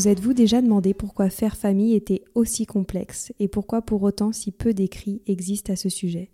Vous 0.00 0.08
êtes-vous 0.08 0.32
déjà 0.32 0.62
demandé 0.62 0.94
pourquoi 0.94 1.28
faire 1.28 1.58
famille 1.58 1.94
était 1.94 2.24
aussi 2.34 2.64
complexe 2.64 3.34
et 3.38 3.48
pourquoi 3.48 3.82
pour 3.82 4.02
autant 4.02 4.32
si 4.32 4.50
peu 4.50 4.72
d'écrits 4.72 5.20
existent 5.26 5.74
à 5.74 5.76
ce 5.76 5.90
sujet? 5.90 6.30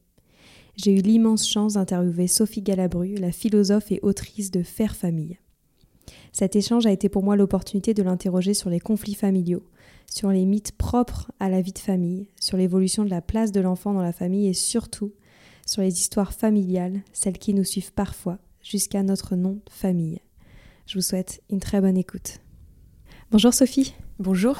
J'ai 0.76 0.92
eu 0.92 1.00
l'immense 1.00 1.48
chance 1.48 1.72
d'interviewer 1.72 2.28
Sophie 2.28 2.62
Galabru, 2.62 3.16
la 3.16 3.32
philosophe 3.32 3.90
et 3.90 3.98
autrice 4.02 4.52
de 4.52 4.62
Faire 4.62 4.94
famille. 4.94 5.40
Cet 6.30 6.54
échange 6.54 6.86
a 6.86 6.92
été 6.92 7.08
pour 7.08 7.24
moi 7.24 7.34
l'opportunité 7.34 7.92
de 7.92 8.04
l'interroger 8.04 8.54
sur 8.54 8.70
les 8.70 8.78
conflits 8.78 9.16
familiaux, 9.16 9.64
sur 10.08 10.30
les 10.30 10.44
mythes 10.44 10.70
propres 10.70 11.32
à 11.40 11.48
la 11.48 11.60
vie 11.60 11.72
de 11.72 11.80
famille, 11.80 12.28
sur 12.40 12.56
l'évolution 12.56 13.04
de 13.04 13.10
la 13.10 13.20
place 13.20 13.50
de 13.50 13.60
l'enfant 13.60 13.92
dans 13.92 14.02
la 14.02 14.12
famille 14.12 14.46
et 14.46 14.54
surtout 14.54 15.12
sur 15.66 15.82
les 15.82 15.98
histoires 15.98 16.34
familiales, 16.34 17.00
celles 17.12 17.38
qui 17.38 17.52
nous 17.52 17.64
suivent 17.64 17.94
parfois 17.94 18.38
jusqu'à 18.62 19.02
notre 19.02 19.34
nom 19.34 19.54
de 19.54 19.72
famille. 19.72 20.20
Je 20.86 20.94
vous 20.94 21.02
souhaite 21.02 21.42
une 21.50 21.58
très 21.58 21.80
bonne 21.80 21.98
écoute. 21.98 22.38
Bonjour 23.32 23.52
Sophie. 23.52 23.92
Bonjour. 24.20 24.56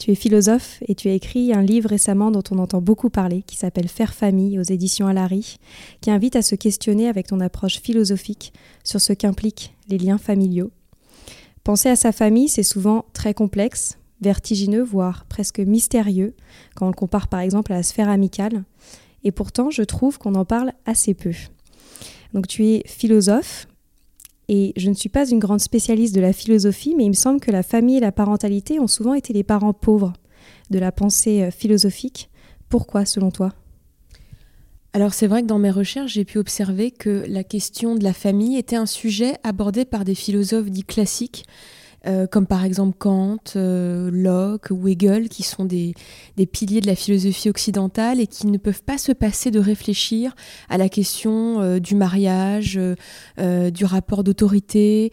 Tu 0.00 0.10
es 0.10 0.16
philosophe 0.16 0.82
et 0.88 0.96
tu 0.96 1.08
as 1.08 1.12
écrit 1.12 1.52
un 1.52 1.62
livre 1.62 1.88
récemment 1.88 2.32
dont 2.32 2.42
on 2.50 2.58
entend 2.58 2.80
beaucoup 2.80 3.10
parler, 3.10 3.42
qui 3.42 3.56
s'appelle 3.56 3.86
Faire 3.86 4.12
famille 4.12 4.58
aux 4.58 4.64
éditions 4.64 5.06
Alary, 5.06 5.58
qui 6.00 6.10
invite 6.10 6.34
à 6.34 6.42
se 6.42 6.56
questionner 6.56 7.08
avec 7.08 7.28
ton 7.28 7.38
approche 7.38 7.78
philosophique 7.78 8.52
sur 8.82 9.00
ce 9.00 9.12
qu'impliquent 9.12 9.72
les 9.88 9.98
liens 9.98 10.18
familiaux. 10.18 10.72
Penser 11.62 11.90
à 11.90 11.96
sa 11.96 12.10
famille, 12.10 12.48
c'est 12.48 12.64
souvent 12.64 13.04
très 13.12 13.34
complexe, 13.34 13.98
vertigineux, 14.20 14.82
voire 14.82 15.24
presque 15.26 15.60
mystérieux, 15.60 16.34
quand 16.74 16.86
on 16.86 16.90
le 16.90 16.96
compare 16.96 17.28
par 17.28 17.38
exemple 17.38 17.72
à 17.72 17.76
la 17.76 17.82
sphère 17.84 18.08
amicale. 18.08 18.64
Et 19.22 19.30
pourtant, 19.30 19.70
je 19.70 19.82
trouve 19.82 20.18
qu'on 20.18 20.34
en 20.34 20.44
parle 20.44 20.72
assez 20.86 21.14
peu. 21.14 21.34
Donc 22.34 22.48
tu 22.48 22.66
es 22.66 22.82
philosophe, 22.84 23.67
et 24.48 24.72
je 24.76 24.88
ne 24.88 24.94
suis 24.94 25.08
pas 25.08 25.28
une 25.28 25.38
grande 25.38 25.60
spécialiste 25.60 26.14
de 26.14 26.20
la 26.20 26.32
philosophie, 26.32 26.94
mais 26.96 27.04
il 27.04 27.10
me 27.10 27.14
semble 27.14 27.40
que 27.40 27.50
la 27.50 27.62
famille 27.62 27.98
et 27.98 28.00
la 28.00 28.12
parentalité 28.12 28.80
ont 28.80 28.86
souvent 28.86 29.14
été 29.14 29.32
les 29.32 29.42
parents 29.42 29.74
pauvres 29.74 30.14
de 30.70 30.78
la 30.78 30.92
pensée 30.92 31.42
euh, 31.42 31.50
philosophique. 31.50 32.30
Pourquoi, 32.68 33.04
selon 33.04 33.30
toi? 33.30 33.52
Alors 34.94 35.12
c'est 35.12 35.26
vrai 35.26 35.42
que 35.42 35.46
dans 35.46 35.58
mes 35.58 35.70
recherches, 35.70 36.14
j'ai 36.14 36.24
pu 36.24 36.38
observer 36.38 36.90
que 36.90 37.24
la 37.28 37.44
question 37.44 37.94
de 37.94 38.02
la 38.02 38.14
famille 38.14 38.56
était 38.56 38.76
un 38.76 38.86
sujet 38.86 39.36
abordé 39.44 39.84
par 39.84 40.04
des 40.04 40.14
philosophes 40.14 40.70
dits 40.70 40.84
classiques, 40.84 41.44
euh, 42.06 42.26
comme 42.26 42.46
par 42.46 42.64
exemple 42.64 42.96
Kant, 42.96 43.38
euh, 43.56 44.10
Locke 44.12 44.68
ou 44.70 44.88
Hegel, 44.88 45.28
qui 45.28 45.42
sont 45.42 45.64
des, 45.64 45.94
piliers 46.52 46.80
de 46.80 46.86
la 46.86 46.94
philosophie 46.94 47.50
occidentale 47.50 48.20
et 48.20 48.26
qui 48.26 48.46
ne 48.46 48.58
peuvent 48.58 48.82
pas 48.82 48.98
se 48.98 49.12
passer 49.12 49.50
de 49.50 49.58
réfléchir 49.58 50.34
à 50.68 50.78
la 50.78 50.88
question 50.88 51.60
euh, 51.60 51.78
du 51.80 51.94
mariage, 51.94 52.78
du 53.38 53.84
rapport 53.84 54.24
d'autorité, 54.24 55.10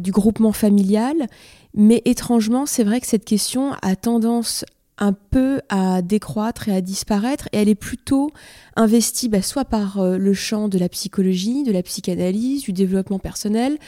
du 0.00 0.12
groupement 0.12 0.52
familial. 0.52 1.26
Mais 1.74 2.02
étrangement, 2.04 2.66
c'est 2.66 2.84
vrai 2.84 3.00
que 3.00 3.06
cette 3.06 3.24
question 3.24 3.72
a 3.82 3.96
tendance 3.96 4.64
un 4.98 5.12
peu 5.12 5.60
à 5.68 6.00
décroître 6.00 6.68
et 6.68 6.74
à 6.74 6.80
disparaître, 6.80 7.48
et 7.52 7.58
elle 7.58 7.68
est 7.68 7.74
plutôt 7.74 8.30
investie 8.76 9.28
bah, 9.28 9.42
soit 9.42 9.66
par 9.66 9.98
euh, 9.98 10.16
le 10.16 10.32
champ 10.32 10.68
de 10.68 10.78
la 10.78 10.88
psychologie, 10.88 11.64
de 11.64 11.72
la 11.72 11.82
psychanalyse, 11.82 12.62
du 12.62 12.72
développement 12.72 13.18
personnel, 13.18 13.78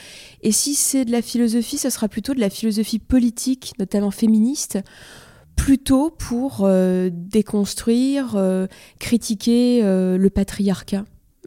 et 0.43 0.51
si 0.51 0.75
c'est 0.75 1.05
de 1.05 1.11
la 1.11 1.21
philosophie, 1.21 1.77
ce 1.77 1.89
sera 1.89 2.07
plutôt 2.07 2.33
de 2.33 2.39
la 2.39 2.49
philosophie 2.49 2.99
politique, 2.99 3.73
notamment 3.79 4.11
féministe, 4.11 4.77
plutôt 5.55 6.11
pour 6.11 6.61
euh, 6.61 7.09
déconstruire, 7.11 8.35
euh, 8.35 8.67
critiquer 8.99 9.81
le 9.81 10.29
patriarcat 10.29 11.05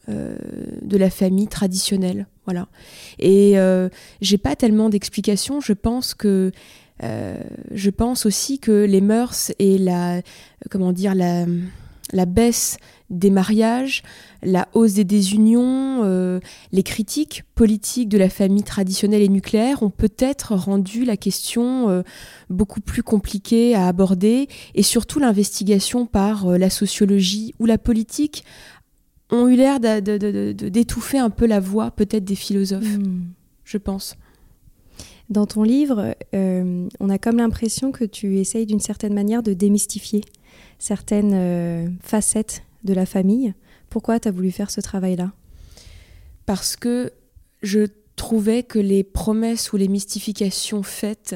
de 0.08 0.96
la 0.96 1.10
famille 1.10 1.46
traditionnelle. 1.46 2.26
Voilà. 2.44 2.66
Et 3.20 3.54
j'ai 4.20 4.36
pas 4.36 4.56
tellement 4.56 4.88
d'explications. 4.88 5.60
Je 5.60 5.72
pense 5.72 6.12
que 6.12 6.50
euh, 7.02 7.36
je 7.72 7.90
pense 7.90 8.26
aussi 8.26 8.58
que 8.58 8.84
les 8.84 9.00
mœurs 9.00 9.52
et 9.58 9.78
la, 9.78 10.22
comment 10.70 10.92
dire, 10.92 11.14
la, 11.14 11.46
la 12.12 12.26
baisse 12.26 12.76
des 13.10 13.30
mariages, 13.30 14.02
la 14.42 14.68
hausse 14.72 14.94
des 14.94 15.04
désunions, 15.04 16.02
euh, 16.04 16.40
les 16.72 16.82
critiques 16.82 17.44
politiques 17.54 18.08
de 18.08 18.18
la 18.18 18.28
famille 18.28 18.62
traditionnelle 18.62 19.22
et 19.22 19.28
nucléaire 19.28 19.82
ont 19.82 19.90
peut-être 19.90 20.54
rendu 20.54 21.04
la 21.04 21.16
question 21.16 21.90
euh, 21.90 22.02
beaucoup 22.48 22.80
plus 22.80 23.02
compliquée 23.02 23.74
à 23.74 23.86
aborder 23.86 24.48
et 24.74 24.82
surtout 24.82 25.18
l'investigation 25.18 26.06
par 26.06 26.46
la 26.46 26.70
sociologie 26.70 27.54
ou 27.58 27.66
la 27.66 27.78
politique 27.78 28.44
ont 29.30 29.48
eu 29.48 29.56
l'air 29.56 29.80
d'étouffer 29.80 31.18
un 31.18 31.30
peu 31.30 31.46
la 31.46 31.60
voix 31.60 31.90
peut-être 31.90 32.24
des 32.24 32.34
philosophes, 32.34 32.98
hmm. 32.98 33.24
je 33.64 33.78
pense. 33.78 34.16
Dans 35.32 35.46
ton 35.46 35.62
livre, 35.62 36.14
euh, 36.34 36.88
on 37.00 37.08
a 37.08 37.16
comme 37.16 37.38
l'impression 37.38 37.90
que 37.90 38.04
tu 38.04 38.36
essayes 38.36 38.66
d'une 38.66 38.80
certaine 38.80 39.14
manière 39.14 39.42
de 39.42 39.54
démystifier 39.54 40.20
certaines 40.78 41.32
euh, 41.32 41.88
facettes 42.02 42.64
de 42.84 42.92
la 42.92 43.06
famille. 43.06 43.54
Pourquoi 43.88 44.20
tu 44.20 44.28
as 44.28 44.30
voulu 44.30 44.50
faire 44.50 44.70
ce 44.70 44.82
travail-là? 44.82 45.32
Parce 46.44 46.76
que 46.76 47.12
je 47.62 47.86
trouvais 48.14 48.62
que 48.62 48.78
les 48.78 49.04
promesses 49.04 49.72
ou 49.72 49.78
les 49.78 49.88
mystifications 49.88 50.82
faites 50.82 51.34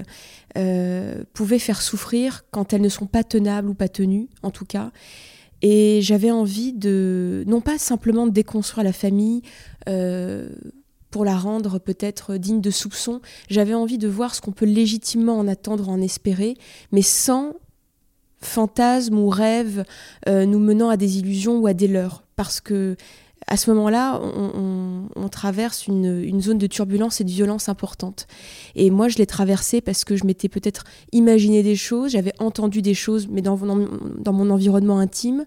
euh, 0.58 1.25
pouvaient 1.32 1.58
faire 1.58 1.81
souffrir 1.81 2.44
quand 2.50 2.75
elles 2.75 2.82
ne 2.82 2.90
sont 2.90 3.06
pas 3.06 3.25
tenables 3.25 3.70
ou 3.70 3.75
pas 3.75 3.88
tenues, 3.88 4.28
en 4.42 4.50
tout 4.50 4.66
cas. 4.66 4.92
Et 5.62 6.00
j'avais 6.02 6.31
envie 6.31 6.75
de, 6.75 7.44
non 7.46 7.62
pas 7.62 7.78
simplement 7.78 8.26
de 8.26 8.32
déconstruire 8.32 8.84
la 8.84 8.92
famille, 8.92 9.40
pour 11.16 11.24
la 11.24 11.38
rendre 11.38 11.78
peut-être 11.78 12.36
digne 12.36 12.60
de 12.60 12.70
soupçon. 12.70 13.22
J'avais 13.48 13.72
envie 13.72 13.96
de 13.96 14.06
voir 14.06 14.34
ce 14.34 14.42
qu'on 14.42 14.52
peut 14.52 14.66
légitimement 14.66 15.38
en 15.38 15.48
attendre, 15.48 15.88
en 15.88 16.02
espérer, 16.02 16.58
mais 16.92 17.00
sans 17.00 17.54
fantasmes 18.42 19.18
ou 19.18 19.30
rêves 19.30 19.84
euh, 20.28 20.44
nous 20.44 20.58
menant 20.58 20.90
à 20.90 20.98
des 20.98 21.16
illusions 21.16 21.58
ou 21.58 21.66
à 21.68 21.72
des 21.72 21.88
leurs. 21.88 22.22
Parce 22.36 22.60
que 22.60 22.96
à 23.48 23.56
ce 23.56 23.70
moment-là, 23.70 24.20
on, 24.22 25.28
traverse 25.28 25.87
une, 25.87 26.40
zone 26.40 26.58
de 26.58 26.66
turbulence 26.66 27.20
et 27.20 27.25
de 27.25 27.31
violence 27.31 27.69
importante. 27.69 28.26
Et 28.75 28.90
moi, 28.90 29.08
je 29.08 29.19
l'ai 29.19 29.26
traversée 29.26 29.81
parce 29.81 30.04
que 30.04 30.16
je 30.16 30.25
m'étais 30.25 30.48
peut-être 30.48 30.84
imaginé 31.12 31.62
des 31.62 31.76
choses, 31.76 32.12
j'avais 32.12 32.32
entendu 32.38 32.81
des 32.81 32.94
choses, 32.94 33.28
mais 33.28 33.43
dans, 33.43 33.56
mon 33.56 34.50
environnement 34.50 34.98
intime. 34.98 35.44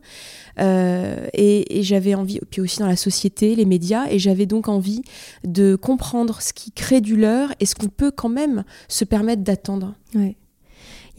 Euh, 0.59 1.27
et, 1.33 1.81
j'avais 1.81 2.13
envie, 2.13 2.39
puis 2.49 2.61
aussi 2.61 2.79
dans 2.79 2.87
la 2.87 2.95
société, 2.95 3.55
les 3.55 3.65
médias, 3.65 4.05
et 4.09 4.19
j'avais 4.19 4.45
donc 4.45 4.67
envie 4.67 5.01
de 5.43 5.75
comprendre 5.75 6.41
ce 6.41 6.53
qui 6.53 6.71
crée 6.71 7.01
du 7.01 7.15
leurre 7.15 7.53
et 7.59 7.65
ce 7.65 7.75
qu'on 7.75 7.87
peut 7.87 8.11
quand 8.11 8.29
même 8.29 8.63
se 8.87 9.05
permettre 9.05 9.43
d'attendre. 9.43 9.95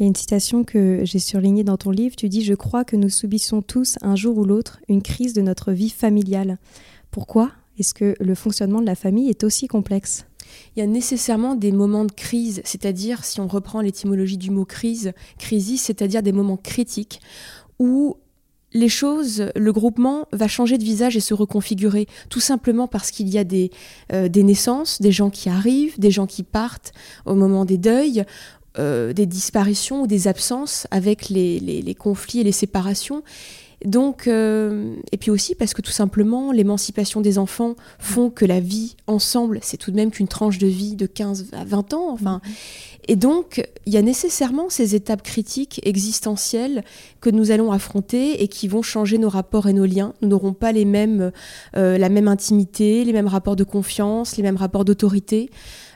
Il 0.01 0.05
y 0.05 0.07
a 0.07 0.09
une 0.09 0.17
citation 0.17 0.65
que 0.65 1.01
j'ai 1.05 1.19
surlignée 1.19 1.63
dans 1.63 1.77
ton 1.77 1.91
livre. 1.91 2.17
Tu 2.17 2.31
dis 2.31 2.43
Je 2.43 2.55
crois 2.55 2.85
que 2.85 2.97
nous 2.97 3.11
subissons 3.11 3.61
tous, 3.61 3.99
un 4.01 4.17
jour 4.17 4.39
ou 4.39 4.47
l'autre, 4.47 4.81
une 4.89 5.03
crise 5.03 5.35
de 5.35 5.43
notre 5.43 5.73
vie 5.73 5.91
familiale. 5.91 6.57
Pourquoi 7.11 7.53
est-ce 7.79 7.93
que 7.93 8.15
le 8.19 8.35
fonctionnement 8.35 8.81
de 8.81 8.87
la 8.87 8.95
famille 8.95 9.29
est 9.29 9.45
aussi 9.45 9.69
complexe? 9.69 10.25
Il 10.75 10.81
y 10.81 10.83
a 10.83 10.87
nécessairement 10.87 11.55
des 11.55 11.71
moments 11.71 12.07
de 12.07 12.13
crise, 12.13 12.63
c'est-à-dire, 12.65 13.27
si 13.27 13.41
on 13.41 13.47
reprend 13.47 13.83
l'étymologie 13.83 14.39
du 14.39 14.51
mot 14.51 14.65
crise, 14.65 15.13
crisis, 15.39 15.83
c'est-à-dire 15.83 16.23
des 16.23 16.33
moments 16.33 16.57
critiques 16.57 17.21
où 17.79 18.17
les 18.73 18.89
choses, 18.89 19.51
le 19.57 19.73
groupement 19.73 20.27
va 20.33 20.47
changer 20.49 20.79
de 20.79 20.85
visage 20.85 21.17
et 21.17 21.21
se 21.21 21.35
reconfigurer, 21.35 22.07
tout 22.29 22.41
simplement 22.41 22.87
parce 22.87 23.11
qu'il 23.11 23.29
y 23.29 23.37
a 23.37 23.45
des, 23.45 23.71
euh, 24.13 24.29
des 24.29 24.45
naissances, 24.45 25.01
des 25.01 25.13
gens 25.13 25.29
qui 25.29 25.49
arrivent, 25.49 25.99
des 25.99 26.11
gens 26.11 26.27
qui 26.27 26.43
partent 26.43 26.93
au 27.27 27.35
moment 27.35 27.65
des 27.65 27.79
deuils, 27.79 28.25
euh, 28.79 29.13
des 29.13 29.27
disparitions 29.27 30.03
ou 30.03 30.07
des 30.07 30.29
absences 30.29 30.87
avec 30.93 31.29
les, 31.29 31.97
conflits 31.99 32.41
et 32.41 32.45
les 32.45 32.53
séparations. 32.53 33.25
Donc, 33.85 34.29
euh, 34.29 34.95
et 35.11 35.17
puis 35.17 35.33
aussi 35.33 35.57
parce 35.57 35.75
que 35.75 35.83
tout 35.83 35.91
simplement, 35.91 36.53
l'émancipation 36.53 37.21
des 37.21 37.39
enfants 37.39 37.75
font 37.99 38.31
que 38.31 38.45
la 38.45 38.61
vie 38.61 38.95
ensemble, 39.09 39.59
c'est 39.63 39.77
tout 39.77 39.91
de 39.91 39.97
même 39.97 40.13
qu'une 40.13 40.29
tranche 40.29 40.59
de 40.59 40.69
vie 40.69 40.95
de 40.95 41.07
15 41.07 41.49
à 41.53 41.65
20 41.65 41.95
ans. 41.95 42.11
Enfin, 42.13 42.41
et 43.09 43.17
donc, 43.17 43.67
il 43.87 43.93
y 43.93 43.97
a 43.97 44.03
nécessairement 44.03 44.69
ces 44.69 44.95
étapes 44.95 45.23
critiques 45.23 45.81
existentielles 45.85 46.85
que 47.21 47.31
nous 47.31 47.51
allons 47.51 47.73
affronter 47.73 48.41
et 48.41 48.47
qui 48.47 48.69
vont 48.69 48.83
changer 48.83 49.19
nos 49.19 49.31
rapports 49.31 49.69
et 49.69 49.73
nos 49.73 49.87
liens. 49.87 50.15
Nous 50.23 50.29
n'aurons 50.29 50.53
pas 50.53 50.71
les 50.71 50.85
mêmes, 50.85 51.33
euh, 51.77 51.99
la 51.99 52.09
même 52.09 52.29
intimité, 52.29 53.05
les 53.05 53.13
mêmes 53.13 53.27
rapports 53.27 53.57
de 53.57 53.65
confiance, 53.65 54.37
les 54.37 54.45
mêmes 54.45 54.57
rapports 54.57 54.85
d'autorité. 54.85 55.51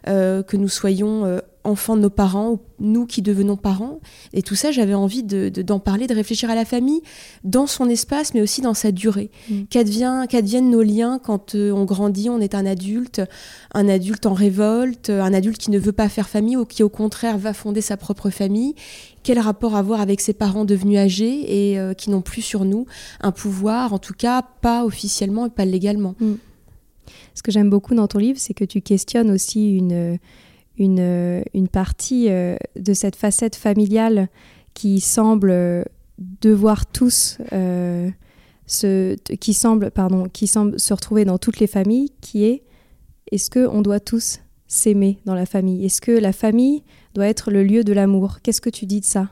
Que 0.06 0.56
nous 0.58 0.68
soyons 0.68 1.40
enfants 1.64 1.96
de 1.96 2.02
nos 2.02 2.10
parents 2.10 2.52
ou 2.52 2.60
nous 2.78 3.06
qui 3.06 3.22
devenons 3.22 3.56
parents. 3.56 4.00
Et 4.32 4.42
tout 4.42 4.54
ça, 4.54 4.70
j'avais 4.70 4.94
envie 4.94 5.22
d'en 5.22 5.50
de, 5.50 5.62
d'en 5.62 5.78
parler, 5.78 6.06
de 6.06 6.14
réfléchir 6.14 6.50
à 6.50 6.54
la 6.54 6.64
famille 6.64 7.02
dans 7.42 7.66
son 7.66 7.88
espace, 7.88 8.34
mais 8.34 8.42
aussi 8.42 8.60
dans 8.60 8.74
sa 8.74 8.92
durée. 8.92 9.30
Mm. 9.48 9.62
Qu'adviennent 9.70 10.70
nos 10.70 10.82
liens 10.82 11.18
quand 11.18 11.54
euh, 11.54 11.72
on 11.72 11.84
grandit, 11.84 12.28
on 12.30 12.40
est 12.40 12.54
un 12.54 12.66
adulte, 12.66 13.22
un 13.72 13.88
adulte 13.88 14.26
en 14.26 14.34
révolte, 14.34 15.10
un 15.10 15.32
adulte 15.32 15.58
qui 15.58 15.70
ne 15.70 15.78
veut 15.78 15.92
pas 15.92 16.08
faire 16.08 16.28
famille 16.28 16.56
ou 16.56 16.64
qui 16.64 16.82
au 16.82 16.88
contraire 16.88 17.38
va 17.38 17.54
fonder 17.54 17.80
sa 17.80 17.96
propre 17.96 18.30
famille? 18.30 18.74
Quel 19.22 19.38
rapport 19.38 19.74
avoir 19.74 20.00
avec 20.00 20.20
ses 20.20 20.34
parents 20.34 20.66
devenus 20.66 20.98
âgés 20.98 21.72
et 21.72 21.94
qui 21.94 22.10
n'ont 22.10 22.20
plus 22.20 22.42
sur 22.42 22.66
nous 22.66 22.84
un 23.22 23.32
pouvoir, 23.32 23.94
en 23.94 23.98
tout 23.98 24.12
cas 24.12 24.42
pas 24.42 24.84
officiellement 24.84 25.46
et 25.46 25.50
pas 25.50 25.64
légalement? 25.64 26.14
Mm. 26.20 26.34
Ce 27.34 27.42
que 27.42 27.50
j'aime 27.50 27.70
beaucoup 27.70 27.94
dans 27.94 28.06
ton 28.06 28.18
livre, 28.18 28.38
c'est 28.38 28.54
que 28.54 28.64
tu 28.64 28.80
questionnes 28.80 29.30
aussi 29.30 29.76
une, 29.76 30.18
une, 30.78 31.42
une 31.54 31.68
partie 31.68 32.28
euh, 32.28 32.56
de 32.76 32.94
cette 32.94 33.16
facette 33.16 33.56
familiale 33.56 34.28
qui 34.74 35.00
semble 35.00 35.84
devoir 36.18 36.86
tous 36.86 37.38
euh, 37.52 38.10
se, 38.66 39.14
qui 39.36 39.54
semble 39.54 39.90
pardon 39.90 40.28
qui 40.28 40.46
semble 40.46 40.78
se 40.78 40.94
retrouver 40.94 41.24
dans 41.24 41.38
toutes 41.38 41.60
les 41.60 41.66
familles 41.66 42.10
qui 42.20 42.44
est 42.44 42.62
est-ce 43.30 43.50
que 43.50 43.66
on 43.66 43.82
doit 43.82 44.00
tous 44.00 44.40
s'aimer 44.66 45.18
dans 45.24 45.34
la 45.34 45.46
famille? 45.46 45.84
Est-ce 45.84 46.00
que 46.00 46.12
la 46.12 46.32
famille 46.32 46.82
doit 47.14 47.26
être 47.26 47.50
le 47.50 47.62
lieu 47.62 47.84
de 47.84 47.92
l'amour? 47.92 48.40
Qu'est-ce 48.42 48.60
que 48.60 48.70
tu 48.70 48.86
dis 48.86 49.00
de 49.00 49.04
ça? 49.04 49.30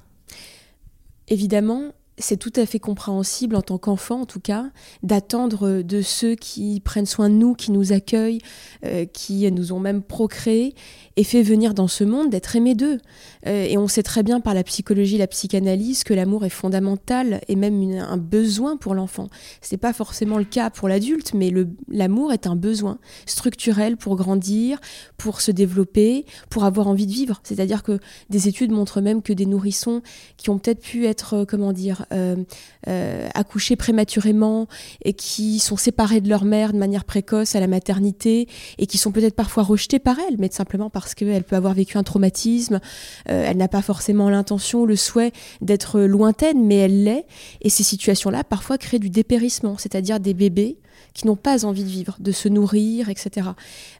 Évidemment 1.29 1.93
c'est 2.19 2.37
tout 2.37 2.53
à 2.57 2.67
fait 2.67 2.79
compréhensible 2.79 3.57
en 3.57 3.63
tant 3.63 3.79
qu'enfant, 3.79 4.23
en 4.23 4.27
tout 4.27 4.41
cas, 4.41 4.67
d'attendre 5.03 5.83
de 5.83 6.03
ceux 6.03 6.35
qui 6.35 6.81
prennent 6.81 7.07
soin 7.07 7.31
de 7.31 7.35
nous, 7.35 7.55
qui 7.55 7.73
nous 7.73 7.93
accueillent, 7.93 8.41
euh, 8.85 9.07
qui 9.07 9.51
nous 9.51 9.73
ont 9.73 9.81
même 9.81 10.03
procréé 10.03 10.75
et 11.17 11.25
fait 11.25 11.43
venir 11.43 11.75
dans 11.75 11.89
ce 11.89 12.05
monde, 12.05 12.31
d'être 12.31 12.55
aimé 12.57 12.75
d'eux. 12.75 12.99
Euh, 13.47 13.65
et 13.65 13.79
on 13.79 13.89
sait 13.89 14.03
très 14.03 14.23
bien 14.23 14.41
par 14.41 14.55
la 14.55 14.63
psychologie, 14.63 15.19
la 15.19 15.27
psychanalyse, 15.27 16.05
que 16.05 16.15
l'amour 16.15 16.45
est 16.45 16.51
fondamental 16.51 17.41
et 17.49 17.57
même 17.57 17.81
un 17.93 18.17
besoin 18.17 18.77
pour 18.77 18.95
l'enfant. 18.95 19.29
Ce 19.61 19.75
n'est 19.75 19.79
pas 19.79 19.93
forcément 19.93 20.39
le 20.39 20.45
cas 20.45 20.71
pour 20.71 20.89
l'adulte, 20.89 21.35
mais 21.35 21.53
l'amour 21.89 22.33
est 22.33 22.47
un 22.47 22.57
besoin 22.57 22.99
structurel 23.27 23.97
pour 23.97 24.17
grandir, 24.17 24.81
pour 25.17 25.41
se 25.41 25.51
développer, 25.51 26.27
pour 26.51 26.65
avoir 26.65 26.89
envie 26.89 27.07
de 27.07 27.13
vivre. 27.13 27.41
C'est-à-dire 27.43 27.83
que 27.83 27.99
des 28.31 28.49
études 28.49 28.73
montrent 28.73 29.01
même 29.01 29.23
que 29.23 29.33
des 29.33 29.47
nourrissons 29.47 30.03
qui 30.37 30.51
ont 30.51 30.59
peut-être 30.59 30.81
pu 30.81 31.07
être, 31.07 31.35
euh, 31.35 31.45
comment 31.45 31.73
dire, 31.73 32.02
euh, 32.13 32.37
euh, 32.89 33.29
accouchés 33.35 33.77
prématurément 33.77 34.67
et 35.05 35.13
qui 35.13 35.59
sont 35.59 35.77
séparés 35.77 36.21
de 36.21 36.29
leur 36.29 36.45
mère 36.45 36.73
de 36.73 36.79
manière 36.79 37.05
précoce 37.05 37.55
à 37.55 37.61
la 37.61 37.67
maternité 37.67 38.49
et 38.79 38.87
qui 38.87 38.99
sont 38.99 39.13
peut-être 39.13 39.35
parfois 39.35 39.63
rejetés 39.63 39.99
par 39.99 40.17
elle, 40.19 40.37
mais 40.39 40.51
simplement 40.51 40.91
parce 40.91 41.15
qu'elle 41.15 41.45
peut 41.45 41.57
avoir 41.57 41.75
vécu 41.75 41.99
un 41.99 42.03
traumatisme, 42.03 42.81
euh, 43.29 43.45
elle 43.47 43.57
n'a 43.57 43.69
pas 43.69 43.83
forcément 43.83 44.31
l'intention, 44.31 44.85
le 44.85 44.97
souhait 44.97 45.33
d'être 45.61 46.01
lointaine, 46.01 46.65
mais 46.65 46.77
elle 46.77 47.05
l'est. 47.05 47.27
Et 47.61 47.71
ces 47.71 47.83
situations-là 47.83 48.45
parfois 48.45 48.79
créent 48.79 48.99
du 48.99 49.11
dépérissement, 49.11 49.77
c'est-à-dire 49.79 50.21
des 50.21 50.35
bébés 50.35 50.79
qui 51.15 51.27
n'ont 51.27 51.37
pas 51.37 51.65
envie 51.67 51.85
de 51.85 51.89
vivre, 51.89 52.17
de 52.21 52.33
se 52.33 52.49
nourrir, 52.49 53.11
etc. 53.11 53.51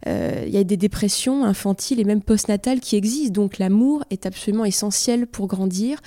Il 0.07 0.49
y 0.49 0.57
a 0.57 0.65
des 0.65 0.79
dépressions 0.79 1.45
infantiles 1.45 2.01
et 2.01 2.05
même 2.05 2.23
postnatales 2.23 2.81
qui 2.81 2.97
existent, 2.97 3.33
donc 3.33 3.59
l'amour 3.59 4.03
est 4.11 4.25
absolument 4.25 4.65
essentiel 4.65 5.27
pour 5.27 5.47
grandir 5.47 5.99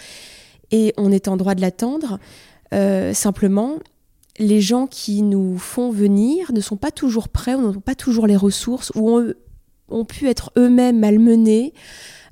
et 0.76 0.94
on 0.98 1.12
est 1.12 1.30
en 1.30 1.38
droit 1.38 1.56
de 1.56 1.62
l'attendre. 1.62 2.20
Euh, 2.74 3.14
simplement, 3.14 3.78
les 4.38 4.60
gens 4.60 4.88
qui 4.88 5.22
nous 5.22 5.58
font 5.58 5.90
venir 5.90 6.52
ne 6.52 6.60
sont 6.60 6.76
pas 6.76 6.92
toujours 6.92 7.30
prêts, 7.30 7.56
n'ont 7.56 7.74
pas 7.74 7.96
toujours 7.96 8.28
les 8.28 8.36
ressources, 8.36 8.92
ou 8.96 9.22
ont, 9.88 10.06
pu 10.06 10.28
être 10.28 10.52
eux-mêmes 10.58 11.00
malmenés, 11.00 11.74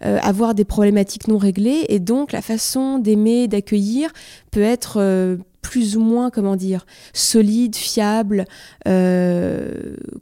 euh, 0.04 0.19
avoir 0.22 0.56
des 0.56 0.66
problématiques 0.66 1.30
non 1.30 1.38
réglées, 1.38 1.86
et 1.88 2.00
donc 2.00 2.34
la 2.34 2.42
façon 2.42 3.00
d'aimer, 3.00 3.48
d'accueillir 3.48 4.12
peut 4.51 4.62
être 4.62 4.98
euh, 5.00 5.38
plus 5.62 5.95
ou 5.95 6.01
moins, 6.01 6.30
comment 6.30 6.57
dire, 6.57 6.86
solide, 7.13 7.78
fiable, 7.78 8.45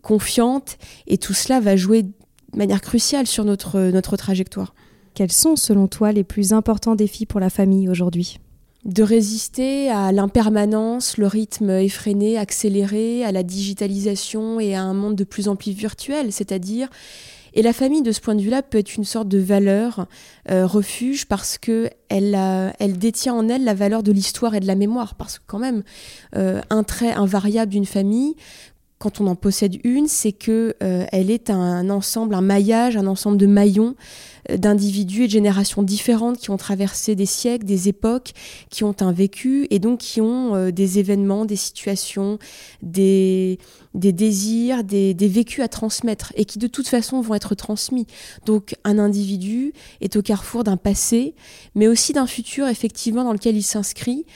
confiante, 0.04 0.78
et 1.08 1.18
tout 1.18 1.34
cela 1.34 1.60
va 1.60 1.76
jouer 1.76 2.04
de 2.04 2.12
manière 2.56 2.82
cruciale 2.82 3.26
sur 3.26 3.44
notre, 3.46 3.80
notre 3.90 4.16
trajectoire. 4.18 4.76
Quels 5.14 5.32
sont, 5.32 5.56
selon 5.56 5.88
toi, 5.88 6.12
les 6.12 6.24
plus 6.24 6.54
importants 6.54 6.96
défis 6.96 7.26
pour 7.26 7.40
la 7.40 7.50
famille 7.50 7.90
aujourd'hui 7.90 8.40
de 8.84 9.04
résister 9.04 9.92
à 9.92 10.12
l'impermanence, 10.12 11.18
le 11.18 11.28
rythme 11.28 11.70
effréné, 11.70 12.40
accéléré, 12.40 13.24
à 13.24 13.32
la 13.32 13.44
digitalisation 13.44 14.60
et 14.60 14.74
à 14.74 14.82
un 14.82 14.96
monde 14.96 15.16
de 15.16 15.24
plus 15.24 15.48
en 15.48 15.56
plus 15.56 15.72
virtuel, 15.72 16.32
c'est-à-dire 16.32 16.90
et 17.54 17.62
la 17.62 17.74
famille, 17.74 18.02
de 18.02 18.12
ce 18.12 18.22
point 18.22 18.36
de 18.36 18.42
vue-là, 18.42 18.62
peut 18.62 18.78
être 18.78 18.96
une 18.96 19.04
sorte 19.04 19.28
de 19.28 19.38
valeur 19.38 20.08
euh, 20.50 20.66
refuge 20.66 21.26
parce 21.26 21.58
que 21.58 21.90
elle, 22.08 22.98
détient 22.98 23.34
en 23.34 23.50
elle 23.50 23.64
la 23.64 23.74
valeur 23.74 24.04
de 24.04 24.12
l'histoire 24.12 24.56
et 24.56 24.62
de 24.62 24.68
la 24.68 24.76
mémoire. 24.76 25.16
Parce 25.16 25.40
que 25.40 25.44
quand 25.48 25.60
même, 25.60 25.84
euh, 26.36 26.62
un 26.70 26.84
trait 26.84 27.12
invariable 27.12 27.72
d'une 27.72 27.86
famille, 27.86 28.36
quand 29.02 29.20
on 29.20 29.26
en 29.26 29.36
possède 29.36 29.80
une, 29.84 30.08
c'est 30.08 30.32
que 30.32 30.76
euh, 30.84 31.06
elle 31.12 31.32
est 31.32 31.50
un 31.50 31.90
ensemble, 31.90 32.36
un 32.36 32.42
maillage, 32.42 32.96
un 32.96 33.08
ensemble 33.08 33.38
de 33.38 33.48
maillons 33.48 33.96
euh, 34.52 34.58
d'individus 34.58 35.24
et 35.24 35.26
de 35.26 35.32
générations 35.32 35.82
différentes 35.82 36.38
qui 36.38 36.52
ont 36.52 36.58
traversé 36.58 37.16
des 37.16 37.26
siècles, 37.26 37.66
des 37.66 37.90
époques, 37.90 38.34
qui 38.70 38.84
ont 38.84 38.96
un 39.02 39.12
vécu 39.12 39.66
et 39.72 39.80
donc 39.80 40.00
qui 40.00 40.22
ont 40.22 40.56
euh, 40.56 40.72
des 40.72 41.00
événements, 41.00 41.46
des 41.46 41.56
situations, 41.56 42.38
des, 42.84 43.58
des 43.96 44.14
désirs, 44.14 44.84
des, 44.84 45.16
des, 45.16 45.28
vécus 45.28 45.64
à 45.64 45.68
transmettre 45.68 46.32
et 46.36 46.46
qui 46.46 46.60
de 46.60 46.68
toute 46.68 46.88
façon 46.88 47.22
vont 47.22 47.34
être 47.34 47.56
transmis. 47.56 48.06
Donc 48.46 48.76
un 48.84 49.00
individu 49.00 49.74
est 50.02 50.16
au 50.16 50.22
carrefour 50.22 50.64
d'un 50.64 50.78
passé, 50.78 51.34
mais 51.74 51.88
aussi 51.88 52.14
d'un 52.14 52.28
futur 52.28 52.68
effectivement 52.68 53.24
dans 53.24 53.34
lequel 53.34 53.58
il 53.58 53.64
s'inscrit. 53.64 54.28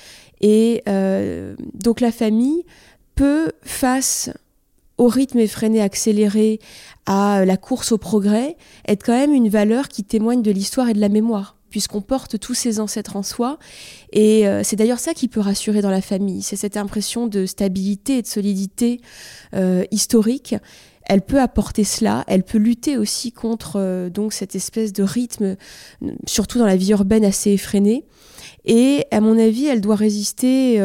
Et 0.41 0.83
donc 1.75 2.01
la 2.01 2.11
famille 2.11 2.65
peut, 3.15 3.51
face 3.61 4.29
au 4.97 5.07
rythme 5.07 5.39
effréné 5.39 5.81
accéléré, 5.81 6.59
à 7.05 7.45
la 7.45 7.57
course 7.57 7.91
au 7.91 7.97
progrès, 7.97 8.57
être 8.87 9.03
quand 9.05 9.17
même 9.17 9.33
une 9.33 9.49
valeur 9.49 9.87
qui 9.87 10.03
témoigne 10.03 10.41
de 10.41 10.51
l'histoire 10.51 10.89
et 10.89 10.93
de 10.93 11.01
la 11.01 11.09
mémoire 11.09 11.55
puisqu'on 11.75 11.99
porte 11.99 12.39
tous 12.39 12.53
ses 12.53 12.79
ancêtres 12.79 13.17
en 13.17 13.23
soi. 13.23 13.59
Et 14.13 14.47
euh, 14.47 14.61
c'est 14.63 14.77
d'ailleurs 14.77 14.99
ça 14.99 15.13
qui 15.13 15.27
peut 15.27 15.41
rassurer 15.41 15.81
dans 15.81 15.89
la 15.89 15.99
famille, 15.99 16.41
c'est 16.41 16.55
cette 16.55 16.77
impression 16.77 17.27
de 17.27 17.45
stabilité 17.45 18.19
et 18.19 18.21
de 18.21 18.27
solidité 18.27 19.01
euh, 19.53 19.83
historique. 19.91 20.55
Elle 21.03 21.21
peut 21.21 21.41
apporter 21.41 21.83
cela, 21.83 22.23
elle 22.27 22.43
peut 22.43 22.59
lutter 22.59 22.97
aussi 22.97 23.33
contre 23.33 23.73
euh, 23.75 24.09
donc 24.09 24.31
cette 24.31 24.55
espèce 24.55 24.93
de 24.93 25.03
rythme, 25.03 25.57
surtout 26.25 26.59
dans 26.59 26.65
la 26.65 26.77
vie 26.77 26.91
urbaine 26.91 27.25
assez 27.25 27.51
effrénée. 27.51 28.05
Et 28.63 29.03
à 29.11 29.19
mon 29.19 29.37
avis, 29.37 29.65
elle 29.65 29.81
doit 29.81 29.97
résister 29.97 30.79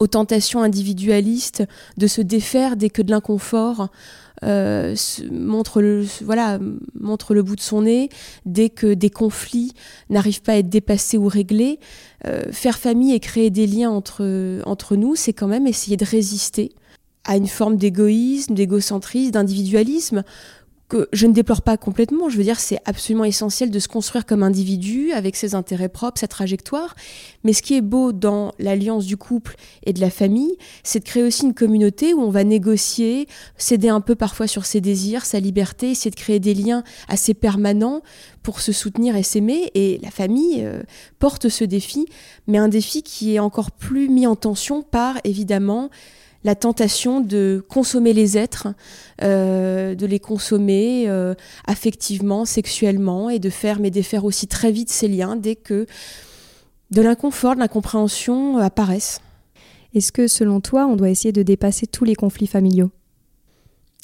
aux 0.00 0.06
tentations 0.06 0.62
individualistes 0.62 1.64
de 1.96 2.06
se 2.06 2.20
défaire 2.20 2.76
dès 2.76 2.90
que 2.90 3.02
de 3.02 3.10
l'inconfort 3.10 3.88
euh, 4.44 4.94
montre, 5.30 5.80
le, 5.80 7.42
bout 7.42 7.56
de 7.56 7.60
son 7.60 7.82
nez, 7.82 8.10
dès 8.44 8.68
que 8.68 8.92
des 8.92 9.10
conflits 9.10 9.72
n'arrivent 10.10 10.42
pas 10.42 10.52
à 10.52 10.56
être 10.56 10.68
dépassés 10.68 11.16
ou 11.16 11.28
réglés. 11.28 11.80
Euh, 12.26 12.52
faire 12.52 12.78
famille 12.78 13.14
et 13.14 13.20
créer 13.20 13.50
des 13.50 13.66
liens 13.66 13.90
entre, 13.90 14.60
entre 14.66 14.96
nous, 14.96 15.16
c'est 15.16 15.32
quand 15.32 15.48
même 15.48 15.66
essayer 15.66 15.96
de 15.96 16.04
résister 16.04 16.72
à 17.24 17.36
une 17.36 17.48
forme 17.48 17.76
d'égoïsme, 17.76 18.54
d'égocentrisme, 18.54 19.32
d'individualisme 19.32 20.22
que 20.88 21.08
je 21.12 21.26
ne 21.26 21.32
déplore 21.32 21.62
pas 21.62 21.76
complètement. 21.76 22.28
Je 22.28 22.36
veux 22.36 22.44
dire, 22.44 22.60
c'est 22.60 22.78
absolument 22.84 23.24
essentiel 23.24 23.70
de 23.70 23.78
se 23.78 23.88
construire 23.88 24.24
comme 24.24 24.42
individu, 24.42 25.12
avec 25.12 25.34
ses 25.34 25.54
intérêts 25.54 25.88
propres, 25.88 26.20
sa 26.20 26.28
trajectoire. 26.28 26.94
Mais 27.42 27.52
ce 27.52 27.62
qui 27.62 27.74
est 27.74 27.80
beau 27.80 28.12
dans 28.12 28.52
l'alliance 28.58 29.04
du 29.04 29.16
couple 29.16 29.56
et 29.84 29.92
de 29.92 30.00
la 30.00 30.10
famille, 30.10 30.56
c'est 30.84 31.00
de 31.00 31.04
créer 31.04 31.24
aussi 31.24 31.44
une 31.44 31.54
communauté 31.54 32.14
où 32.14 32.20
on 32.20 32.30
va 32.30 32.44
négocier, 32.44 33.26
céder 33.56 33.88
un 33.88 34.00
peu 34.00 34.14
parfois 34.14 34.46
sur 34.46 34.64
ses 34.64 34.80
désirs, 34.80 35.24
sa 35.24 35.40
liberté, 35.40 35.90
essayer 35.90 36.10
de 36.10 36.16
créer 36.16 36.38
des 36.38 36.54
liens 36.54 36.84
assez 37.08 37.34
permanents 37.34 38.02
pour 38.42 38.60
se 38.60 38.70
soutenir 38.70 39.16
et 39.16 39.24
s'aimer. 39.24 39.72
Et 39.74 39.98
la 40.02 40.10
famille 40.10 40.64
euh, 40.64 40.82
porte 41.18 41.48
ce 41.48 41.64
défi, 41.64 42.06
mais 42.46 42.58
un 42.58 42.68
défi 42.68 43.02
qui 43.02 43.34
est 43.34 43.40
encore 43.40 43.72
plus 43.72 44.08
mis 44.08 44.26
en 44.26 44.36
tension 44.36 44.82
par, 44.82 45.18
évidemment, 45.24 45.90
la 46.46 46.54
tentation 46.54 47.20
de 47.20 47.62
consommer 47.68 48.12
les 48.12 48.38
êtres, 48.38 48.68
euh, 49.20 49.96
de 49.96 50.06
les 50.06 50.20
consommer 50.20 51.06
euh, 51.08 51.34
affectivement, 51.66 52.44
sexuellement, 52.44 53.28
et 53.28 53.40
de 53.40 53.50
faire, 53.50 53.80
mais 53.80 53.90
défaire 53.90 54.24
aussi 54.24 54.46
très 54.46 54.70
vite 54.70 54.88
ces 54.88 55.08
liens 55.08 55.34
dès 55.34 55.56
que 55.56 55.86
de 56.92 57.02
l'inconfort, 57.02 57.56
de 57.56 57.60
l'incompréhension 57.60 58.58
apparaissent. 58.58 59.20
Est-ce 59.92 60.12
que 60.12 60.28
selon 60.28 60.60
toi, 60.60 60.86
on 60.86 60.94
doit 60.94 61.10
essayer 61.10 61.32
de 61.32 61.42
dépasser 61.42 61.88
tous 61.88 62.04
les 62.04 62.14
conflits 62.14 62.46
familiaux? 62.46 62.92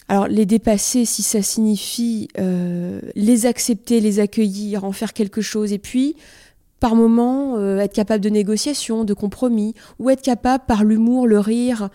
Alors 0.08 0.26
les 0.26 0.44
dépasser, 0.44 1.04
si 1.04 1.22
ça 1.22 1.42
signifie 1.42 2.26
euh, 2.40 3.00
les 3.14 3.46
accepter, 3.46 4.00
les 4.00 4.18
accueillir, 4.18 4.82
en 4.82 4.90
faire 4.90 5.12
quelque 5.12 5.42
chose, 5.42 5.72
et 5.72 5.78
puis 5.78 6.16
par 6.80 6.96
moment 6.96 7.78
être 7.78 7.92
capable 7.92 8.24
de 8.24 8.28
négociation, 8.28 9.04
de 9.04 9.14
compromis, 9.14 9.74
ou 10.00 10.10
être 10.10 10.22
capable 10.22 10.64
par 10.66 10.82
l'humour, 10.82 11.28
le 11.28 11.38
rire, 11.38 11.90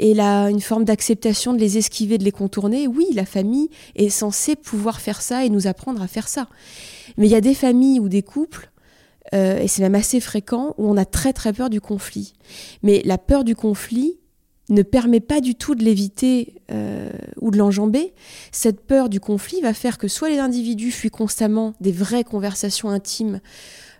et 0.00 0.14
là, 0.14 0.48
une 0.48 0.62
forme 0.62 0.84
d'acceptation 0.84 1.52
de 1.52 1.58
les 1.58 1.76
esquiver, 1.76 2.16
de 2.16 2.24
les 2.24 2.32
contourner. 2.32 2.88
Oui, 2.88 3.06
la 3.12 3.26
famille 3.26 3.68
est 3.94 4.08
censée 4.08 4.56
pouvoir 4.56 4.98
faire 4.98 5.20
ça 5.20 5.44
et 5.44 5.50
nous 5.50 5.66
apprendre 5.66 6.00
à 6.00 6.08
faire 6.08 6.26
ça. 6.26 6.48
Mais 7.18 7.26
il 7.26 7.30
y 7.30 7.36
a 7.36 7.42
des 7.42 7.54
familles 7.54 8.00
ou 8.00 8.08
des 8.08 8.22
couples, 8.22 8.70
euh, 9.34 9.60
et 9.60 9.68
c'est 9.68 9.82
même 9.82 9.94
assez 9.94 10.18
fréquent, 10.20 10.74
où 10.78 10.88
on 10.88 10.96
a 10.96 11.04
très 11.04 11.34
très 11.34 11.52
peur 11.52 11.68
du 11.68 11.82
conflit. 11.82 12.32
Mais 12.82 13.02
la 13.04 13.18
peur 13.18 13.44
du 13.44 13.54
conflit 13.54 14.19
ne 14.70 14.82
permet 14.82 15.20
pas 15.20 15.40
du 15.40 15.54
tout 15.54 15.74
de 15.74 15.84
l'éviter 15.84 16.54
euh, 16.70 17.10
ou 17.40 17.50
de 17.50 17.58
l'enjamber. 17.58 18.14
Cette 18.52 18.80
peur 18.80 19.08
du 19.08 19.20
conflit 19.20 19.60
va 19.60 19.74
faire 19.74 19.98
que 19.98 20.08
soit 20.08 20.30
les 20.30 20.38
individus 20.38 20.92
fuient 20.92 21.10
constamment 21.10 21.74
des 21.80 21.92
vraies 21.92 22.24
conversations 22.24 22.88
intimes, 22.88 23.40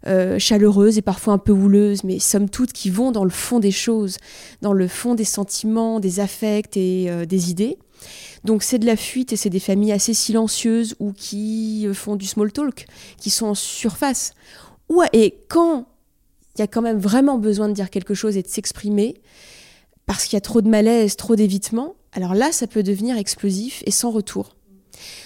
euh, 0.07 0.39
chaleureuses 0.39 0.97
et 0.97 1.03
parfois 1.03 1.35
un 1.35 1.39
peu 1.39 1.53
houleuses, 1.53 2.05
mais 2.05 2.19
somme 2.19 2.49
toute 2.49 2.73
qui 2.73 2.89
vont 2.89 3.13
dans 3.13 3.25
le 3.25 3.31
fond 3.31 3.59
des 3.59 3.71
choses, 3.71 4.17
dans 4.63 4.73
le 4.73 4.89
fond 4.89 5.15
des 5.15 5.25
sentiments, 5.25 6.01
des 6.01 6.21
affects 6.21 6.77
et 6.77 7.11
euh, 7.11 7.27
des 7.27 7.51
idées. 7.51 7.77
Donc 8.45 8.63
c'est 8.63 8.79
de 8.79 8.87
la 8.87 8.97
fuite 8.97 9.33
et 9.33 9.37
c'est 9.37 9.51
des 9.51 9.61
familles 9.61 9.93
assez 9.93 10.15
silencieuses 10.15 10.95
ou 11.01 11.13
qui 11.13 11.87
font 11.93 12.17
du 12.17 12.25
small 12.25 12.51
talk, 12.51 12.87
qui 13.19 13.29
sont 13.29 13.49
en 13.49 13.55
surface. 13.55 14.33
et 15.13 15.35
quand 15.49 15.87
il 16.57 16.61
y 16.61 16.65
a 16.65 16.67
quand 16.67 16.83
même 16.83 16.99
vraiment 16.99 17.39
besoin 17.39 17.69
de 17.69 17.75
dire 17.75 17.91
quelque 17.91 18.15
chose 18.15 18.37
et 18.37 18.43
de 18.43 18.49
s'exprimer, 18.49 19.21
parce 20.11 20.25
qu'il 20.25 20.35
y 20.35 20.39
a 20.39 20.41
trop 20.41 20.61
de 20.61 20.69
malaise, 20.69 21.15
trop 21.15 21.37
d'évitement, 21.37 21.95
alors 22.11 22.35
là, 22.35 22.51
ça 22.51 22.67
peut 22.67 22.83
devenir 22.83 23.17
explosif 23.17 23.85
et 23.87 23.93
sans 23.93 24.11
retour. 24.11 24.57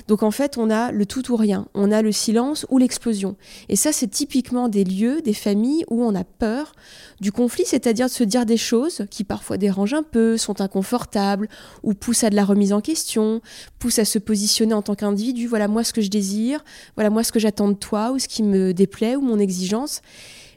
Donc 0.09 0.23
en 0.23 0.31
fait, 0.31 0.59
on 0.59 0.69
a 0.69 0.93
le 0.93 1.07
tout 1.07 1.33
ou 1.33 1.37
rien, 1.37 1.69
on 1.73 1.91
a 1.91 2.03
le 2.03 2.13
silence 2.13 2.67
ou 2.69 2.77
l'explosion. 2.77 3.37
Et 3.71 3.77
ça, 3.77 3.93
c'est 3.93 4.09
typiquement 4.09 4.69
des 4.69 4.85
lieux, 4.85 5.23
des 5.23 5.33
familles 5.33 5.87
où 5.89 6.05
on 6.05 6.15
a 6.15 6.23
peur 6.23 6.75
du 7.19 7.33
conflit, 7.33 7.65
c'est-à-dire 7.65 8.09
de 8.09 8.13
se 8.13 8.25
dire 8.25 8.45
des 8.45 8.59
choses 8.59 9.07
qui 9.11 9.25
parfois 9.25 9.57
dérangent 9.57 9.95
un 9.95 10.03
peu, 10.03 10.37
sont 10.37 10.61
inconfortables, 10.61 11.49
ou 11.83 11.95
poussent 11.95 12.25
à 12.25 12.29
de 12.29 12.37
la 12.37 12.45
remise 12.45 12.75
en 12.75 12.83
question, 12.83 13.41
poussent 13.79 14.01
à 14.01 14.05
se 14.05 14.19
positionner 14.19 14.75
en 14.75 14.83
tant 14.83 14.97
qu'individu. 14.97 15.47
Voilà 15.47 15.67
moi 15.67 15.83
ce 15.83 15.95
que 15.95 16.03
je 16.03 16.11
désire, 16.11 16.63
voilà 16.95 17.09
moi 17.09 17.25
ce 17.25 17.33
que 17.33 17.39
j'attends 17.39 17.69
de 17.69 17.73
toi, 17.73 18.13
ou 18.13 18.19
ce 18.19 18.29
qui 18.29 18.43
me 18.43 18.75
déplaît, 18.75 19.17
ou 19.17 19.23
mon 19.23 19.39
exigence. 19.39 20.03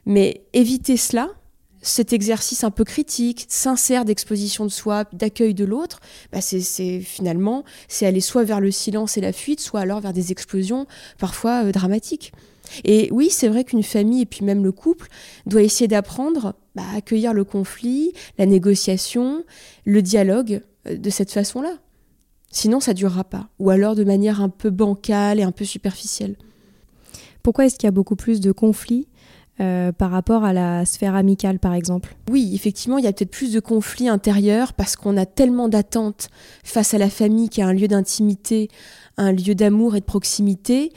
Mais 0.04 0.42
éviter 0.52 0.98
cela, 0.98 1.30
cet 1.82 2.12
exercice 2.12 2.64
un 2.64 2.70
peu 2.70 2.84
critique, 2.84 3.46
sincère 3.48 4.04
d'exposition 4.04 4.64
de 4.64 4.70
soi, 4.70 5.04
d'accueil 5.12 5.54
de 5.54 5.64
l'autre, 5.64 6.00
bah 6.32 6.40
c'est 6.40 7.00
finalement 7.00 7.64
c'est 7.88 8.06
aller 8.06 8.20
soit 8.20 8.44
vers 8.44 8.60
le 8.60 8.70
silence 8.70 9.16
et 9.16 9.20
la 9.20 9.32
fuite, 9.32 9.60
soit 9.60 9.80
alors 9.80 10.00
vers 10.00 10.12
des 10.12 10.32
explosions 10.32 10.86
parfois 11.18 11.64
euh, 11.64 11.72
dramatiques. 11.72 12.32
Et 12.84 13.08
oui, 13.12 13.30
c'est 13.30 13.48
vrai 13.48 13.64
qu'une 13.64 13.82
famille 13.82 14.22
et 14.22 14.26
puis 14.26 14.44
même 14.44 14.62
le 14.62 14.72
couple 14.72 15.08
doit 15.46 15.62
essayer 15.62 15.88
d'apprendre 15.88 16.54
bah, 16.74 16.82
à 16.92 16.96
accueillir 16.96 17.32
le 17.32 17.44
conflit, 17.44 18.12
la 18.36 18.46
négociation, 18.46 19.44
le 19.84 20.02
dialogue 20.02 20.62
euh, 20.86 20.96
de 20.96 21.10
cette 21.10 21.32
façon-là. 21.32 21.78
Sinon, 22.50 22.80
ça 22.80 22.94
durera 22.94 23.24
pas. 23.24 23.48
Ou 23.58 23.70
alors 23.70 23.94
de 23.94 24.04
manière 24.04 24.40
un 24.40 24.48
peu 24.48 24.70
bancale 24.70 25.38
et 25.38 25.42
un 25.42 25.52
peu 25.52 25.64
superficielle. 25.64 26.36
Pourquoi 27.42 27.66
est-ce 27.66 27.76
qu'il 27.76 27.86
y 27.86 27.88
a 27.88 27.92
beaucoup 27.92 28.16
plus 28.16 28.40
de 28.40 28.52
conflits 28.52 29.06
euh, 29.60 29.90
par 29.90 30.10
rapport 30.10 30.44
à 30.44 30.52
la 30.52 30.84
sphère 30.84 31.16
amicale, 31.16 31.58
par 31.58 31.74
exemple 31.74 32.16
Oui, 32.30 32.52
effectivement, 32.54 32.98
il 32.98 33.04
y 33.04 33.08
a 33.08 33.12
peut-être 33.12 33.30
plus 33.30 33.52
de 33.52 33.60
conflits 33.60 34.08
intérieurs 34.08 34.72
parce 34.72 34.94
qu'on 34.94 35.16
a 35.16 35.26
tellement 35.26 35.68
d'attentes 35.68 36.28
face 36.62 36.94
à 36.94 36.98
la 36.98 37.10
famille 37.10 37.48
qui 37.48 37.60
est 37.60 37.64
un 37.64 37.72
lieu 37.72 37.88
d'intimité, 37.88 38.68
un 39.16 39.32
lieu 39.32 39.56
d'amour 39.56 39.96
et 39.96 40.00
de 40.00 40.04
proximité, 40.04 40.92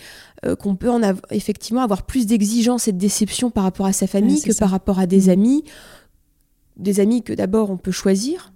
euh, 0.45 0.55
qu'on 0.55 0.75
peut 0.75 0.91
en 0.91 1.01
effectivement 1.31 1.81
avoir 1.81 2.03
plus 2.03 2.27
d'exigences 2.27 2.87
et 2.87 2.91
de 2.91 2.99
déception 2.99 3.49
par 3.49 3.63
rapport 3.63 3.87
à 3.87 3.93
sa 3.93 4.05
famille 4.05 4.41
que 4.41 4.55
par 4.57 4.69
rapport 4.69 4.99
à 4.99 5.07
des 5.07 5.27
mmh. 5.27 5.31
amis. 5.31 5.63
Des 6.77 6.99
amis 6.99 7.21
que 7.23 7.33
d'abord 7.33 7.69
on 7.69 7.77
peut 7.77 7.91
choisir, 7.91 8.53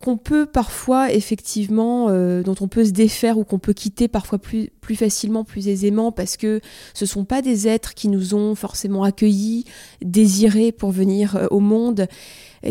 qu'on 0.00 0.16
peut 0.16 0.46
parfois 0.46 1.12
effectivement, 1.12 2.06
euh, 2.08 2.42
dont 2.42 2.54
on 2.60 2.68
peut 2.68 2.84
se 2.84 2.90
défaire 2.90 3.36
ou 3.36 3.44
qu'on 3.44 3.58
peut 3.58 3.72
quitter 3.72 4.06
parfois 4.06 4.38
plus, 4.38 4.70
plus 4.80 4.94
facilement, 4.94 5.42
plus 5.42 5.68
aisément, 5.68 6.12
parce 6.12 6.36
que 6.36 6.60
ce 6.94 7.04
ne 7.04 7.08
sont 7.08 7.24
pas 7.24 7.42
des 7.42 7.66
êtres 7.66 7.94
qui 7.94 8.08
nous 8.08 8.34
ont 8.34 8.54
forcément 8.54 9.02
accueillis, 9.02 9.64
désirés 10.00 10.70
pour 10.70 10.92
venir 10.92 11.36
euh, 11.36 11.46
au 11.50 11.60
monde, 11.60 12.06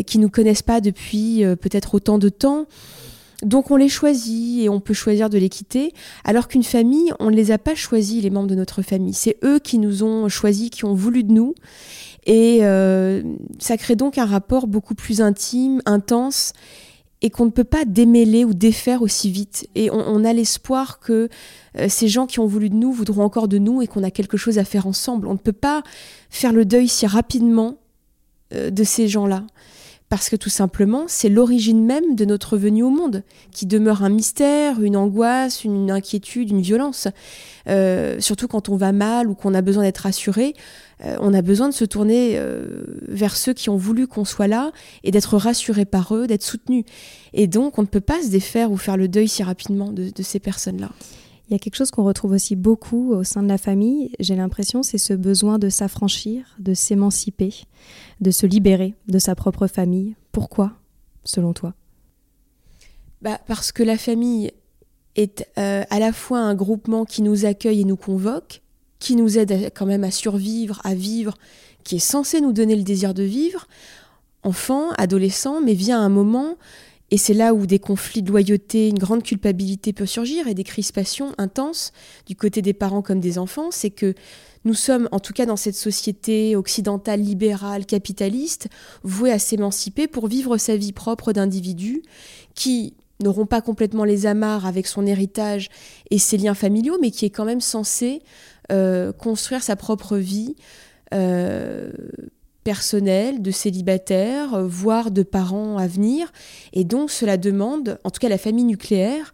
qui 0.06 0.18
nous 0.18 0.28
connaissent 0.28 0.62
pas 0.62 0.80
depuis 0.80 1.44
euh, 1.44 1.56
peut-être 1.56 1.94
autant 1.94 2.18
de 2.18 2.28
temps. 2.28 2.66
Donc 3.42 3.70
on 3.70 3.76
les 3.76 3.88
choisit 3.88 4.64
et 4.64 4.68
on 4.68 4.80
peut 4.80 4.94
choisir 4.94 5.30
de 5.30 5.38
les 5.38 5.48
quitter, 5.48 5.92
alors 6.24 6.48
qu'une 6.48 6.64
famille, 6.64 7.12
on 7.20 7.30
ne 7.30 7.36
les 7.36 7.50
a 7.52 7.58
pas 7.58 7.74
choisis, 7.74 8.22
les 8.22 8.30
membres 8.30 8.48
de 8.48 8.54
notre 8.54 8.82
famille. 8.82 9.12
C'est 9.12 9.36
eux 9.44 9.60
qui 9.60 9.78
nous 9.78 10.02
ont 10.02 10.28
choisis, 10.28 10.70
qui 10.70 10.84
ont 10.84 10.94
voulu 10.94 11.24
de 11.24 11.32
nous. 11.32 11.54
Et 12.26 12.60
ça 13.58 13.76
crée 13.78 13.94
donc 13.94 14.18
un 14.18 14.26
rapport 14.26 14.66
beaucoup 14.66 14.94
plus 14.94 15.22
intime, 15.22 15.80
intense 15.86 16.52
et 17.20 17.30
qu'on 17.30 17.46
ne 17.46 17.50
peut 17.50 17.64
pas 17.64 17.84
démêler 17.84 18.44
ou 18.44 18.54
défaire 18.54 19.02
aussi 19.02 19.30
vite. 19.30 19.68
Et 19.74 19.90
on, 19.90 20.24
a 20.24 20.32
l'espoir 20.32 21.00
que 21.00 21.28
euh, 21.76 21.86
ces 21.88 22.08
gens 22.08 22.26
qui 22.26 22.38
ont 22.38 22.46
voulu 22.46 22.70
de 22.70 22.76
nous 22.76 22.92
voudront 22.92 23.24
encore 23.24 23.48
de 23.48 23.58
nous 23.58 23.82
et 23.82 23.86
qu'on 23.86 24.04
a 24.04 24.10
quelque 24.10 24.36
chose 24.36 24.58
à 24.58 24.64
faire 24.64 24.86
ensemble. 24.86 25.26
On 25.26 25.32
ne 25.32 25.38
peut 25.38 25.52
pas 25.52 25.82
faire 26.30 26.52
le 26.52 26.64
deuil 26.64 26.86
si 26.86 27.06
rapidement 27.06 27.78
euh, 28.54 28.70
de 28.70 28.84
ces 28.84 29.08
gens-là. 29.08 29.44
Parce 30.08 30.30
que 30.30 30.36
tout 30.36 30.48
simplement, 30.48 31.04
c'est 31.06 31.28
l'origine 31.28 31.84
même 31.84 32.14
de 32.14 32.24
notre 32.24 32.56
venue 32.56 32.82
au 32.82 32.88
monde, 32.88 33.24
qui 33.52 33.66
demeure 33.66 34.02
un 34.02 34.08
mystère, 34.08 34.80
une 34.82 34.96
angoisse, 34.96 35.64
une 35.64 35.90
inquiétude, 35.90 36.50
une 36.50 36.62
violence. 36.62 37.08
Euh, 37.68 38.18
surtout 38.18 38.48
quand 38.48 38.70
on 38.70 38.76
va 38.76 38.92
mal 38.92 39.28
ou 39.28 39.34
qu'on 39.34 39.52
a 39.52 39.60
besoin 39.60 39.82
d'être 39.82 39.98
rassuré, 39.98 40.54
euh, 41.04 41.16
on 41.20 41.34
a 41.34 41.42
besoin 41.42 41.68
de 41.68 41.74
se 41.74 41.84
tourner 41.84 42.38
euh, 42.38 42.84
vers 43.06 43.36
ceux 43.36 43.52
qui 43.52 43.68
ont 43.68 43.76
voulu 43.76 44.06
qu'on 44.06 44.24
soit 44.24 44.48
là 44.48 44.72
et 45.04 45.10
d'être 45.10 45.36
rassuré 45.36 45.84
par 45.84 46.14
eux, 46.14 46.26
d'être 46.26 46.42
soutenu. 46.42 46.84
Et 47.34 47.46
donc, 47.46 47.78
on 47.78 47.82
ne 47.82 47.86
peut 47.86 48.00
pas 48.00 48.22
se 48.22 48.28
défaire 48.28 48.72
ou 48.72 48.78
faire 48.78 48.96
le 48.96 49.08
deuil 49.08 49.28
si 49.28 49.42
rapidement 49.42 49.92
de, 49.92 50.10
ces 50.22 50.40
personnes-là. 50.40 50.90
Il 51.48 51.52
y 51.52 51.54
a 51.54 51.58
quelque 51.58 51.76
chose 51.76 51.90
qu'on 51.90 52.04
retrouve 52.04 52.32
aussi 52.32 52.56
beaucoup 52.56 53.12
au 53.12 53.24
sein 53.24 53.42
de 53.42 53.48
la 53.48 53.56
famille, 53.56 54.10
j'ai 54.20 54.36
l'impression, 54.36 54.82
c'est 54.82 54.98
ce 54.98 55.14
besoin 55.14 55.58
de 55.58 55.70
s'affranchir, 55.70 56.44
de 56.58 56.74
s'émanciper, 56.74 57.54
de 58.20 58.30
se 58.30 58.44
libérer 58.44 58.94
de 59.08 59.18
sa 59.18 59.34
propre 59.34 59.66
famille. 59.66 60.14
Pourquoi, 60.30 60.74
selon 61.24 61.54
toi? 61.54 61.72
Bah 63.22 63.40
Parce 63.46 63.72
que 63.72 63.82
la 63.82 63.96
famille 63.96 64.52
est 65.16 65.48
euh, 65.56 65.84
à 65.88 65.98
la 65.98 66.12
fois 66.12 66.40
un 66.40 66.54
groupement 66.54 67.06
qui 67.06 67.22
nous 67.22 67.46
accueille 67.46 67.80
et 67.80 67.84
nous 67.84 67.96
convoque, 67.96 68.60
qui 68.98 69.16
nous 69.16 69.38
aide 69.38 69.72
quand 69.74 69.86
même 69.86 70.04
à 70.04 70.10
survivre, 70.10 70.82
à 70.84 70.94
vivre, 70.94 71.34
qui 71.82 71.96
est 71.96 71.98
censé 71.98 72.42
nous 72.42 72.52
donner 72.52 72.76
le 72.76 72.82
désir 72.82 73.14
de 73.14 73.22
vivre, 73.22 73.66
enfant, 74.42 74.90
adolescent, 74.98 75.62
mais 75.62 75.72
vient 75.72 76.00
un 76.00 76.10
moment 76.10 76.56
Et 77.10 77.16
c'est 77.16 77.34
là 77.34 77.54
où 77.54 77.66
des 77.66 77.78
conflits 77.78 78.22
de 78.22 78.30
loyauté, 78.30 78.88
une 78.88 78.98
grande 78.98 79.22
culpabilité 79.22 79.92
peut 79.92 80.06
surgir 80.06 80.46
et 80.46 80.54
des 80.54 80.64
crispations 80.64 81.32
intenses 81.38 81.92
du 82.26 82.36
côté 82.36 82.60
des 82.60 82.74
parents 82.74 83.02
comme 83.02 83.20
des 83.20 83.38
enfants. 83.38 83.70
C'est 83.70 83.90
que 83.90 84.14
nous 84.64 84.74
sommes, 84.74 85.08
en 85.12 85.18
tout 85.18 85.32
cas 85.32 85.46
dans 85.46 85.56
cette 85.56 85.74
société 85.74 86.54
occidentale, 86.54 87.20
libérale, 87.20 87.86
capitaliste, 87.86 88.68
voués 89.02 89.32
à 89.32 89.38
s'émanciper 89.38 90.06
pour 90.06 90.26
vivre 90.26 90.58
sa 90.58 90.76
vie 90.76 90.92
propre 90.92 91.32
d'individu 91.32 92.02
qui 92.54 92.94
n'auront 93.20 93.46
pas 93.46 93.62
complètement 93.62 94.04
les 94.04 94.26
amarres 94.26 94.66
avec 94.66 94.86
son 94.86 95.06
héritage 95.06 95.70
et 96.10 96.18
ses 96.18 96.36
liens 96.36 96.54
familiaux, 96.54 96.98
mais 97.00 97.10
qui 97.10 97.24
est 97.24 97.30
quand 97.30 97.44
même 97.44 97.60
censé 97.60 98.22
euh, 98.70 99.12
construire 99.12 99.62
sa 99.62 99.76
propre 99.76 100.18
vie 100.18 100.54
euh, 101.14 101.90
personnelle, 102.64 103.42
de 103.42 103.50
célibataire, 103.50 104.64
voire 104.66 105.10
de 105.10 105.22
parents 105.22 105.78
à 105.78 105.86
venir. 105.86 106.32
Et 106.72 106.84
donc 106.84 107.10
cela 107.10 107.36
demande, 107.36 107.98
en 108.04 108.10
tout 108.10 108.20
cas 108.20 108.28
la 108.28 108.38
famille 108.38 108.64
nucléaire, 108.64 109.32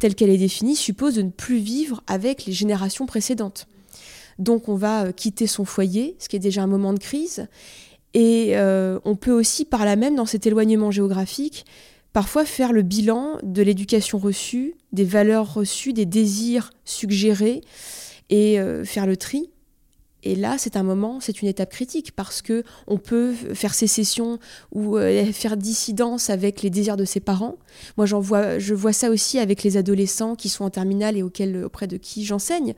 telle 0.00 0.14
qu'elle 0.14 0.30
est 0.30 0.38
définie, 0.38 0.76
suppose 0.76 1.14
de 1.14 1.22
ne 1.22 1.30
plus 1.30 1.58
vivre 1.58 2.02
avec 2.06 2.46
les 2.46 2.52
générations 2.52 3.06
précédentes. 3.06 3.66
Donc 4.38 4.68
on 4.68 4.74
va 4.74 5.06
euh, 5.06 5.12
quitter 5.12 5.46
son 5.46 5.64
foyer, 5.64 6.16
ce 6.18 6.28
qui 6.28 6.36
est 6.36 6.40
déjà 6.40 6.62
un 6.62 6.66
moment 6.66 6.92
de 6.92 6.98
crise. 6.98 7.48
Et 8.14 8.54
on 9.04 9.14
peut 9.14 9.32
aussi, 9.32 9.66
par 9.66 9.84
là 9.84 9.94
même, 9.94 10.16
dans 10.16 10.24
cet 10.24 10.46
éloignement 10.46 10.90
géographique, 10.90 11.66
parfois 12.14 12.46
faire 12.46 12.72
le 12.72 12.80
bilan 12.80 13.36
de 13.42 13.60
l'éducation 13.60 14.16
reçue, 14.16 14.74
des 14.92 15.04
valeurs 15.04 15.52
reçues, 15.52 15.92
des 15.92 16.06
désirs 16.06 16.70
suggérés, 16.86 17.60
et 18.30 18.58
euh, 18.58 18.84
faire 18.84 19.06
le 19.06 19.18
tri. 19.18 19.50
Et 20.26 20.34
là, 20.34 20.56
c'est 20.58 20.76
un 20.76 20.82
moment, 20.82 21.20
c'est 21.20 21.40
une 21.40 21.46
étape 21.46 21.70
critique 21.70 22.10
parce 22.10 22.42
que 22.42 22.64
on 22.88 22.98
peut 22.98 23.32
faire 23.32 23.74
sécession 23.74 24.40
ou 24.72 24.96
euh, 24.96 25.24
faire 25.26 25.56
dissidence 25.56 26.30
avec 26.30 26.62
les 26.62 26.70
désirs 26.70 26.96
de 26.96 27.04
ses 27.04 27.20
parents. 27.20 27.58
Moi, 27.96 28.06
j'en 28.06 28.18
vois, 28.18 28.58
je 28.58 28.74
vois 28.74 28.92
ça 28.92 29.10
aussi 29.10 29.38
avec 29.38 29.62
les 29.62 29.76
adolescents 29.76 30.34
qui 30.34 30.48
sont 30.48 30.64
en 30.64 30.70
terminale 30.70 31.16
et 31.16 31.22
auxquels, 31.22 31.64
auprès 31.64 31.86
de 31.86 31.96
qui 31.96 32.24
j'enseigne. 32.24 32.74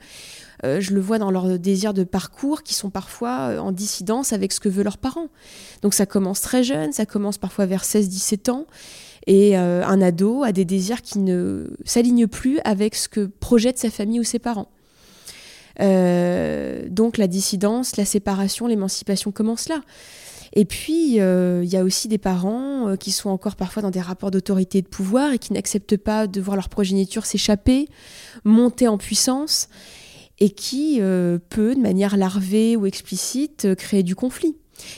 Euh, 0.63 0.79
je 0.79 0.93
le 0.93 1.01
vois 1.01 1.17
dans 1.17 1.31
leurs 1.31 1.57
désirs 1.57 1.95
de 1.95 2.03
parcours 2.03 2.61
qui 2.61 2.75
sont 2.75 2.91
parfois 2.91 3.59
en 3.59 3.71
dissidence 3.71 4.31
avec 4.31 4.51
ce 4.51 4.59
que 4.59 4.69
veulent 4.69 4.83
leurs 4.83 4.99
parents. 4.99 5.29
Donc 5.81 5.95
ça 5.95 6.05
commence 6.05 6.41
très 6.41 6.63
jeune, 6.63 6.91
ça 6.91 7.07
commence 7.07 7.39
parfois 7.39 7.65
vers 7.65 7.83
16-17 7.83 8.51
ans. 8.51 8.67
Et 9.25 9.57
euh, 9.57 9.83
un 9.83 10.03
ado 10.03 10.43
a 10.43 10.51
des 10.51 10.65
désirs 10.65 11.01
qui 11.01 11.17
ne 11.17 11.65
s'alignent 11.83 12.27
plus 12.27 12.59
avec 12.63 12.93
ce 12.93 13.09
que 13.09 13.25
projette 13.25 13.79
sa 13.79 13.89
famille 13.89 14.19
ou 14.19 14.23
ses 14.23 14.37
parents. 14.37 14.69
Euh, 15.81 16.87
donc 16.89 17.17
la 17.17 17.27
dissidence, 17.27 17.97
la 17.97 18.05
séparation, 18.05 18.67
l'émancipation 18.67 19.31
commence 19.31 19.69
là. 19.69 19.81
Et 20.53 20.65
puis, 20.65 21.19
euh, 21.19 21.61
il 21.63 21.69
y 21.69 21.77
a 21.77 21.83
aussi 21.83 22.07
des 22.07 22.17
parents 22.17 22.95
qui 22.99 23.11
sont 23.11 23.29
encore 23.29 23.55
parfois 23.55 23.83
dans 23.83 23.91
des 23.91 24.01
rapports 24.01 24.31
d'autorité 24.31 24.79
et 24.79 24.81
de 24.81 24.87
pouvoir 24.87 25.31
et 25.33 25.37
qui 25.37 25.53
n'acceptent 25.53 25.97
pas 25.97 26.25
de 26.25 26.41
voir 26.41 26.55
leur 26.55 26.69
progéniture 26.69 27.25
s'échapper, 27.25 27.87
monter 28.45 28.87
en 28.87 28.97
puissance, 28.97 29.69
et 30.39 30.49
qui 30.49 31.01
peut, 31.49 31.75
de 31.75 31.79
manière 31.79 32.17
larvée 32.17 32.75
ou 32.77 32.85
explicite, 32.87 33.75
créer 33.75 34.01
du 34.01 34.15
conflit. 34.15 34.55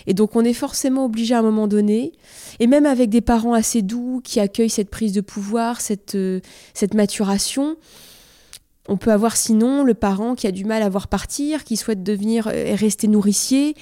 Et 0.08 0.14
donc 0.14 0.36
on 0.36 0.44
est 0.44 0.54
forcément 0.54 1.06
obligé 1.06 1.34
à 1.34 1.40
un 1.40 1.44
moment 1.44 1.68
donné, 1.68 2.14
et 2.60 2.68
même 2.68 2.86
avec 2.86 3.10
des 3.10 3.22
parents 3.22 3.54
assez 3.54 3.82
doux 3.82 4.22
qui 4.24 4.40
accueillent 4.40 4.70
cette 4.70 4.90
prise 4.90 5.14
de 5.14 5.22
pouvoir, 5.22 5.80
euh, 6.16 6.40
cette 6.74 6.94
maturation, 6.94 7.76
on 8.88 8.98
peut 8.98 9.12
avoir 9.12 9.38
sinon 9.38 9.84
le 9.84 9.94
parent 9.94 10.36
qui 10.36 10.48
a 10.48 10.52
du 10.52 10.66
mal 10.66 10.82
à 10.82 10.90
voir 10.90 11.08
partir, 11.08 11.64
qui 11.64 11.78
souhaite 11.78 12.04
devenir 12.04 12.48
euh, 12.48 12.66
et 12.66 12.76
rester 12.76 13.08
nourricier, 13.08 13.76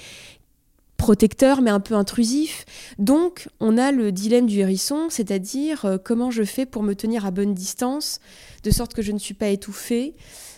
protecteur 0.96 1.62
mais 1.62 1.70
un 1.70 1.80
peu 1.80 1.94
intrusif. 1.94 2.64
Donc 2.98 3.48
on 3.60 3.78
a 3.78 3.92
le 3.92 4.12
dilemme 4.12 4.46
du 4.46 4.58
hérisson, 4.58 5.08
c'est-à-dire 5.08 5.84
euh, 5.84 5.98
comment 6.02 6.30
je 6.30 6.42
fais 6.42 6.66
pour 6.66 6.82
me 6.82 6.94
tenir 6.94 7.24
à 7.24 7.30
bonne 7.30 7.54
distance, 7.54 8.20
de 8.62 8.70
sorte 8.70 8.94
que 8.94 9.02
je 9.02 9.12
ne 9.12 9.18
suis 9.18 9.34
pas 9.34 9.48
étouffée 9.48 10.14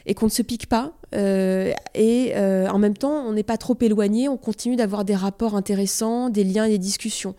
et 0.07 0.15
qu'on 0.15 0.27
ne 0.27 0.31
se 0.31 0.43
pique 0.43 0.67
pas. 0.67 0.93
Euh, 1.15 1.73
et 1.95 2.35
en 2.37 2.79
même 2.79 2.97
temps, 2.97 3.25
on 3.25 3.33
n'est 3.33 3.45
pas 3.45 3.59
trop 3.59 3.77
éloigné, 3.81 4.29
on 4.29 4.37
continue 4.37 4.75
d'avoir 4.75 5.05
des 5.05 5.15
rapports 5.15 5.55
intéressants, 5.55 6.29
des 6.29 6.43
liens 6.43 6.65
et 6.65 6.71
des 6.71 6.79
discussions. 6.79 7.37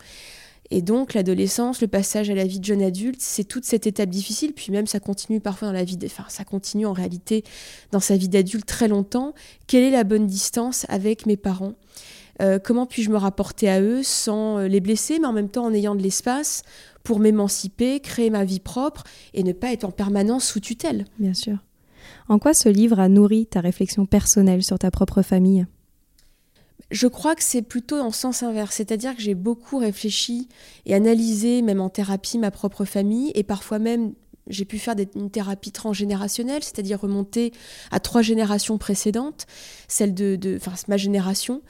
Et 0.70 0.82
donc 0.82 1.14
l'adolescence, 1.14 1.80
le 1.82 1.88
passage 1.88 2.30
à 2.30 2.34
la 2.34 2.44
vie 2.44 2.58
de 2.58 2.64
jeune 2.64 2.82
adulte, 2.82 3.20
c'est 3.20 3.44
toute 3.44 3.64
cette 3.64 3.86
étape 3.86 4.08
difficile, 4.08 4.52
puis 4.54 4.72
même 4.72 4.86
ça 4.86 4.98
continue 4.98 5.40
parfois 5.40 5.68
dans 5.68 5.74
la 5.74 5.84
vie, 5.84 5.98
enfin 6.04 6.24
ça 6.28 6.44
continue 6.44 6.86
en 6.86 6.92
réalité 6.92 7.44
dans 7.92 8.00
sa 8.00 8.16
vie 8.16 8.28
d'adulte 8.28 8.66
très 8.66 8.88
longtemps. 8.88 9.34
Quelle 9.66 9.84
est 9.84 9.90
la 9.90 10.04
bonne 10.04 10.26
distance 10.26 10.86
avec 10.88 11.26
mes 11.26 11.36
parents? 11.36 11.74
Euh, 12.42 12.58
Comment 12.62 12.86
puis-je 12.86 13.10
me 13.10 13.16
rapporter 13.16 13.68
à 13.68 13.80
eux 13.80 14.02
sans 14.02 14.58
les 14.58 14.80
blesser, 14.80 15.18
mais 15.18 15.26
en 15.26 15.32
même 15.32 15.50
temps 15.50 15.64
en 15.64 15.72
ayant 15.72 15.94
de 15.94 16.02
l'espace 16.02 16.62
pour 17.04 17.20
m'émanciper, 17.20 18.00
créer 18.00 18.30
ma 18.30 18.44
vie 18.44 18.60
propre 18.60 19.04
et 19.34 19.42
ne 19.42 19.52
pas 19.52 19.72
être 19.72 19.84
en 19.84 19.90
permanence 19.90 20.46
sous 20.46 20.60
tutelle? 20.60 21.04
Bien 21.18 21.34
sûr. 21.34 21.58
En 22.28 22.38
quoi 22.38 22.54
ce 22.54 22.68
livre 22.68 22.98
a 22.98 23.08
nourri 23.08 23.46
ta 23.46 23.60
réflexion 23.60 24.06
personnelle 24.06 24.62
sur 24.62 24.78
ta 24.78 24.90
propre 24.90 25.22
famille? 25.22 25.66
Je 26.90 27.06
crois 27.06 27.34
que 27.34 27.42
c'est 27.42 27.62
plutôt 27.62 27.98
en 27.98 28.10
sens 28.10 28.42
inverse, 28.42 28.76
c'est-à-dire 28.76 29.16
que 29.16 29.22
j'ai 29.22 29.34
beaucoup 29.34 29.78
réfléchi 29.78 30.48
et 30.86 30.94
analysé, 30.94 31.62
même 31.62 31.80
en 31.80 31.88
thérapie, 31.88 32.38
ma 32.38 32.50
propre 32.50 32.84
famille, 32.84 33.32
et 33.34 33.42
parfois 33.42 33.78
même 33.78 34.14
j'ai 34.46 34.64
pu 34.64 34.78
faire 34.78 34.94
une 35.14 35.30
thérapie 35.30 35.72
transgénérationnelle, 35.72 36.62
c'est-à-dire 36.62 37.00
remonter 37.00 37.52
à 37.90 38.00
trois 38.00 38.22
générations 38.22 38.78
précédentes, 38.78 39.46
celle 39.88 40.14
de, 40.14 40.58
ma 40.88 40.96
génération, 40.96 41.62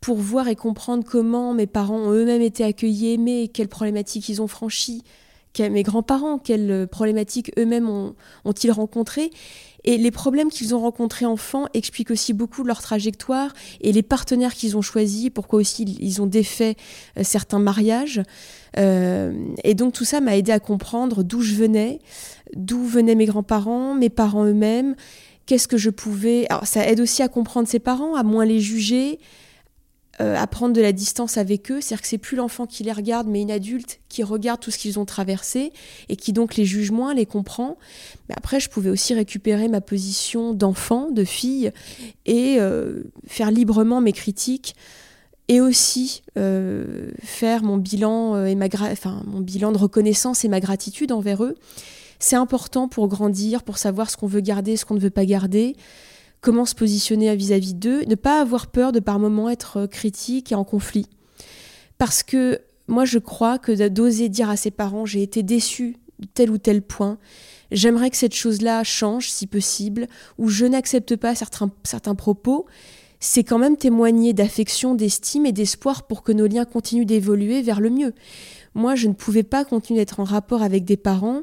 pour 0.00 0.16
voir 0.16 0.48
et 0.48 0.56
comprendre 0.56 1.04
comment 1.04 1.52
mes 1.52 1.66
parents 1.66 1.98
ont 1.98 2.12
eux-mêmes 2.12 2.42
été 2.42 2.64
accueillis, 2.64 3.14
aimés, 3.14 3.50
quelles 3.52 3.68
problématiques 3.68 4.28
ils 4.28 4.40
ont 4.40 4.48
franchies, 4.48 5.02
mes 5.58 5.82
grands-parents, 5.82 6.38
quelles 6.38 6.88
problématiques 6.90 7.52
eux-mêmes 7.58 7.88
ont-ils 8.44 8.72
rencontrées 8.72 9.30
et 9.84 9.98
les 9.98 10.10
problèmes 10.10 10.50
qu'ils 10.50 10.74
ont 10.74 10.80
rencontrés 10.80 11.26
enfants 11.26 11.66
expliquent 11.74 12.10
aussi 12.10 12.32
beaucoup 12.32 12.62
leur 12.62 12.80
trajectoire 12.82 13.52
et 13.80 13.92
les 13.92 14.02
partenaires 14.02 14.54
qu'ils 14.54 14.76
ont 14.76 14.82
choisis, 14.82 15.30
pourquoi 15.30 15.60
aussi 15.60 15.84
ils 16.00 16.22
ont 16.22 16.26
défait 16.26 16.76
euh, 17.18 17.22
certains 17.24 17.58
mariages. 17.58 18.22
Euh, 18.78 19.32
et 19.64 19.74
donc 19.74 19.92
tout 19.92 20.04
ça 20.04 20.20
m'a 20.20 20.36
aidé 20.36 20.52
à 20.52 20.60
comprendre 20.60 21.22
d'où 21.22 21.42
je 21.42 21.54
venais, 21.54 22.00
d'où 22.54 22.84
venaient 22.84 23.14
mes 23.14 23.26
grands-parents, 23.26 23.94
mes 23.94 24.10
parents 24.10 24.44
eux-mêmes, 24.44 24.94
qu'est-ce 25.46 25.68
que 25.68 25.76
je 25.76 25.90
pouvais... 25.90 26.46
Alors 26.48 26.66
ça 26.66 26.86
aide 26.86 27.00
aussi 27.00 27.22
à 27.22 27.28
comprendre 27.28 27.68
ses 27.68 27.80
parents, 27.80 28.14
à 28.14 28.22
moins 28.22 28.44
les 28.44 28.60
juger, 28.60 29.18
euh, 30.22 30.36
à 30.36 30.46
prendre 30.46 30.72
de 30.72 30.80
la 30.80 30.92
distance 30.92 31.36
avec 31.36 31.70
eux. 31.72 31.80
C'est-à-dire 31.80 32.02
que 32.02 32.06
c'est 32.06 32.18
plus 32.18 32.36
l'enfant 32.36 32.66
qui 32.66 32.84
les 32.84 32.92
regarde, 32.92 33.26
mais 33.26 33.42
une 33.42 33.50
adulte 33.50 33.98
qui 34.08 34.22
regarde 34.22 34.60
tout 34.60 34.70
ce 34.70 34.78
qu'ils 34.78 35.00
ont 35.00 35.04
traversé 35.04 35.72
et 36.08 36.14
qui 36.14 36.32
donc 36.32 36.54
les 36.54 36.64
juge 36.64 36.92
moins, 36.92 37.12
les 37.12 37.26
comprend. 37.26 37.76
Mais 38.28 38.34
après, 38.38 38.60
je 38.60 38.70
pouvais 38.70 38.90
aussi 38.90 39.14
récupérer 39.14 39.66
ma 39.66 39.80
position 39.80 40.54
d'enfant, 40.54 41.10
de 41.10 41.24
fille, 41.24 41.72
et 42.24 42.56
euh, 42.60 43.02
faire 43.26 43.50
librement 43.50 44.00
mes 44.00 44.12
critiques 44.12 44.76
et 45.48 45.60
aussi 45.60 46.22
euh, 46.38 47.10
faire 47.22 47.64
mon 47.64 47.76
bilan, 47.76 48.46
et 48.46 48.54
ma 48.54 48.66
enfin, 48.82 49.22
mon 49.26 49.40
bilan 49.40 49.72
de 49.72 49.78
reconnaissance 49.78 50.44
et 50.44 50.48
ma 50.48 50.60
gratitude 50.60 51.10
envers 51.10 51.42
eux. 51.42 51.56
C'est 52.20 52.36
important 52.36 52.86
pour 52.86 53.08
grandir, 53.08 53.64
pour 53.64 53.78
savoir 53.78 54.08
ce 54.08 54.16
qu'on 54.16 54.28
veut 54.28 54.40
garder, 54.40 54.76
ce 54.76 54.84
qu'on 54.84 54.94
ne 54.94 55.00
veut 55.00 55.10
pas 55.10 55.24
garder 55.24 55.74
comment 56.42 56.66
se 56.66 56.74
positionner 56.74 57.34
vis-à-vis 57.34 57.72
d'eux, 57.72 58.04
ne 58.04 58.16
pas 58.16 58.40
avoir 58.40 58.66
peur 58.66 58.92
de 58.92 59.00
par 59.00 59.18
moments 59.18 59.48
être 59.48 59.78
euh, 59.78 59.86
critique 59.86 60.52
et 60.52 60.54
en 60.54 60.64
conflit. 60.64 61.06
Parce 61.96 62.22
que 62.22 62.60
moi, 62.88 63.06
je 63.06 63.18
crois 63.18 63.58
que 63.58 63.88
d'oser 63.88 64.28
dire 64.28 64.50
à 64.50 64.56
ses 64.56 64.72
parents, 64.72 65.06
j'ai 65.06 65.22
été 65.22 65.42
déçu 65.42 65.96
de 66.18 66.26
tel 66.34 66.50
ou 66.50 66.58
tel 66.58 66.82
point, 66.82 67.16
j'aimerais 67.70 68.10
que 68.10 68.16
cette 68.16 68.34
chose-là 68.34 68.84
change 68.84 69.30
si 69.30 69.46
possible, 69.46 70.08
ou 70.36 70.48
je 70.48 70.66
n'accepte 70.66 71.16
pas 71.16 71.34
certains, 71.34 71.70
certains 71.84 72.16
propos, 72.16 72.66
c'est 73.20 73.44
quand 73.44 73.58
même 73.58 73.76
témoigner 73.76 74.32
d'affection, 74.32 74.96
d'estime 74.96 75.46
et 75.46 75.52
d'espoir 75.52 76.08
pour 76.08 76.24
que 76.24 76.32
nos 76.32 76.48
liens 76.48 76.64
continuent 76.64 77.06
d'évoluer 77.06 77.62
vers 77.62 77.80
le 77.80 77.88
mieux. 77.88 78.14
Moi, 78.74 78.96
je 78.96 79.06
ne 79.06 79.12
pouvais 79.12 79.44
pas 79.44 79.64
continuer 79.64 80.00
d'être 80.00 80.18
en 80.18 80.24
rapport 80.24 80.62
avec 80.62 80.84
des 80.84 80.96
parents 80.96 81.42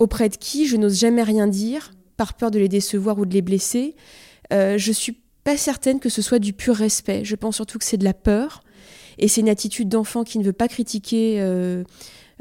auprès 0.00 0.28
de 0.28 0.36
qui 0.36 0.66
je 0.66 0.76
n'ose 0.76 0.98
jamais 0.98 1.22
rien 1.22 1.46
dire, 1.46 1.92
par 2.18 2.34
peur 2.34 2.50
de 2.50 2.58
les 2.58 2.68
décevoir 2.68 3.18
ou 3.18 3.24
de 3.24 3.32
les 3.32 3.40
blesser. 3.40 3.94
Euh, 4.52 4.76
je 4.76 4.92
suis 4.92 5.16
pas 5.44 5.56
certaine 5.56 6.00
que 6.00 6.10
ce 6.10 6.20
soit 6.20 6.40
du 6.40 6.52
pur 6.52 6.74
respect. 6.76 7.24
Je 7.24 7.36
pense 7.36 7.54
surtout 7.56 7.78
que 7.78 7.84
c'est 7.84 7.96
de 7.96 8.04
la 8.04 8.12
peur. 8.12 8.62
Et 9.16 9.28
c'est 9.28 9.40
une 9.40 9.48
attitude 9.48 9.88
d'enfant 9.88 10.24
qui 10.24 10.38
ne 10.38 10.44
veut 10.44 10.52
pas 10.52 10.68
critiquer. 10.68 11.40
Euh, 11.40 11.84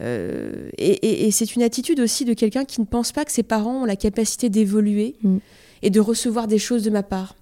euh, 0.02 0.70
et, 0.78 1.32
c'est 1.32 1.56
une 1.56 1.64
attitude 1.64 2.00
aussi 2.00 2.26
de 2.26 2.34
quelqu'un 2.34 2.66
qui 2.66 2.82
ne 2.82 2.86
pense 2.86 3.12
pas 3.12 3.24
que 3.24 3.32
ses 3.32 3.44
parents 3.44 3.84
ont 3.84 3.86
la 3.86 3.96
capacité 3.96 4.50
d'évoluer 4.50 5.16
mm. 5.24 5.38
et 5.84 5.90
de 5.90 6.00
recevoir 6.00 6.48
des 6.48 6.60
choses 6.60 6.84
de 6.84 6.90
ma 6.90 7.04
part. 7.04 7.36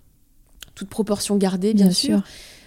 Toute 0.76 0.90
proportion 0.90 1.38
gardée, 1.38 1.74
bien, 1.74 1.92
sûr. 1.92 2.22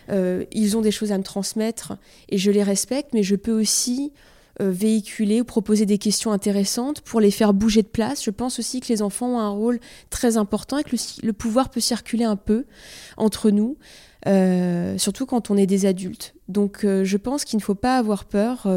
sûr. 0.08 0.46
ils 0.52 0.76
ont 0.78 0.80
des 0.80 0.90
choses 0.90 1.12
à 1.12 1.18
me 1.18 1.22
transmettre 1.22 1.98
et 2.30 2.38
je 2.38 2.50
les 2.50 2.62
respecte, 2.62 3.12
mais 3.12 3.22
je 3.22 3.36
peux 3.36 3.52
aussi 3.52 4.12
euh, 4.12 4.18
véhiculer 4.60 5.40
ou 5.40 5.44
proposer 5.44 5.86
des 5.86 5.98
questions 5.98 6.32
intéressantes 6.32 7.00
pour 7.00 7.20
les 7.20 7.30
faire 7.30 7.54
bouger 7.54 7.82
de 7.82 7.88
place. 7.88 8.24
Je 8.24 8.30
pense 8.30 8.58
aussi 8.58 8.80
que 8.80 8.88
les 8.88 9.02
enfants 9.02 9.36
ont 9.36 9.38
un 9.38 9.48
rôle 9.48 9.80
très 10.10 10.36
important 10.36 10.78
et 10.78 10.84
que 10.84 10.96
le, 11.22 11.32
pouvoir 11.32 11.70
peut 11.70 11.80
circuler 11.80 12.24
un 12.24 12.36
peu 12.36 12.64
entre 13.16 13.50
nous. 13.50 13.76
surtout 14.98 15.26
quand 15.26 15.50
on 15.50 15.56
est 15.56 15.66
des 15.66 15.86
adultes. 15.86 16.34
Donc 16.48 16.80
je 16.82 17.16
pense 17.16 17.44
qu'il 17.44 17.58
ne 17.58 17.62
faut 17.62 17.74
pas 17.74 17.98
avoir 17.98 18.24
peur 18.24 18.68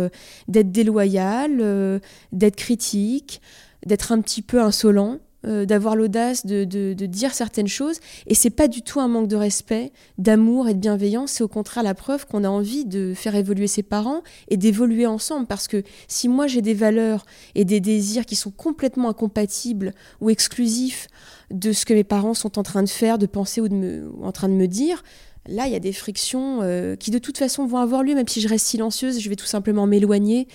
d'être 0.48 0.72
déloyal, 0.72 2.02
d'être 2.32 2.56
critique, 2.56 3.42
d'être 3.86 4.12
un 4.12 4.22
petit 4.22 4.42
peu 4.42 4.62
insolent. 4.62 5.20
Euh, 5.44 5.66
d'avoir 5.66 5.96
l'audace 5.96 6.46
de, 6.46 6.94
dire 6.94 7.34
certaines 7.34 7.68
choses. 7.68 8.00
Et 8.28 8.36
c'est 8.36 8.52
pas 8.52 8.68
du 8.68 8.84
tout 8.84 9.00
un 9.00 9.08
manque 9.08 9.28
de 9.28 9.36
respect, 9.36 9.92
d'amour 10.20 10.70
et 10.70 10.76
de 10.76 10.80
bienveillance. 10.80 11.32
C'est 11.32 11.44
au 11.44 11.48
contraire 11.48 11.84
la 11.84 11.96
preuve 11.96 12.28
qu'on 12.28 12.44
a 12.44 12.48
envie 12.48 12.86
de 12.86 13.14
faire 13.16 13.34
évoluer 13.34 13.66
ses 13.66 13.82
parents 13.82 14.22
et 14.50 14.58
d'évoluer 14.58 15.08
ensemble. 15.08 15.48
Parce 15.48 15.68
que 15.68 15.82
si 16.08 16.28
moi 16.28 16.46
j'ai 16.46 16.62
des 16.62 16.76
valeurs 16.76 17.26
et 17.56 17.66
des 17.66 17.80
désirs 17.80 18.28
qui 18.28 18.36
sont 18.36 18.52
complètement 18.52 19.10
incompatibles 19.10 19.94
ou 20.20 20.30
exclusifs 20.30 21.08
de 21.50 21.72
ce 21.72 21.86
que 21.86 21.96
mes 21.96 22.04
parents 22.04 22.36
sont 22.36 22.60
en 22.60 22.64
train 22.64 22.84
de 22.84 22.90
faire, 22.90 23.18
de 23.18 23.26
penser 23.26 23.62
ou, 23.62 23.68
de 23.68 23.74
me, 23.74 24.12
en 24.22 24.32
train 24.32 24.48
de 24.48 24.54
me 24.54 24.68
dire, 24.68 25.04
Là, 25.48 25.66
il 25.66 25.74
y 25.74 25.76
a 25.76 25.80
des 25.80 25.92
frictions 25.92 26.60
euh, 26.62 26.96
qui 26.96 27.10
de 27.10 27.18
toute 27.18 27.40
façon 27.40 27.66
vont 27.66 27.80
avoir 27.80 28.04
lieu, 28.04 28.14
même 28.14 28.28
si 28.28 28.42
je 28.42 28.48
reste 28.48 28.68
silencieuse, 28.68 29.20
je 29.20 29.28
vais 29.28 29.36
tout 29.36 29.48
simplement 29.48 29.88
m'éloigner 29.88 30.48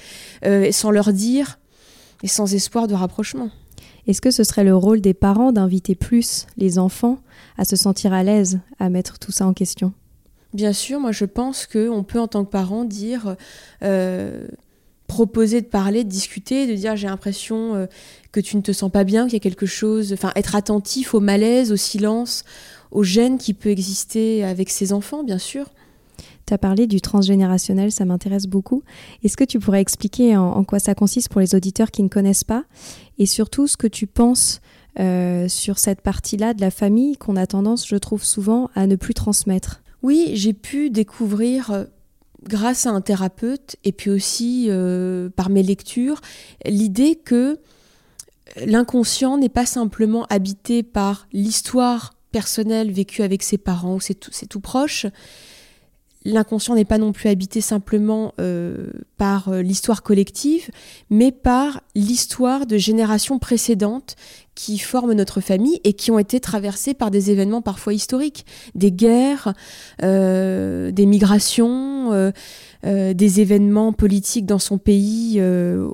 euh, 0.44 0.70
sans 0.70 0.92
leur 0.92 1.12
dire 1.12 1.58
et 2.22 2.28
sans 2.28 2.54
espoir 2.54 2.86
de 2.86 2.94
rapprochement. 2.94 3.50
Est-ce 4.06 4.20
que 4.20 4.30
ce 4.30 4.44
serait 4.44 4.64
le 4.64 4.76
rôle 4.76 5.00
des 5.00 5.14
parents 5.14 5.52
d'inviter 5.52 5.94
plus 5.94 6.46
les 6.56 6.78
enfants 6.78 7.18
à 7.58 7.64
se 7.64 7.76
sentir 7.76 8.12
à 8.12 8.22
l'aise 8.22 8.60
à 8.78 8.88
mettre 8.88 9.18
tout 9.18 9.32
ça 9.32 9.46
en 9.46 9.52
question? 9.52 9.92
Bien 10.54 10.72
sûr, 10.72 11.00
moi 11.00 11.12
je 11.12 11.24
pense 11.24 11.66
qu'on 11.66 12.04
peut 12.04 12.20
en 12.20 12.28
tant 12.28 12.44
que 12.44 12.50
parent 12.50 12.84
dire, 12.84 13.36
euh, 13.82 14.46
proposer 15.06 15.60
de 15.60 15.66
parler, 15.66 16.04
de 16.04 16.08
discuter, 16.08 16.66
de 16.66 16.74
dire 16.74 16.96
j'ai 16.96 17.08
l'impression 17.08 17.74
euh, 17.74 17.86
que 18.32 18.40
tu 18.40 18.56
ne 18.56 18.62
te 18.62 18.72
sens 18.72 18.90
pas 18.90 19.04
bien, 19.04 19.24
qu'il 19.24 19.34
y 19.34 19.36
a 19.36 19.40
quelque 19.40 19.66
chose, 19.66 20.12
enfin 20.12 20.32
être 20.36 20.54
attentif 20.54 21.14
au 21.14 21.20
malaise, 21.20 21.72
au 21.72 21.76
silence, 21.76 22.44
au 22.90 23.02
gêne 23.02 23.38
qui 23.38 23.54
peut 23.54 23.70
exister 23.70 24.44
avec 24.44 24.70
ses 24.70 24.92
enfants, 24.92 25.24
bien 25.24 25.38
sûr. 25.38 25.66
Tu 26.46 26.54
as 26.54 26.58
parlé 26.58 26.86
du 26.86 27.00
transgénérationnel, 27.00 27.90
ça 27.90 28.04
m'intéresse 28.04 28.46
beaucoup. 28.46 28.84
Est-ce 29.24 29.36
que 29.36 29.42
tu 29.42 29.58
pourrais 29.58 29.80
expliquer 29.80 30.36
en, 30.36 30.62
quoi 30.62 30.78
ça 30.78 30.94
consiste 30.94 31.28
pour 31.28 31.40
les 31.40 31.56
auditeurs 31.56 31.90
qui 31.90 32.04
ne 32.04 32.08
connaissent 32.08 32.44
pas? 32.44 32.64
Et 33.18 33.26
surtout 33.26 33.66
ce 33.66 33.76
que 33.76 33.86
tu 33.86 34.06
penses 34.06 34.60
euh, 34.98 35.46
sur 35.48 35.78
cette 35.78 36.00
partie-là 36.00 36.54
de 36.54 36.60
la 36.60 36.70
famille 36.70 37.16
qu'on 37.16 37.36
a 37.36 37.46
tendance, 37.46 37.86
je 37.86 37.96
trouve 37.96 38.24
souvent, 38.24 38.70
à 38.74 38.86
ne 38.86 38.96
plus 38.96 39.14
transmettre. 39.14 39.82
Oui, 40.02 40.30
j'ai 40.34 40.54
pu 40.54 40.88
découvrir 40.88 41.70
euh, 41.70 41.84
grâce 42.44 42.86
à 42.86 42.90
un 42.90 43.00
thérapeute 43.00 43.76
et 43.84 43.92
puis 43.92 44.10
aussi 44.10 44.66
euh, 44.68 45.28
par 45.28 45.50
mes 45.50 45.62
lectures 45.62 46.20
l'idée 46.64 47.16
que 47.16 47.58
l'inconscient 48.64 49.36
n'est 49.36 49.48
pas 49.48 49.66
simplement 49.66 50.24
habité 50.30 50.82
par 50.82 51.26
l'histoire 51.32 52.14
personnelle 52.32 52.90
vécue 52.92 53.22
avec 53.22 53.42
ses 53.42 53.58
parents 53.58 53.96
ou 53.96 54.00
ses 54.00 54.14
tout 54.14 54.60
proches, 54.60 55.06
l'inconscient 56.26 56.74
n'est 56.74 56.84
pas 56.84 56.98
non 56.98 57.12
plus 57.12 57.28
habité 57.28 57.60
simplement 57.60 58.34
euh, 58.40 58.88
par 59.16 59.48
euh, 59.48 59.62
l'histoire 59.62 60.02
collective, 60.02 60.70
mais 61.08 61.30
par 61.30 61.80
l'histoire 61.94 62.66
de 62.66 62.76
générations 62.76 63.38
précédentes 63.38 64.16
qui 64.54 64.78
forment 64.78 65.12
notre 65.12 65.40
famille 65.40 65.80
et 65.84 65.92
qui 65.92 66.10
ont 66.10 66.18
été 66.18 66.40
traversées 66.40 66.94
par 66.94 67.10
des 67.10 67.30
événements 67.30 67.62
parfois 67.62 67.92
historiques, 67.92 68.44
des 68.74 68.90
guerres, 68.90 69.52
euh, 70.02 70.90
des 70.90 71.06
migrations, 71.06 72.32
des 72.82 73.40
événements 73.40 73.92
politiques 73.92 74.46
dans 74.46 74.60
son 74.60 74.78
pays 74.78 75.42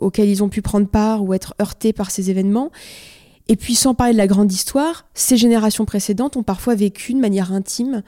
auxquels 0.00 0.28
ils 0.28 0.44
ont 0.44 0.48
pu 0.48 0.62
prendre 0.62 0.86
part 0.86 1.24
ou 1.24 1.32
être 1.34 1.54
heurtés 1.60 1.92
par 1.92 2.10
ces 2.10 2.30
événements. 2.30 2.70
Et 3.52 3.56
puis 3.56 3.74
sans 3.74 3.92
parler 3.92 4.14
de 4.14 4.18
la 4.18 4.26
grande 4.26 4.50
histoire, 4.50 5.04
ces 5.12 5.36
générations 5.36 5.84
précédentes 5.84 6.38
ont 6.38 6.42
parfois 6.42 6.74
vécu 6.74 7.12
de 7.12 7.18
manière 7.18 7.52
intime, 7.52 8.02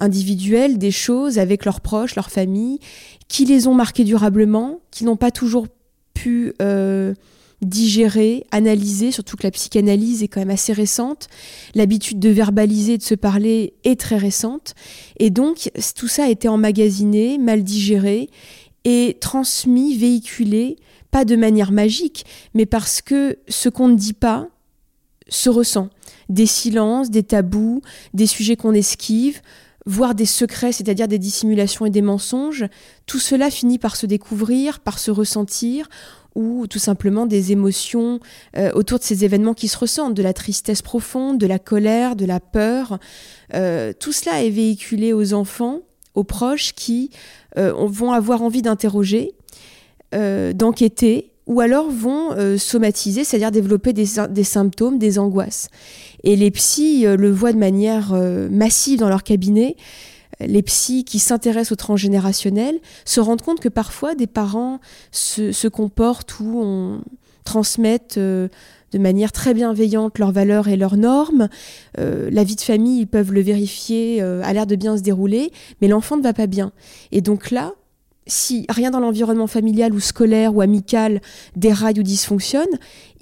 individuelle, 0.00 0.76
des 0.76 0.90
choses 0.90 1.38
avec 1.38 1.64
leurs 1.64 1.80
proches, 1.80 2.16
leurs 2.16 2.32
familles, 2.32 2.80
qui 3.28 3.44
les 3.44 3.68
ont 3.68 3.74
marquées 3.74 4.02
durablement, 4.02 4.80
qui 4.90 5.04
n'ont 5.04 5.14
pas 5.14 5.30
toujours 5.30 5.68
pu 6.14 6.52
euh, 6.60 7.14
digérer, 7.62 8.44
analyser, 8.50 9.12
surtout 9.12 9.36
que 9.36 9.44
la 9.44 9.52
psychanalyse 9.52 10.24
est 10.24 10.26
quand 10.26 10.40
même 10.40 10.50
assez 10.50 10.72
récente. 10.72 11.28
L'habitude 11.76 12.18
de 12.18 12.30
verbaliser, 12.30 12.98
de 12.98 13.04
se 13.04 13.14
parler 13.14 13.74
est 13.84 14.00
très 14.00 14.16
récente. 14.16 14.74
Et 15.20 15.30
donc 15.30 15.70
tout 15.94 16.08
ça 16.08 16.24
a 16.24 16.28
été 16.28 16.48
emmagasiné, 16.48 17.38
mal 17.38 17.62
digéré 17.62 18.30
et 18.82 19.16
transmis, 19.20 19.96
véhiculé, 19.96 20.74
pas 21.12 21.24
de 21.24 21.36
manière 21.36 21.70
magique, 21.70 22.26
mais 22.52 22.66
parce 22.66 23.00
que 23.00 23.38
ce 23.46 23.68
qu'on 23.68 23.86
ne 23.86 23.94
dit 23.94 24.12
pas, 24.12 24.48
se 25.28 25.50
ressent. 25.50 25.88
Des 26.28 26.46
silences, 26.46 27.10
des 27.10 27.22
tabous, 27.22 27.82
des 28.14 28.26
sujets 28.26 28.56
qu'on 28.56 28.74
esquive, 28.74 29.40
voire 29.86 30.14
des 30.14 30.26
secrets, 30.26 30.72
c'est-à-dire 30.72 31.08
des 31.08 31.18
dissimulations 31.18 31.86
et 31.86 31.90
des 31.90 32.02
mensonges, 32.02 32.66
tout 33.06 33.18
cela 33.18 33.50
finit 33.50 33.78
par 33.78 33.96
se 33.96 34.04
découvrir, 34.04 34.80
par 34.80 34.98
se 34.98 35.10
ressentir, 35.10 35.88
ou 36.34 36.66
tout 36.66 36.78
simplement 36.78 37.26
des 37.26 37.52
émotions 37.52 38.20
euh, 38.56 38.70
autour 38.74 38.98
de 38.98 39.04
ces 39.04 39.24
événements 39.24 39.54
qui 39.54 39.66
se 39.66 39.78
ressentent, 39.78 40.14
de 40.14 40.22
la 40.22 40.34
tristesse 40.34 40.82
profonde, 40.82 41.38
de 41.38 41.46
la 41.46 41.58
colère, 41.58 42.16
de 42.16 42.26
la 42.26 42.38
peur. 42.38 42.98
Euh, 43.54 43.92
tout 43.98 44.12
cela 44.12 44.44
est 44.44 44.50
véhiculé 44.50 45.12
aux 45.12 45.32
enfants, 45.32 45.80
aux 46.14 46.24
proches 46.24 46.74
qui 46.74 47.10
euh, 47.56 47.72
vont 47.72 48.12
avoir 48.12 48.42
envie 48.42 48.62
d'interroger, 48.62 49.32
d'enquêter, 50.12 51.32
ou 51.48 51.60
alors 51.60 51.90
vont 51.90 52.32
euh, 52.32 52.58
somatiser, 52.58 53.24
c'est-à-dire 53.24 53.50
développer 53.50 53.92
des, 53.92 54.04
symptômes, 54.44 54.98
des 54.98 55.18
angoisses. 55.18 55.68
Et 56.22 56.36
les 56.36 56.50
psys 56.50 57.06
euh, 57.06 57.16
le 57.16 57.30
voient 57.30 57.52
de 57.52 57.58
manière 57.58 58.12
euh, 58.12 58.48
massive 58.50 59.00
dans 59.00 59.08
leur 59.08 59.24
cabinet. 59.24 59.74
Les 60.40 60.62
psys 60.62 61.04
qui 61.04 61.18
s'intéressent 61.18 61.72
au 61.72 61.76
transgénérationnel 61.76 62.78
se 63.04 63.18
rendent 63.18 63.42
compte 63.42 63.58
que 63.58 63.68
parfois 63.68 64.14
des 64.14 64.28
parents 64.28 64.78
se, 65.10 65.66
comportent 65.66 66.38
ou 66.38 67.00
transmettent 67.44 68.20
de 68.20 68.48
manière 68.94 69.32
très 69.32 69.52
bienveillante 69.52 70.16
leurs 70.20 70.30
valeurs 70.30 70.68
et 70.68 70.76
leurs 70.76 70.96
normes. 70.96 71.48
la 71.96 72.44
vie 72.44 72.54
de 72.54 72.60
famille, 72.60 73.00
ils 73.00 73.08
peuvent 73.08 73.32
le 73.32 73.40
vérifier, 73.40 74.20
a 74.22 74.52
l'air 74.52 74.66
de 74.66 74.76
bien 74.76 74.96
se 74.96 75.02
dérouler, 75.02 75.50
mais 75.80 75.88
l'enfant 75.88 76.16
ne 76.16 76.22
va 76.22 76.32
pas 76.32 76.46
bien. 76.46 76.70
Et 77.10 77.20
donc 77.20 77.50
là, 77.50 77.74
si 78.28 78.66
rien 78.68 78.90
dans 78.90 79.00
l'environnement 79.00 79.46
familial 79.46 79.92
ou 79.92 80.00
scolaire 80.00 80.54
ou 80.54 80.60
amical 80.60 81.20
déraille 81.56 81.98
ou 81.98 82.02
dysfonctionne, 82.02 82.68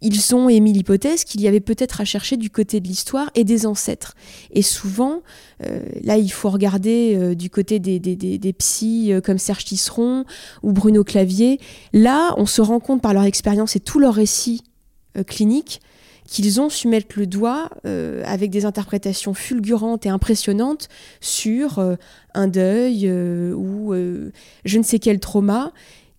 ils 0.03 0.35
ont 0.35 0.49
émis 0.49 0.73
l'hypothèse 0.73 1.25
qu'il 1.25 1.41
y 1.41 1.49
avait 1.49 1.61
peut-être 1.61 2.01
à 2.01 2.05
chercher 2.05 2.37
du 2.37 2.51
côté 2.51 2.81
de 2.81 2.87
l'histoire 2.87 3.31
et 3.35 3.45
des 3.45 3.67
ancêtres. 3.67 4.15
Et 4.51 4.63
souvent, 4.63 5.23
euh, 5.65 5.81
là, 6.03 6.19
il 6.19 6.31
faut 6.31 6.51
regarder 6.51 7.17
euh, 7.17 7.35
du 7.35 7.49
côté 7.49 7.79
des, 7.79 7.99
des, 7.99 8.53
psys 8.53 9.13
euh, 9.13 9.21
comme 9.21 9.39
Serge 9.39 9.65
Tisseron 9.65 10.25
ou 10.63 10.73
Bruno 10.73 11.03
Clavier. 11.03 11.61
Là, 11.93 12.35
on 12.37 12.47
se 12.47 12.61
rend 12.61 12.81
compte 12.81 13.01
par 13.01 13.15
leur 13.15 13.25
expérience 13.25 13.77
et 13.77 13.81
tout 13.81 13.99
leur 13.99 14.15
récit 14.15 14.63
clinique 15.27 15.81
qu'ils 16.27 16.61
ont 16.61 16.69
su 16.69 16.89
mettre 16.89 17.19
le 17.19 17.27
doigt 17.27 17.71
euh, 17.87 18.23
avec 18.27 18.51
des 18.51 18.65
interprétations 18.65 19.35
fulgurantes 19.35 20.07
et 20.07 20.09
impressionnantes 20.09 20.89
sur 21.21 21.79
euh, 21.79 21.97
un 22.35 22.49
deuil 22.49 23.07
euh, 23.07 23.55
ou 23.55 23.95
je 24.65 24.79
ne 24.79 24.83
sais 24.83 24.99
quel 24.99 25.21
trauma 25.21 25.73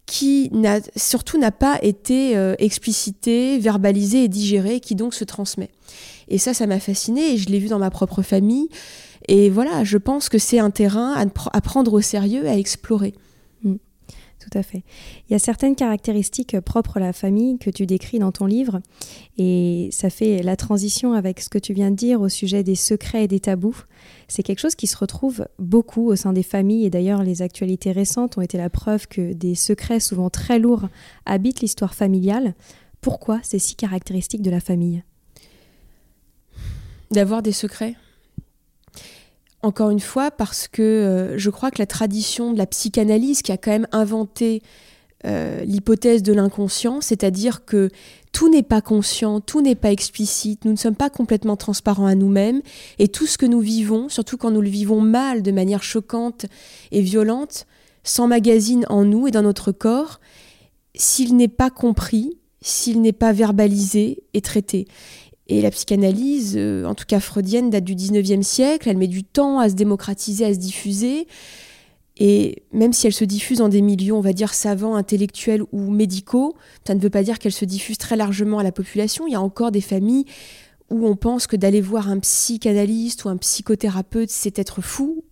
qui 0.06 0.50
surtout 0.96 1.38
n'a 1.38 1.52
pas 1.52 1.80
été 1.82 2.32
explicité, 2.60 3.60
verbalisé 3.60 4.24
et 4.24 4.28
digéré, 4.30 4.80
qui 4.80 4.96
donc 4.96 5.14
se 5.14 5.26
transmet. 5.26 5.70
Et 6.30 6.38
ça, 6.38 6.54
ça 6.54 6.66
m'a 6.66 6.80
fasciné 6.80 7.34
et 7.34 7.38
je 7.38 7.50
l'ai 7.50 7.60
vu 7.60 7.68
dans 7.68 7.78
ma 7.78 7.90
propre 7.90 8.22
famille. 8.22 8.70
Et 9.28 9.50
voilà, 9.50 9.84
je 9.84 9.98
pense 9.98 10.30
que 10.30 10.38
c'est 10.38 10.60
un 10.60 10.72
terrain 10.72 11.14
à, 11.14 11.62
prendre 11.62 11.92
au 11.92 12.00
sérieux, 12.00 12.48
à 12.48 12.56
explorer. 12.56 13.14
Tout 14.50 14.58
à 14.58 14.64
fait. 14.64 14.84
Il 15.28 15.34
y 15.34 15.36
a 15.36 15.40
certaines 15.40 15.76
caractéristiques 15.76 16.58
propres 16.62 16.98
à 16.98 17.00
la 17.02 17.12
famille 17.12 17.58
que 17.58 17.70
tu 17.70 17.86
décris 17.86 18.18
dans 18.18 18.32
ton 18.32 18.46
livre, 18.46 18.80
et 19.38 19.90
ça 19.92 20.10
fait 20.10 20.42
la 20.42 20.56
transition 20.56 21.12
avec 21.12 21.42
ce 21.42 21.50
que 21.50 21.58
tu 21.58 21.74
viens 21.74 21.92
de 21.92 21.98
dire 21.98 22.22
au 22.22 22.30
sujet 22.30 22.64
des 22.64 22.76
secrets 22.76 23.26
et 23.26 23.28
des 23.28 23.42
tabous. 23.42 23.84
C'est 24.30 24.44
quelque 24.44 24.60
chose 24.60 24.76
qui 24.76 24.88
se 24.88 24.96
retrouve 24.96 25.48
beaucoup 25.60 26.08
au 26.08 26.16
sein 26.16 26.32
des 26.32 26.44
familles, 26.44 26.86
et 26.86 26.90
d'ailleurs 26.90 27.24
les 27.24 27.42
actualités 27.42 27.92
récentes 27.92 28.38
ont 28.38 28.42
été 28.42 28.58
la 28.58 28.70
preuve 28.70 29.08
que 29.08 29.34
des 29.34 29.56
secrets 29.56 30.00
souvent 30.00 30.30
très 30.30 30.60
lourds 30.60 30.88
habitent 31.26 31.60
l'histoire 31.60 31.94
familiale. 31.94 32.56
Pourquoi 33.02 33.42
c'est 33.44 33.60
si 33.60 33.76
caractéristique 33.76 34.42
de 34.42 34.52
la 34.52 34.62
famille? 34.62 35.04
D'avoir 37.12 37.42
des 37.42 37.52
secrets? 37.52 37.96
Encore 39.64 39.90
une 39.90 40.00
fois, 40.00 40.32
parce 40.32 40.68
que 40.68 40.82
euh, 40.82 41.38
je 41.38 41.50
crois 41.50 41.72
que 41.72 41.80
la 41.80 41.86
tradition 41.86 42.54
de 42.54 42.58
la 42.58 42.68
psychanalyse 42.68 43.42
qui 43.42 43.52
a 43.52 43.58
quand 43.58 43.72
même 43.72 43.88
inventé 43.92 44.62
euh, 45.26 45.64
l'hypothèse 45.66 46.22
de 46.22 46.32
l'inconscient, 46.32 47.02
c'est-à-dire 47.02 47.66
que 47.66 47.90
tout 48.32 48.50
n'est 48.50 48.64
pas 48.64 48.82
conscient, 48.82 49.42
tout 49.42 49.62
n'est 49.62 49.76
pas 49.76 49.92
explicite, 49.92 50.64
nous 50.64 50.72
ne 50.72 50.78
sommes 50.78 50.96
pas 50.96 51.10
complètement 51.10 51.58
transparents 51.58 52.06
à 52.06 52.14
nous-mêmes, 52.14 52.62
et 53.00 53.08
tout 53.08 53.26
ce 53.26 53.40
que 53.40 53.48
nous 53.48 53.60
vivons, 53.60 54.10
surtout 54.10 54.38
quand 54.38 54.52
nous 54.52 54.62
le 54.62 54.70
vivons 54.70 55.02
mal, 55.02 55.42
de 55.42 55.52
manière 55.52 55.82
choquante 55.82 56.46
et 56.92 57.02
violente, 57.02 57.66
s'emmagasine 58.04 58.86
en 58.90 59.06
nous 59.06 59.28
et 59.28 59.32
dans 59.32 59.42
notre 59.42 59.72
corps, 59.72 60.20
s'il 60.94 61.36
n'est 61.36 61.48
pas 61.48 61.72
compris, 61.72 62.38
s'il 62.62 63.02
n'est 63.02 63.12
pas 63.12 63.34
verbalisé 63.34 64.24
et 64.34 64.42
traité. 64.42 64.88
Et 65.48 65.62
la 65.62 65.72
psychanalyse, 65.72 66.56
euh, 66.58 66.86
en 66.86 66.94
tout 66.94 67.06
cas 67.08 67.20
freudienne, 67.20 67.70
date 67.70 67.84
du 67.84 67.96
19e 67.96 68.44
siècle, 68.44 68.90
elle 68.90 68.98
met 68.98 69.08
du 69.08 69.24
temps 69.24 69.60
à 69.60 69.70
se 69.70 69.76
démocratiser, 69.76 70.46
à 70.46 70.54
se 70.54 70.60
diffuser. 70.60 71.28
Et 72.20 72.64
même 72.74 72.94
si 72.94 73.08
elle 73.08 73.14
se 73.14 73.24
diffuse 73.24 73.60
dans 73.60 73.70
des 73.70 73.82
milieux, 73.82 74.14
on 74.14 74.22
va 74.22 74.34
dire, 74.34 74.54
savants, 74.54 74.96
intellectuels 74.96 75.64
ou 75.72 75.92
médicaux, 75.92 76.56
ça 76.86 76.96
ne 76.96 77.00
veut 77.00 77.10
pas 77.10 77.24
dire 77.24 77.40
qu'elle 77.40 77.52
se 77.52 77.66
diffuse 77.66 77.98
très 77.98 78.16
largement 78.16 78.60
à 78.60 78.64
la 78.64 78.72
population. 78.72 79.28
Il 79.28 79.34
y 79.34 79.36
a 79.36 79.42
encore 79.42 79.72
des 79.72 79.82
familles 79.82 80.26
où 80.90 81.06
on 81.08 81.16
pense 81.16 81.48
que 81.48 81.56
d'aller 81.56 81.82
voir 81.82 82.10
un 82.10 82.20
psychanalyste 82.20 83.26
ou 83.26 83.30
un 83.30 83.38
psychothérapeute, 83.38 84.30
c'est 84.30 84.58
être 84.58 84.82
fou 84.82 85.24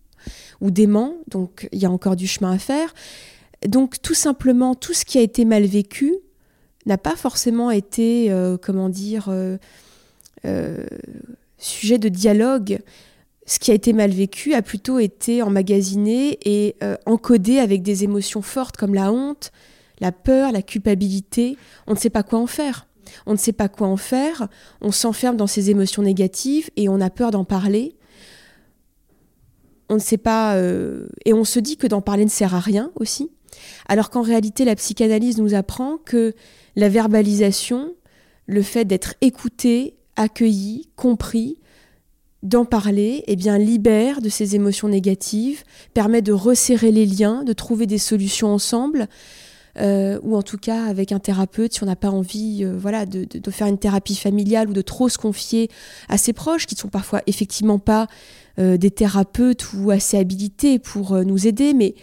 ou 0.62 0.70
dément. 0.70 1.16
Donc 1.28 1.68
il 1.72 1.80
y 1.80 1.86
a 1.86 1.92
encore 1.92 2.16
du 2.16 2.28
chemin 2.28 2.52
à 2.52 2.60
faire. 2.60 2.94
Donc 3.68 4.02
tout 4.02 4.14
simplement, 4.14 4.76
tout 4.76 4.94
ce 4.94 5.06
qui 5.06 5.18
a 5.18 5.22
été 5.22 5.44
mal 5.44 5.66
vécu 5.66 6.14
n'a 6.86 6.98
pas 6.98 7.16
forcément 7.16 7.72
été, 7.72 8.32
euh, 8.32 8.58
comment 8.62 8.90
dire, 8.90 9.28
euh, 9.30 9.58
euh, 10.46 10.86
sujet 11.58 11.98
de 11.98 12.10
dialogue 12.10 12.80
ce 13.46 13.60
qui 13.60 13.72
a 13.72 13.74
été 13.76 13.94
mal 13.94 14.12
vécu 14.12 14.54
a 14.54 14.62
plutôt 14.62 15.00
été 15.00 15.42
emmagasiné 15.42 16.40
et 16.44 16.76
euh, 16.84 16.96
encodé 17.06 17.60
avec 17.60 17.84
des 17.84 18.04
émotions 18.04 18.42
fortes 18.42 18.76
comme 18.76 18.96
la 18.96 19.12
honte, 19.12 19.52
la 20.00 20.12
peur, 20.12 20.52
la 20.52 20.64
culpabilité. 20.64 21.58
On 21.86 21.94
ne 21.94 21.98
sait 21.98 22.10
pas 22.10 22.24
quoi 22.24 22.40
en 22.40 22.48
faire. 22.48 22.88
On 23.28 23.34
ne 23.34 23.38
sait 23.38 23.54
pas 23.54 23.70
quoi 23.70 23.88
en 23.88 23.98
faire. 23.98 24.48
On 24.82 24.92
s'enferme 24.92 25.38
dans 25.38 25.48
ces 25.48 25.70
émotions 25.70 26.02
négatives 26.02 26.72
et 26.76 26.90
on 26.90 27.00
a 27.00 27.12
peur 27.12 27.30
d'en 27.30 27.46
parler. 27.46 27.96
On 29.90 29.96
ne 29.96 30.00
sait 30.00 30.18
pas. 30.18 30.56
Euh, 30.56 31.08
et 31.26 31.34
on 31.34 31.44
se 31.44 31.60
dit 31.60 31.78
que 31.78 31.86
d'en 31.86 32.02
parler 32.02 32.26
ne 32.26 32.30
sert 32.30 32.56
à 32.56 32.60
rien 32.60 32.92
aussi. 32.96 33.30
Alors 33.88 34.10
qu'en 34.10 34.24
réalité, 34.24 34.66
la 34.66 34.76
psychanalyse 34.76 35.38
nous 35.38 35.54
apprend 35.54 35.98
que 35.98 36.34
la 36.76 36.90
verbalisation, 36.90 37.94
le 38.48 38.64
fait 38.64 38.86
d'être 38.86 39.14
écouté, 39.22 39.96
accueilli, 40.16 40.90
compris, 40.96 41.60
d'en 42.46 42.64
parler, 42.64 43.24
eh 43.28 43.36
bien, 43.36 43.58
libère 43.58 44.22
de 44.22 44.30
ces 44.30 44.56
émotions 44.56 44.88
négatives, 44.88 45.64
permet 45.94 46.22
de 46.22 46.32
resserrer 46.32 46.92
les 46.92 47.06
liens, 47.06 47.44
de 47.44 47.54
trouver 47.54 47.88
des 47.88 47.98
solutions 47.98 48.54
ensemble, 48.54 49.08
euh, 49.78 50.20
ou 50.22 50.38
en 50.38 50.44
tout 50.44 50.58
cas 50.58 50.86
avec 50.86 51.12
un 51.12 51.20
thérapeute, 51.20 51.74
si 51.74 51.84
on 51.84 51.88
n'a 51.88 51.96
pas 51.98 52.12
envie 52.12 52.64
euh, 52.64 52.78
voilà, 52.78 53.06
de, 53.06 53.52
faire 53.52 53.68
une 53.68 53.78
thérapie 53.78 54.16
familiale 54.16 54.70
ou 54.70 54.74
de 54.74 54.82
trop 54.82 55.10
se 55.10 55.18
confier 55.18 55.70
à 56.08 56.18
ses 56.18 56.34
proches, 56.34 56.68
qui 56.68 56.76
ne 56.76 56.80
sont 56.80 56.88
parfois 56.88 57.22
effectivement 57.28 57.80
pas 57.80 58.08
euh, 58.60 58.78
des 58.78 58.92
thérapeutes 58.92 59.74
ou 59.74 59.92
assez 59.92 60.18
habilités 60.18 60.80
pour 60.80 61.18
nous 61.26 61.48
aider, 61.48 61.74
mais 61.74 61.96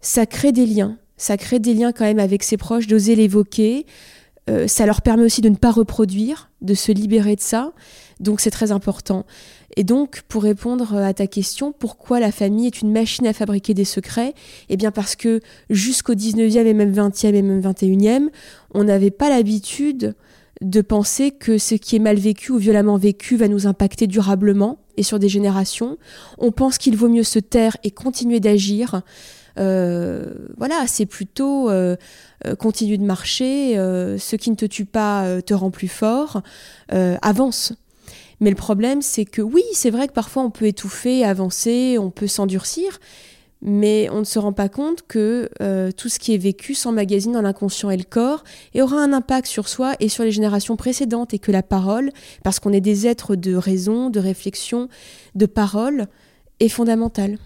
ça 0.00 0.26
crée 0.26 0.50
des 0.50 0.66
liens, 0.66 0.96
ça 1.18 1.36
crée 1.36 1.58
des 1.58 1.74
liens 1.74 1.92
quand 1.92 2.04
même 2.04 2.18
avec 2.18 2.42
ses 2.42 2.56
proches, 2.56 2.86
d'oser 2.86 3.14
l'évoquer, 3.14 3.84
ça 4.66 4.86
leur 4.86 5.02
permet 5.02 5.24
aussi 5.24 5.40
de 5.40 5.48
ne 5.48 5.56
pas 5.56 5.70
reproduire, 5.70 6.50
de 6.60 6.74
se 6.74 6.92
libérer 6.92 7.36
de 7.36 7.40
ça. 7.40 7.72
Donc 8.20 8.40
c'est 8.40 8.50
très 8.50 8.72
important. 8.72 9.26
Et 9.76 9.84
donc, 9.84 10.22
pour 10.28 10.42
répondre 10.42 10.96
à 10.96 11.14
ta 11.14 11.26
question, 11.26 11.72
pourquoi 11.72 12.18
la 12.18 12.32
famille 12.32 12.66
est 12.66 12.80
une 12.80 12.90
machine 12.90 13.26
à 13.26 13.32
fabriquer 13.32 13.74
des 13.74 13.84
secrets? 13.84 14.34
Eh 14.68 14.76
bien 14.76 14.90
parce 14.90 15.14
que 15.14 15.40
jusqu'au 15.70 16.14
19e 16.14 16.66
et 16.66 16.74
même 16.74 16.92
20e 16.92 17.34
et 17.34 17.42
même 17.42 17.60
21e, 17.60 18.28
on 18.74 18.84
n'avait 18.84 19.12
pas 19.12 19.28
l'habitude 19.28 20.16
de 20.60 20.80
penser 20.80 21.30
que 21.30 21.58
ce 21.58 21.76
qui 21.76 21.96
est 21.96 22.00
mal 22.00 22.16
vécu 22.16 22.50
ou 22.50 22.58
violemment 22.58 22.96
vécu 22.96 23.36
va 23.36 23.46
nous 23.46 23.66
impacter 23.66 24.08
durablement 24.08 24.78
et 24.96 25.04
sur 25.04 25.20
des 25.20 25.28
générations. 25.28 25.96
On 26.38 26.50
pense 26.50 26.78
qu'il 26.78 26.96
vaut 26.96 27.08
mieux 27.08 27.22
se 27.22 27.38
taire 27.38 27.76
et 27.84 27.92
continuer 27.92 28.40
d'agir. 28.40 29.02
Euh, 29.58 30.24
voilà, 30.56 30.86
c'est 30.86 31.06
plutôt 31.06 31.70
euh, 31.70 31.96
euh, 32.46 32.54
continue 32.54 32.98
de 32.98 33.04
marcher, 33.04 33.74
ce 33.74 34.36
qui 34.36 34.50
ne 34.50 34.56
te 34.56 34.66
tue 34.66 34.84
pas 34.84 35.40
te 35.42 35.54
rend 35.54 35.70
plus 35.70 35.88
fort, 35.88 36.42
avance. 36.90 37.72
Mais 38.40 38.50
le 38.50 38.56
problème, 38.56 39.02
c'est 39.02 39.24
que 39.24 39.42
oui, 39.42 39.64
c'est 39.72 39.90
vrai 39.90 40.06
que 40.06 40.12
parfois 40.12 40.44
on 40.44 40.50
peut 40.50 40.66
étouffer, 40.66 41.24
avancer, 41.24 41.96
on 41.98 42.10
peut 42.10 42.28
s'endurcir, 42.28 43.00
mais 43.62 44.08
on 44.12 44.20
ne 44.20 44.24
se 44.24 44.38
rend 44.38 44.52
pas 44.52 44.68
compte 44.68 45.02
que 45.08 45.50
tout 45.96 46.08
ce 46.08 46.20
qui 46.20 46.34
est 46.34 46.38
vécu 46.38 46.74
s'emmagasine 46.74 47.32
dans 47.32 47.42
l'inconscient 47.42 47.90
et 47.90 47.96
le 47.96 48.04
corps 48.04 48.44
et 48.74 48.82
aura 48.82 49.02
un 49.02 49.12
impact 49.12 49.48
sur 49.48 49.68
soi 49.68 49.94
et 49.98 50.08
sur 50.08 50.22
les 50.22 50.30
générations 50.30 50.76
précédentes 50.76 51.34
et 51.34 51.40
que 51.40 51.50
la 51.50 51.64
parole, 51.64 52.12
parce 52.44 52.60
qu'on 52.60 52.72
est 52.72 52.80
des 52.80 53.08
êtres 53.08 53.34
de 53.34 53.56
raison, 53.56 54.10
de 54.10 54.20
réflexion, 54.20 54.88
de 55.34 55.46
parole, 55.46 56.06
est 56.60 56.68
fondamentale. 56.68 57.38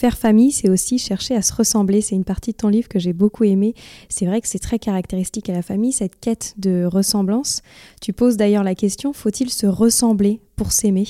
Faire 0.00 0.16
famille, 0.16 0.50
c'est 0.50 0.70
aussi 0.70 0.96
chercher 0.96 1.36
à 1.36 1.42
se 1.42 1.52
ressembler. 1.52 2.00
C'est 2.00 2.14
une 2.14 2.24
partie 2.24 2.52
de 2.52 2.56
ton 2.56 2.68
livre 2.68 2.88
que 2.88 2.98
j'ai 2.98 3.12
beaucoup 3.12 3.44
aimé. 3.44 3.74
C'est 4.08 4.24
vrai 4.24 4.40
que 4.40 4.48
c'est 4.48 4.58
très 4.58 4.78
caractéristique 4.78 5.50
à 5.50 5.52
la 5.52 5.60
famille, 5.60 5.92
cette 5.92 6.18
quête 6.18 6.54
de 6.56 6.86
ressemblance. 6.86 7.60
Tu 8.00 8.14
poses 8.14 8.38
d'ailleurs 8.38 8.64
la 8.64 8.74
question, 8.74 9.12
faut-il 9.12 9.50
se 9.50 9.66
ressembler 9.66 10.40
pour 10.56 10.72
s'aimer? 10.72 11.06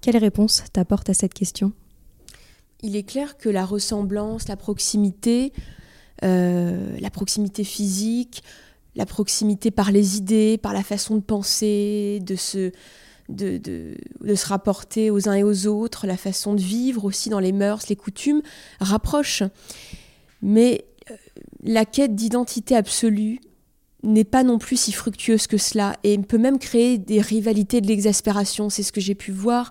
Quelle 0.00 0.16
réponse 0.16 0.64
t'apporte 0.72 1.10
à 1.10 1.12
cette 1.12 1.34
question? 1.34 1.72
Il 2.80 2.96
est 2.96 3.02
clair 3.02 3.36
que 3.36 3.50
la 3.50 3.66
ressemblance, 3.66 4.48
la 4.48 4.56
proximité, 4.56 5.52
euh, 6.24 6.96
la 7.00 7.10
proximité 7.10 7.64
physique, 7.64 8.42
la 8.94 9.04
proximité 9.04 9.70
par 9.70 9.92
les 9.92 10.16
idées, 10.16 10.56
par 10.56 10.72
la 10.72 10.82
façon 10.82 11.16
de 11.16 11.22
penser, 11.22 12.20
de 12.22 12.36
se 12.36 12.72
de, 13.32 13.96
se 14.34 14.46
rapporter 14.46 15.10
aux 15.10 15.28
uns 15.28 15.34
et 15.34 15.42
aux 15.42 15.66
autres, 15.66 16.06
la 16.06 16.16
façon 16.16 16.54
de 16.54 16.60
vivre 16.60 17.04
aussi 17.04 17.28
dans 17.28 17.40
les 17.40 17.52
mœurs, 17.52 17.82
les 17.88 17.96
coutumes, 17.96 18.42
rapproche. 18.80 19.42
Mais 20.42 20.84
euh, 21.10 21.16
la 21.62 21.84
quête 21.84 22.14
d'identité 22.14 22.76
absolue 22.76 23.40
n'est 24.02 24.24
pas 24.24 24.42
non 24.42 24.58
plus 24.58 24.76
si 24.76 24.92
fructueuse 24.92 25.46
que 25.46 25.56
cela 25.56 25.96
et 26.02 26.18
peut 26.18 26.38
même 26.38 26.58
créer 26.58 26.98
des 26.98 27.20
rivalités 27.20 27.80
de 27.80 27.86
l'exaspération. 27.86 28.68
C'est 28.68 28.82
ce 28.82 28.92
que 28.92 29.00
j'ai 29.00 29.14
pu 29.14 29.30
voir 29.30 29.70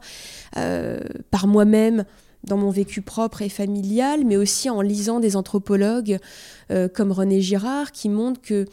euh, 0.57 0.99
par 1.31 1.47
moi-même 1.47 2.05
dans 2.45 2.57
mon 2.57 2.71
vécu 2.71 3.01
propre 3.01 3.41
et 3.41 3.49
familial, 3.49 4.25
mais 4.25 4.37
aussi 4.37 4.69
en 4.69 4.81
lisant 4.81 5.19
des 5.19 5.35
anthropologues 5.35 6.17
euh, 6.71 6.87
comme 6.87 7.11
René 7.11 7.41
Girard 7.41 7.91
qui 7.91 8.09
montrent 8.09 8.41
que 8.41 8.65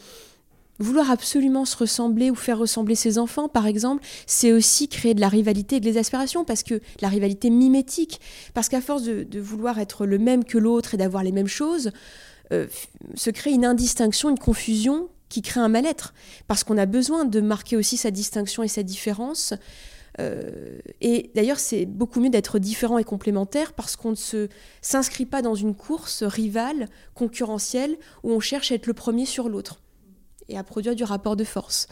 Vouloir 0.81 1.11
absolument 1.11 1.65
se 1.65 1.75
ressembler 1.75 2.31
ou 2.31 2.35
faire 2.35 2.57
ressembler 2.57 2.95
ses 2.95 3.17
enfants, 3.17 3.49
par 3.49 3.67
exemple, 3.67 4.01
c'est 4.25 4.53
aussi 4.53 4.87
créer 4.87 5.13
de 5.13 5.19
la 5.19 5.27
rivalité 5.27 5.75
et 5.75 5.79
de 5.81 5.85
l'exaspération, 5.85 6.45
parce 6.45 6.63
que 6.63 6.79
la 7.01 7.09
rivalité 7.09 7.49
mimétique, 7.49 8.21
parce 8.53 8.69
qu'à 8.69 8.79
force 8.79 9.03
de, 9.03 9.39
vouloir 9.39 9.77
être 9.79 10.05
le 10.05 10.17
même 10.17 10.45
que 10.45 10.57
l'autre 10.57 10.93
et 10.93 10.97
d'avoir 10.97 11.21
les 11.23 11.33
mêmes 11.33 11.47
choses, 11.47 11.91
euh, 12.53 12.67
se 13.13 13.29
crée 13.29 13.51
une 13.51 13.65
indistinction, 13.65 14.29
une 14.29 14.39
confusion 14.39 15.09
qui 15.27 15.41
crée 15.41 15.59
un 15.59 15.67
mal-être, 15.67 16.13
parce 16.47 16.63
qu'on 16.63 16.77
a 16.77 16.85
besoin 16.85 17.25
de 17.25 17.41
marquer 17.41 17.75
aussi 17.75 17.97
sa 17.97 18.09
distinction 18.09 18.63
et 18.63 18.69
sa 18.69 18.81
différence. 18.81 19.53
Euh, 20.21 20.79
et 21.01 21.29
d'ailleurs, 21.35 21.59
c'est 21.59 21.85
beaucoup 21.85 22.21
mieux 22.21 22.29
d'être 22.29 22.57
différent 22.57 22.97
et 22.97 23.03
complémentaire 23.03 23.73
parce 23.73 23.97
qu'on 23.97 24.11
ne 24.11 24.47
s'inscrit 24.81 25.25
pas 25.25 25.41
dans 25.41 25.55
une 25.55 25.75
course 25.75 26.23
rivale, 26.23 26.87
concurrentielle, 27.15 27.97
où 28.23 28.31
on 28.31 28.39
cherche 28.39 28.71
à 28.71 28.75
être 28.75 28.87
le 28.87 28.93
premier 28.93 29.25
sur 29.25 29.49
l'autre 29.49 29.81
et 30.49 30.57
à 30.57 30.63
produire 30.63 30.95
du 30.95 31.03
rapport 31.03 31.35
de 31.35 31.43
force. 31.43 31.87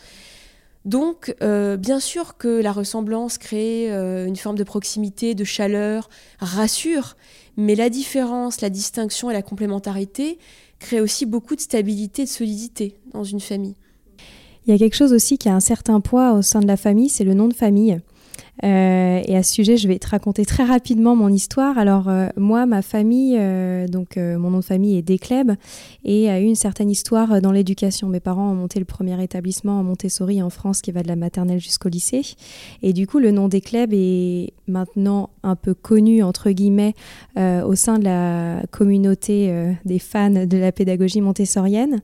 Donc, 0.85 1.35
euh, 1.41 1.75
bien 1.75 1.99
sûr 1.99 2.37
que 2.37 2.61
la 2.61 2.71
ressemblance 2.71 3.37
crée 3.37 3.91
euh, 3.91 4.25
une 4.25 4.37
forme 4.37 4.57
de 4.57 4.63
proximité, 4.63 5.35
de 5.35 5.43
chaleur, 5.43 6.09
rassure, 6.39 7.17
mais 7.57 7.75
la 7.75 7.89
différence, 7.89 8.61
la 8.61 8.69
distinction 8.69 9.29
et 9.29 9.33
la 9.33 9.41
complémentarité 9.41 10.37
créent 10.79 11.01
aussi 11.01 11.25
beaucoup 11.25 11.55
de 11.55 11.61
stabilité 11.61 12.21
et 12.21 12.25
de 12.25 12.29
solidité 12.29 12.95
dans 13.13 13.23
une 13.23 13.41
famille. 13.41 13.75
Il 14.65 14.71
y 14.71 14.73
a 14.73 14.77
quelque 14.77 14.95
chose 14.95 15.13
aussi 15.13 15.37
qui 15.37 15.49
a 15.49 15.55
un 15.55 15.59
certain 15.59 15.99
poids 15.99 16.33
au 16.33 16.41
sein 16.41 16.59
de 16.59 16.67
la 16.67 16.77
famille, 16.77 17.09
c'est 17.09 17.23
le 17.23 17.33
nom 17.33 17.47
de 17.47 17.53
famille. 17.53 17.99
Euh, 18.63 19.21
et 19.25 19.35
à 19.35 19.43
ce 19.43 19.53
sujet, 19.53 19.77
je 19.77 19.87
vais 19.87 19.99
te 19.99 20.07
raconter 20.07 20.45
très 20.45 20.63
rapidement 20.63 21.15
mon 21.15 21.29
histoire. 21.29 21.77
Alors 21.77 22.09
euh, 22.09 22.27
moi, 22.37 22.65
ma 22.65 22.81
famille, 22.81 23.37
euh, 23.37 23.87
donc 23.87 24.17
mon 24.17 24.49
nom 24.49 24.59
de 24.59 24.63
famille 24.63 24.97
est 24.97 25.01
Descleb 25.01 25.51
et 26.03 26.29
a 26.29 26.39
eu 26.39 26.43
une 26.43 26.55
certaine 26.55 26.89
histoire 26.89 27.41
dans 27.41 27.51
l'éducation. 27.51 28.09
Mes 28.09 28.19
parents 28.19 28.51
ont 28.51 28.55
monté 28.55 28.79
le 28.79 28.85
premier 28.85 29.21
établissement 29.23 29.79
en 29.79 29.83
Montessori 29.83 30.41
en 30.41 30.49
France 30.49 30.81
qui 30.81 30.91
va 30.91 31.03
de 31.03 31.07
la 31.07 31.15
maternelle 31.15 31.59
jusqu'au 31.59 31.89
lycée. 31.89 32.21
Et 32.81 32.93
du 32.93 33.07
coup, 33.07 33.19
le 33.19 33.31
nom 33.31 33.47
Descleb 33.47 33.93
est 33.93 34.53
maintenant 34.67 35.29
un 35.43 35.55
peu 35.55 35.73
connu 35.73 36.23
entre 36.23 36.51
guillemets 36.51 36.93
au 37.37 37.75
sein 37.75 37.99
de 37.99 38.03
la 38.03 38.63
communauté 38.71 39.75
des 39.85 39.99
fans 39.99 40.45
de 40.45 40.57
la 40.57 40.71
pédagogie 40.71 41.21
montessorienne. 41.21 42.01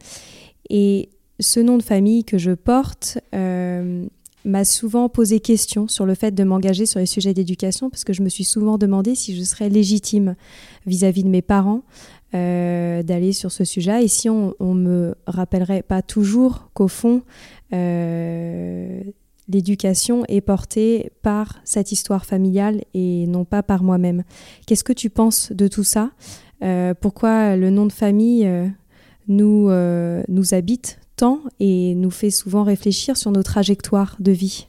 Et 0.69 1.09
ce 1.39 1.59
nom 1.59 1.77
de 1.77 1.83
famille 1.83 2.23
que 2.23 2.37
je 2.37 2.51
porte 2.51 3.19
m'a 4.45 4.65
souvent 4.65 5.09
posé 5.09 5.39
question 5.39 5.87
sur 5.87 6.05
le 6.05 6.15
fait 6.15 6.31
de 6.31 6.43
m'engager 6.43 6.85
sur 6.85 6.99
les 6.99 7.05
sujets 7.05 7.33
d'éducation 7.33 7.89
parce 7.89 8.03
que 8.03 8.13
je 8.13 8.21
me 8.21 8.29
suis 8.29 8.43
souvent 8.43 8.77
demandé 8.77 9.15
si 9.15 9.35
je 9.35 9.43
serais 9.43 9.69
légitime 9.69 10.35
vis-à-vis 10.85 11.23
de 11.23 11.29
mes 11.29 11.41
parents 11.41 11.83
euh, 12.35 13.03
d'aller 13.03 13.31
sur 13.31 13.51
ce 13.51 13.63
sujet 13.63 14.03
et 14.03 14.07
si 14.07 14.29
on, 14.29 14.53
on 14.59 14.73
me 14.73 15.15
rappellerait 15.27 15.83
pas 15.83 16.01
toujours 16.01 16.69
qu'au 16.73 16.87
fond 16.87 17.21
euh, 17.73 19.01
l'éducation 19.47 20.25
est 20.27 20.41
portée 20.41 21.11
par 21.21 21.59
cette 21.63 21.91
histoire 21.91 22.25
familiale 22.25 22.83
et 22.93 23.27
non 23.27 23.45
pas 23.45 23.61
par 23.61 23.83
moi-même. 23.83 24.23
Qu'est-ce 24.65 24.83
que 24.83 24.93
tu 24.93 25.09
penses 25.09 25.51
de 25.51 25.67
tout 25.67 25.83
ça? 25.83 26.11
Euh, 26.63 26.93
Pourquoi 26.99 27.55
le 27.55 27.69
nom 27.69 27.85
de 27.85 27.91
famille 27.91 28.49
nous, 29.27 29.69
nous 30.27 30.53
habite 30.53 30.99
et 31.59 31.95
nous 31.95 32.11
fait 32.11 32.31
souvent 32.31 32.63
réfléchir 32.63 33.17
sur 33.17 33.31
nos 33.31 33.43
trajectoires 33.43 34.15
de 34.19 34.31
vie. 34.31 34.67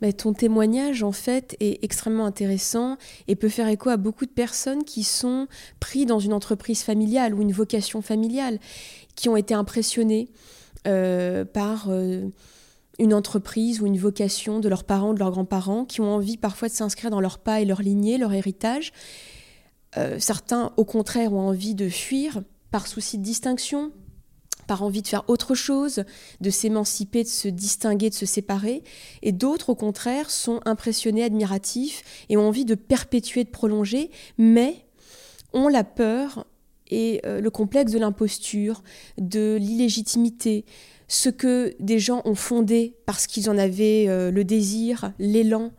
Bah, 0.00 0.12
ton 0.12 0.32
témoignage, 0.32 1.02
en 1.02 1.12
fait, 1.12 1.56
est 1.60 1.82
extrêmement 1.84 2.26
intéressant 2.26 2.96
et 3.28 3.36
peut 3.36 3.48
faire 3.48 3.68
écho 3.68 3.90
à 3.90 3.96
beaucoup 3.96 4.26
de 4.26 4.30
personnes 4.30 4.84
qui 4.84 5.04
sont 5.04 5.46
pris 5.80 6.04
dans 6.04 6.18
une 6.18 6.32
entreprise 6.32 6.82
familiale 6.82 7.34
ou 7.34 7.42
une 7.42 7.52
vocation 7.52 8.02
familiale, 8.02 8.58
qui 9.14 9.28
ont 9.28 9.36
été 9.36 9.54
impressionnées 9.54 10.28
euh, 10.86 11.44
par 11.44 11.86
euh, 11.88 12.28
une 12.98 13.14
entreprise 13.14 13.80
ou 13.80 13.86
une 13.86 13.98
vocation 13.98 14.58
de 14.58 14.68
leurs 14.68 14.84
parents, 14.84 15.14
de 15.14 15.20
leurs 15.20 15.30
grands-parents, 15.30 15.84
qui 15.84 16.00
ont 16.00 16.12
envie 16.12 16.36
parfois 16.36 16.68
de 16.68 16.74
s'inscrire 16.74 17.10
dans 17.10 17.20
leur 17.20 17.38
pas 17.38 17.60
et 17.60 17.64
leur 17.64 17.80
lignée, 17.80 18.18
leur 18.18 18.32
héritage. 18.32 18.92
Euh, 19.96 20.18
certains, 20.18 20.72
au 20.76 20.84
contraire, 20.84 21.32
ont 21.32 21.48
envie 21.48 21.76
de 21.76 21.88
fuir 21.88 22.42
par 22.72 22.88
souci 22.88 23.18
de 23.18 23.22
distinction, 23.22 23.92
par 24.66 24.82
envie 24.82 25.02
de 25.02 25.08
faire 25.08 25.24
autre 25.28 25.54
chose, 25.54 26.04
de 26.40 26.50
s'émanciper, 26.50 27.22
de 27.22 27.28
se 27.28 27.48
distinguer, 27.48 28.10
de 28.10 28.14
se 28.14 28.26
séparer. 28.26 28.82
Et 29.22 29.32
d'autres, 29.32 29.70
au 29.70 29.74
contraire, 29.74 30.30
sont 30.30 30.60
impressionnés, 30.64 31.24
admiratifs 31.24 32.02
et 32.28 32.36
ont 32.36 32.48
envie 32.48 32.64
de 32.64 32.74
perpétuer, 32.74 33.44
de 33.44 33.50
prolonger, 33.50 34.10
mais 34.38 34.86
ont 35.52 35.68
la 35.68 35.84
peur 35.84 36.46
et 36.90 37.20
euh, 37.24 37.40
le 37.40 37.50
complexe 37.50 37.92
de 37.92 37.98
l'imposture, 37.98 38.82
de 39.18 39.56
l'illégitimité, 39.60 40.64
ce 41.08 41.28
que 41.28 41.74
des 41.80 41.98
gens 41.98 42.22
ont 42.24 42.34
fondé 42.34 42.94
parce 43.06 43.26
qu'ils 43.26 43.50
en 43.50 43.58
avaient 43.58 44.06
euh, 44.08 44.30
le 44.30 44.44
désir, 44.44 45.12
l'élan 45.18 45.72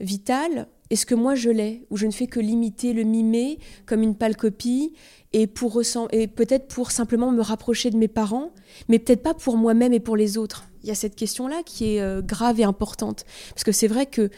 vital, 0.00 0.66
est-ce 0.90 1.06
que 1.06 1.14
moi 1.14 1.34
je 1.34 1.50
l'ai 1.50 1.86
Ou 1.90 1.96
je 1.96 2.06
ne 2.06 2.10
fais 2.10 2.26
que 2.26 2.40
l'imiter, 2.40 2.92
le 2.92 3.04
mimer 3.04 3.58
comme 3.86 4.02
une 4.02 4.16
pâle 4.16 4.36
copie 4.36 4.92
et, 5.32 5.42
et 5.42 6.26
peut-être 6.26 6.68
pour 6.68 6.90
simplement 6.90 7.30
me 7.30 7.42
rapprocher 7.42 7.90
de 7.90 7.96
mes 7.96 8.08
parents, 8.08 8.52
mais 8.88 8.98
peut-être 8.98 9.22
pas 9.22 9.34
pour 9.34 9.56
moi-même 9.56 9.92
et 9.92 10.00
pour 10.00 10.16
les 10.16 10.36
autres? 10.36 10.64
Il 10.82 10.88
y 10.88 10.92
a 10.92 10.96
cette 10.96 11.14
question-là 11.14 11.62
qui 11.64 11.94
est 11.94 12.00
euh, 12.00 12.22
grave 12.22 12.58
et 12.58 12.64
importante. 12.64 13.24
Parce 13.50 13.64
que 13.64 13.72
c'est 13.72 13.86
vrai 13.86 14.06
que, 14.06 14.30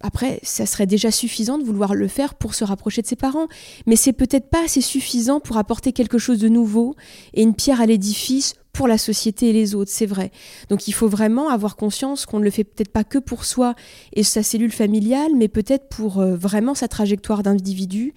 après, 0.00 0.40
ça 0.42 0.66
serait 0.66 0.86
déjà 0.86 1.10
suffisant 1.10 1.56
de 1.58 1.64
vouloir 1.64 1.94
le 1.94 2.06
faire 2.06 2.34
pour 2.34 2.54
se 2.54 2.64
rapprocher 2.64 3.00
de 3.00 3.06
ses 3.06 3.16
parents, 3.16 3.48
mais 3.86 3.96
c'est 3.96 4.12
peut-être 4.12 4.50
pas 4.50 4.64
assez 4.64 4.82
suffisant 4.82 5.40
pour 5.40 5.56
apporter 5.56 5.92
quelque 5.92 6.18
chose 6.18 6.38
de 6.38 6.48
nouveau 6.48 6.94
et 7.32 7.42
une 7.42 7.54
pierre 7.54 7.80
à 7.80 7.86
l'édifice 7.86 8.54
pour 8.74 8.88
la 8.88 8.98
société 8.98 9.48
et 9.48 9.52
les 9.54 9.74
autres, 9.74 9.90
c'est 9.90 10.06
vrai. 10.06 10.30
Donc 10.68 10.86
il 10.86 10.92
faut 10.92 11.08
vraiment 11.08 11.48
avoir 11.48 11.76
conscience 11.76 12.26
qu'on 12.26 12.38
ne 12.38 12.44
le 12.44 12.50
fait 12.50 12.62
peut-être 12.62 12.92
pas 12.92 13.04
que 13.04 13.16
pour 13.18 13.46
soi 13.46 13.74
et 14.12 14.22
sa 14.22 14.42
cellule 14.42 14.70
familiale, 14.70 15.32
mais 15.34 15.48
peut-être 15.48 15.88
pour 15.88 16.20
euh, 16.20 16.36
vraiment 16.36 16.74
sa 16.74 16.86
trajectoire 16.86 17.42
d'individu 17.42 18.12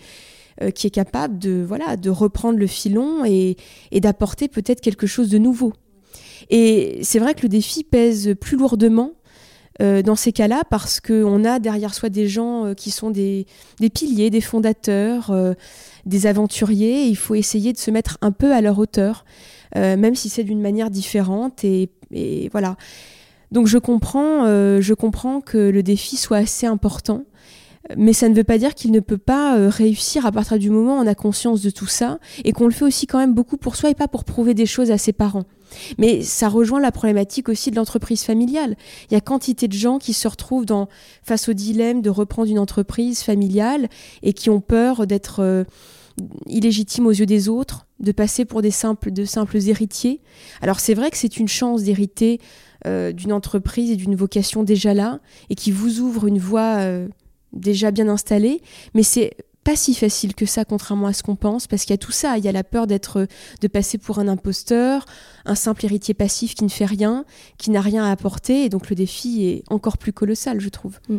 euh, 0.61 0.71
qui 0.71 0.87
est 0.87 0.91
capable 0.91 1.39
de, 1.39 1.63
voilà, 1.65 1.95
de 1.95 2.09
reprendre 2.09 2.59
le 2.59 2.67
filon 2.67 3.23
et, 3.23 3.55
d'apporter 3.93 4.49
peut-être 4.49 4.81
quelque 4.81 5.07
chose 5.07 5.29
de 5.29 5.37
nouveau. 5.37 5.71
Et 6.49 6.99
c'est 7.03 7.19
vrai 7.19 7.35
que 7.35 7.43
le 7.43 7.49
défi 7.49 7.85
pèse 7.85 8.35
plus 8.41 8.57
lourdement 8.57 9.13
euh, 9.81 10.01
dans 10.01 10.15
ces 10.15 10.31
cas-là 10.31 10.63
parce 10.69 10.99
qu'on 10.99 11.45
a 11.45 11.59
derrière 11.59 11.93
soi 11.93 12.09
des 12.09 12.27
gens 12.27 12.73
qui 12.75 12.91
sont 12.91 13.11
des, 13.11 13.45
piliers, 13.93 14.29
des 14.29 14.41
fondateurs, 14.41 15.33
des 16.05 16.27
aventuriers. 16.27 17.05
il 17.05 17.15
faut 17.15 17.35
essayer 17.35 17.73
de 17.73 17.77
se 17.77 17.91
mettre 17.91 18.17
un 18.21 18.31
peu 18.31 18.53
à 18.53 18.61
leur 18.61 18.79
hauteur. 18.79 19.25
Euh, 19.75 19.97
même 19.97 20.15
si 20.15 20.29
c'est 20.29 20.43
d'une 20.43 20.61
manière 20.61 20.89
différente. 20.89 21.63
Et, 21.63 21.89
voilà. 22.51 22.75
Donc 23.51 23.67
je 23.67 23.77
comprends, 23.77 24.45
euh, 24.45 24.81
je 24.81 24.93
comprends 24.93 25.41
que 25.41 25.57
le 25.57 25.83
défi 25.83 26.17
soit 26.17 26.37
assez 26.37 26.67
important. 26.67 27.23
Mais 27.97 28.13
ça 28.13 28.29
ne 28.29 28.35
veut 28.35 28.43
pas 28.43 28.57
dire 28.57 28.75
qu'il 28.75 28.91
ne 28.91 28.99
peut 28.99 29.17
pas 29.17 29.57
euh, 29.57 29.69
réussir 29.69 30.25
à 30.25 30.31
partir 30.31 30.59
du 30.59 30.69
moment 30.69 30.97
où 30.97 31.01
on 31.01 31.07
a 31.07 31.15
conscience 31.15 31.61
de 31.61 31.69
tout 31.69 31.87
ça 31.87 32.19
et 32.43 32.51
qu'on 32.51 32.65
le 32.65 32.71
fait 32.71 32.85
aussi 32.85 33.07
quand 33.07 33.19
même 33.19 33.33
beaucoup 33.33 33.57
pour 33.57 33.75
soi 33.75 33.89
et 33.89 33.95
pas 33.95 34.07
pour 34.07 34.25
prouver 34.25 34.53
des 34.53 34.65
choses 34.65 34.91
à 34.91 34.97
ses 34.97 35.13
parents. 35.13 35.45
Mais 35.97 36.21
ça 36.21 36.49
rejoint 36.49 36.79
la 36.79 36.91
problématique 36.91 37.47
aussi 37.47 37.71
de 37.71 37.77
l'entreprise 37.77 38.23
familiale. 38.23 38.75
Il 39.09 39.13
y 39.13 39.17
a 39.17 39.21
quantité 39.21 39.67
de 39.67 39.73
gens 39.73 39.97
qui 39.97 40.13
se 40.13 40.27
retrouvent 40.27 40.65
dans, 40.65 40.89
face 41.23 41.47
au 41.47 41.53
dilemme 41.53 42.01
de 42.01 42.09
reprendre 42.09 42.49
une 42.49 42.59
entreprise 42.59 43.21
familiale 43.21 43.87
et 44.23 44.33
qui 44.33 44.49
ont 44.49 44.61
peur 44.61 45.07
d'être 45.07 45.65
illégitime 46.47 47.07
aux 47.07 47.11
yeux 47.11 47.25
des 47.25 47.49
autres, 47.49 47.87
de 47.99 48.11
passer 48.11 48.45
pour 48.45 48.61
des 48.61 48.71
simples, 48.71 49.11
de 49.11 49.25
simples 49.25 49.57
héritiers. 49.57 50.21
Alors 50.61 50.79
c'est 50.79 50.93
vrai 50.93 51.09
que 51.11 51.17
c'est 51.17 51.37
une 51.37 51.47
chance 51.47 51.83
d'hériter 51.83 52.39
euh, 52.87 53.11
d'une 53.11 53.33
entreprise 53.33 53.91
et 53.91 53.95
d'une 53.95 54.15
vocation 54.15 54.63
déjà 54.63 54.93
là, 54.93 55.19
et 55.49 55.55
qui 55.55 55.71
vous 55.71 55.99
ouvre 55.99 56.27
une 56.27 56.39
voie 56.39 56.79
euh, 56.79 57.07
déjà 57.53 57.91
bien 57.91 58.07
installée, 58.07 58.61
mais 58.93 59.03
c'est 59.03 59.35
pas 59.63 59.75
si 59.75 59.93
facile 59.93 60.35
que 60.35 60.45
ça, 60.45 60.65
contrairement 60.65 61.07
à 61.07 61.13
ce 61.13 61.21
qu'on 61.21 61.35
pense, 61.35 61.67
parce 61.67 61.83
qu'il 61.83 61.91
y 61.91 61.93
a 61.93 61.97
tout 61.97 62.11
ça. 62.11 62.37
Il 62.37 62.45
y 62.45 62.47
a 62.47 62.51
la 62.51 62.63
peur 62.63 62.87
d'être, 62.87 63.27
de 63.61 63.67
passer 63.67 63.97
pour 63.97 64.19
un 64.19 64.27
imposteur, 64.27 65.05
un 65.45 65.55
simple 65.55 65.85
héritier 65.85 66.13
passif 66.13 66.55
qui 66.55 66.63
ne 66.63 66.69
fait 66.69 66.85
rien, 66.85 67.25
qui 67.57 67.69
n'a 67.69 67.81
rien 67.81 68.05
à 68.05 68.11
apporter, 68.11 68.63
et 68.63 68.69
donc 68.69 68.89
le 68.89 68.95
défi 68.95 69.45
est 69.45 69.63
encore 69.69 69.97
plus 69.97 70.13
colossal, 70.13 70.59
je 70.59 70.69
trouve. 70.69 70.99
Mm. 71.09 71.17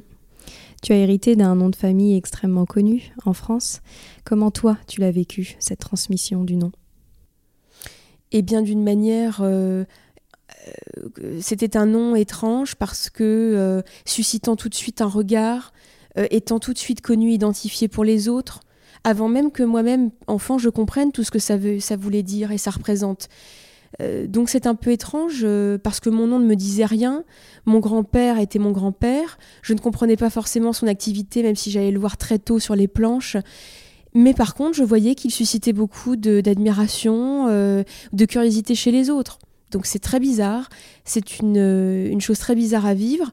Tu 0.82 0.92
as 0.92 0.96
hérité 0.96 1.36
d'un 1.36 1.54
nom 1.54 1.68
de 1.68 1.76
famille 1.76 2.16
extrêmement 2.16 2.64
connu 2.64 3.12
en 3.26 3.34
France. 3.34 3.82
Comment 4.24 4.50
toi, 4.50 4.78
tu 4.86 5.00
l'as 5.00 5.10
vécu, 5.10 5.56
cette 5.58 5.80
transmission 5.80 6.42
du 6.42 6.56
nom? 6.56 6.72
Eh 8.32 8.42
bien, 8.42 8.62
d'une 8.62 8.82
manière... 8.82 9.40
Euh, 9.42 9.84
euh, 11.22 11.38
c'était 11.40 11.76
un 11.76 11.86
nom 11.86 12.14
étrange 12.14 12.74
parce 12.76 13.10
que 13.10 13.24
euh, 13.24 13.82
suscitant 14.04 14.56
tout 14.56 14.68
de 14.68 14.74
suite 14.74 15.00
un 15.00 15.06
regard, 15.06 15.72
étant 16.16 16.58
tout 16.58 16.72
de 16.72 16.78
suite 16.78 17.00
connu, 17.00 17.30
identifié 17.30 17.88
pour 17.88 18.04
les 18.04 18.28
autres, 18.28 18.60
avant 19.04 19.28
même 19.28 19.50
que 19.50 19.62
moi-même, 19.62 20.10
enfant, 20.26 20.58
je 20.58 20.68
comprenne 20.68 21.12
tout 21.12 21.24
ce 21.24 21.30
que 21.30 21.38
ça, 21.38 21.56
veut, 21.56 21.80
ça 21.80 21.96
voulait 21.96 22.22
dire 22.22 22.52
et 22.52 22.58
ça 22.58 22.70
représente. 22.70 23.28
Euh, 24.00 24.26
donc 24.26 24.48
c'est 24.48 24.66
un 24.66 24.74
peu 24.74 24.92
étrange 24.92 25.40
euh, 25.42 25.76
parce 25.76 26.00
que 26.00 26.10
mon 26.10 26.26
nom 26.26 26.38
ne 26.38 26.46
me 26.46 26.54
disait 26.54 26.84
rien. 26.84 27.24
Mon 27.66 27.80
grand-père 27.80 28.38
était 28.38 28.58
mon 28.58 28.70
grand-père. 28.70 29.38
Je 29.62 29.74
ne 29.74 29.78
comprenais 29.78 30.16
pas 30.16 30.30
forcément 30.30 30.72
son 30.72 30.86
activité, 30.86 31.42
même 31.42 31.56
si 31.56 31.70
j'allais 31.70 31.90
le 31.90 31.98
voir 31.98 32.16
très 32.16 32.38
tôt 32.38 32.58
sur 32.58 32.76
les 32.76 32.88
planches. 32.88 33.36
Mais 34.14 34.34
par 34.34 34.54
contre, 34.54 34.76
je 34.76 34.84
voyais 34.84 35.14
qu'il 35.14 35.30
suscitait 35.30 35.72
beaucoup 35.72 36.16
d'admiration, 36.16 37.46
euh, 37.48 37.84
de, 38.12 38.24
curiosité 38.24 38.74
chez 38.74 38.90
les 38.90 39.08
autres. 39.08 39.38
Donc 39.70 39.86
c'est 39.86 40.00
très 40.00 40.18
bizarre. 40.18 40.68
C'est 41.04 41.38
une, 41.38 41.56
une, 41.56 42.20
chose 42.20 42.38
très 42.38 42.56
bizarre 42.56 42.86
à 42.86 42.94
vivre 42.94 43.30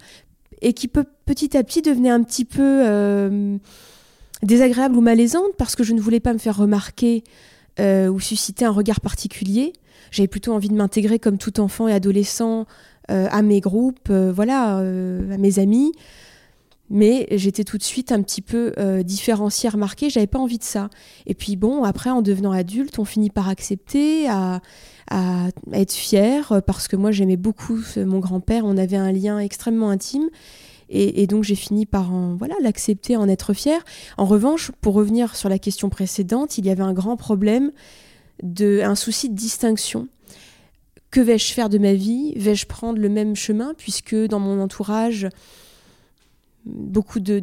et 0.62 0.74
qui 0.74 0.88
peut 0.88 1.06
petit 1.26 1.56
à 1.58 1.64
petit 1.64 1.82
devenir 1.82 2.14
un 2.14 2.24
petit 2.24 2.46
peu 2.46 3.60
désagréable 4.44 4.96
ou 4.96 5.02
malaisante 5.02 5.56
parce 5.58 5.76
que 5.76 5.84
je 5.84 5.94
ne 5.94 6.02
voulais 6.02 6.20
pas 6.20 6.34
me 6.34 6.40
faire 6.40 6.58
remarquer 6.58 7.24
ou 7.80 8.20
susciter 8.20 8.66
un 8.66 8.72
regard 8.72 9.02
particulier. 9.02 9.74
J'avais 10.12 10.28
plutôt 10.28 10.54
envie 10.54 10.70
de 10.70 10.76
m'intégrer 10.76 11.20
comme 11.20 11.38
tout 11.38 11.60
enfant 11.60 11.88
et 11.88 11.94
adolescent 11.94 12.66
euh, 13.10 13.28
à 13.32 13.42
mes 13.42 13.62
groupes, 13.62 14.10
euh, 14.10 14.34
voilà, 14.34 14.80
euh, 14.80 15.34
à 15.34 15.38
mes 15.38 15.60
amis. 15.60 15.94
Mais 16.90 17.28
j'étais 17.32 17.64
tout 17.64 17.78
de 17.78 17.84
suite 17.84 18.14
un 18.14 18.22
petit 18.22 18.42
peu 18.42 18.74
différenciée, 19.04 19.68
remarquée. 19.68 20.10
J'avais 20.10 20.26
pas 20.26 20.40
envie 20.40 20.58
de 20.58 20.64
ça. 20.64 20.90
Et 21.26 21.34
puis 21.34 21.58
bon, 21.58 21.84
après, 21.84 22.10
en 22.10 22.22
devenant 22.22 22.54
adulte, 22.54 22.98
on 22.98 23.04
finit 23.04 23.30
par 23.30 23.50
accepter, 23.50 24.30
à, 24.30 24.62
être 25.74 25.94
fier, 25.94 26.62
parce 26.66 26.88
que 26.88 26.96
moi, 26.96 27.12
j'aimais 27.12 27.38
beaucoup 27.38 27.80
mon 27.98 28.20
grand-père. 28.20 28.66
On 28.66 28.78
avait 28.78 28.98
un 28.98 29.12
lien 29.12 29.40
extrêmement 29.40 29.90
intime. 29.90 30.30
Et, 30.90 31.28
donc 31.28 31.44
j'ai 31.44 31.56
fini 31.56 31.86
par 31.86 32.12
voilà 32.38 32.56
l'accepter, 32.62 33.18
en 33.18 33.28
être 33.28 33.54
fier. 33.54 33.84
En 34.18 34.26
revanche, 34.26 34.72
pour 34.80 34.94
revenir 34.94 35.36
sur 35.36 35.50
la 35.50 35.60
question 35.60 35.90
précédente, 35.90 36.58
il 36.58 36.66
y 36.66 36.70
avait 36.70 36.84
un 36.84 36.94
grand 36.94 37.18
problème 37.18 37.72
de, 38.42 38.82
un 38.84 38.96
souci 38.96 39.30
de 39.30 39.36
distinction. 39.36 40.08
Que 41.12 41.20
vais-je 41.20 41.54
faire 41.54 41.70
de 41.70 41.78
ma 41.78 41.94
vie? 41.94 42.34
Vais-je 42.36 42.66
prendre 42.66 43.00
le 43.00 43.10
même 43.10 43.36
chemin? 43.36 43.74
Puisque 43.78 44.16
dans 44.16 44.40
mon 44.40 44.62
entourage, 44.62 45.28
beaucoup 46.66 47.20
de, 47.20 47.42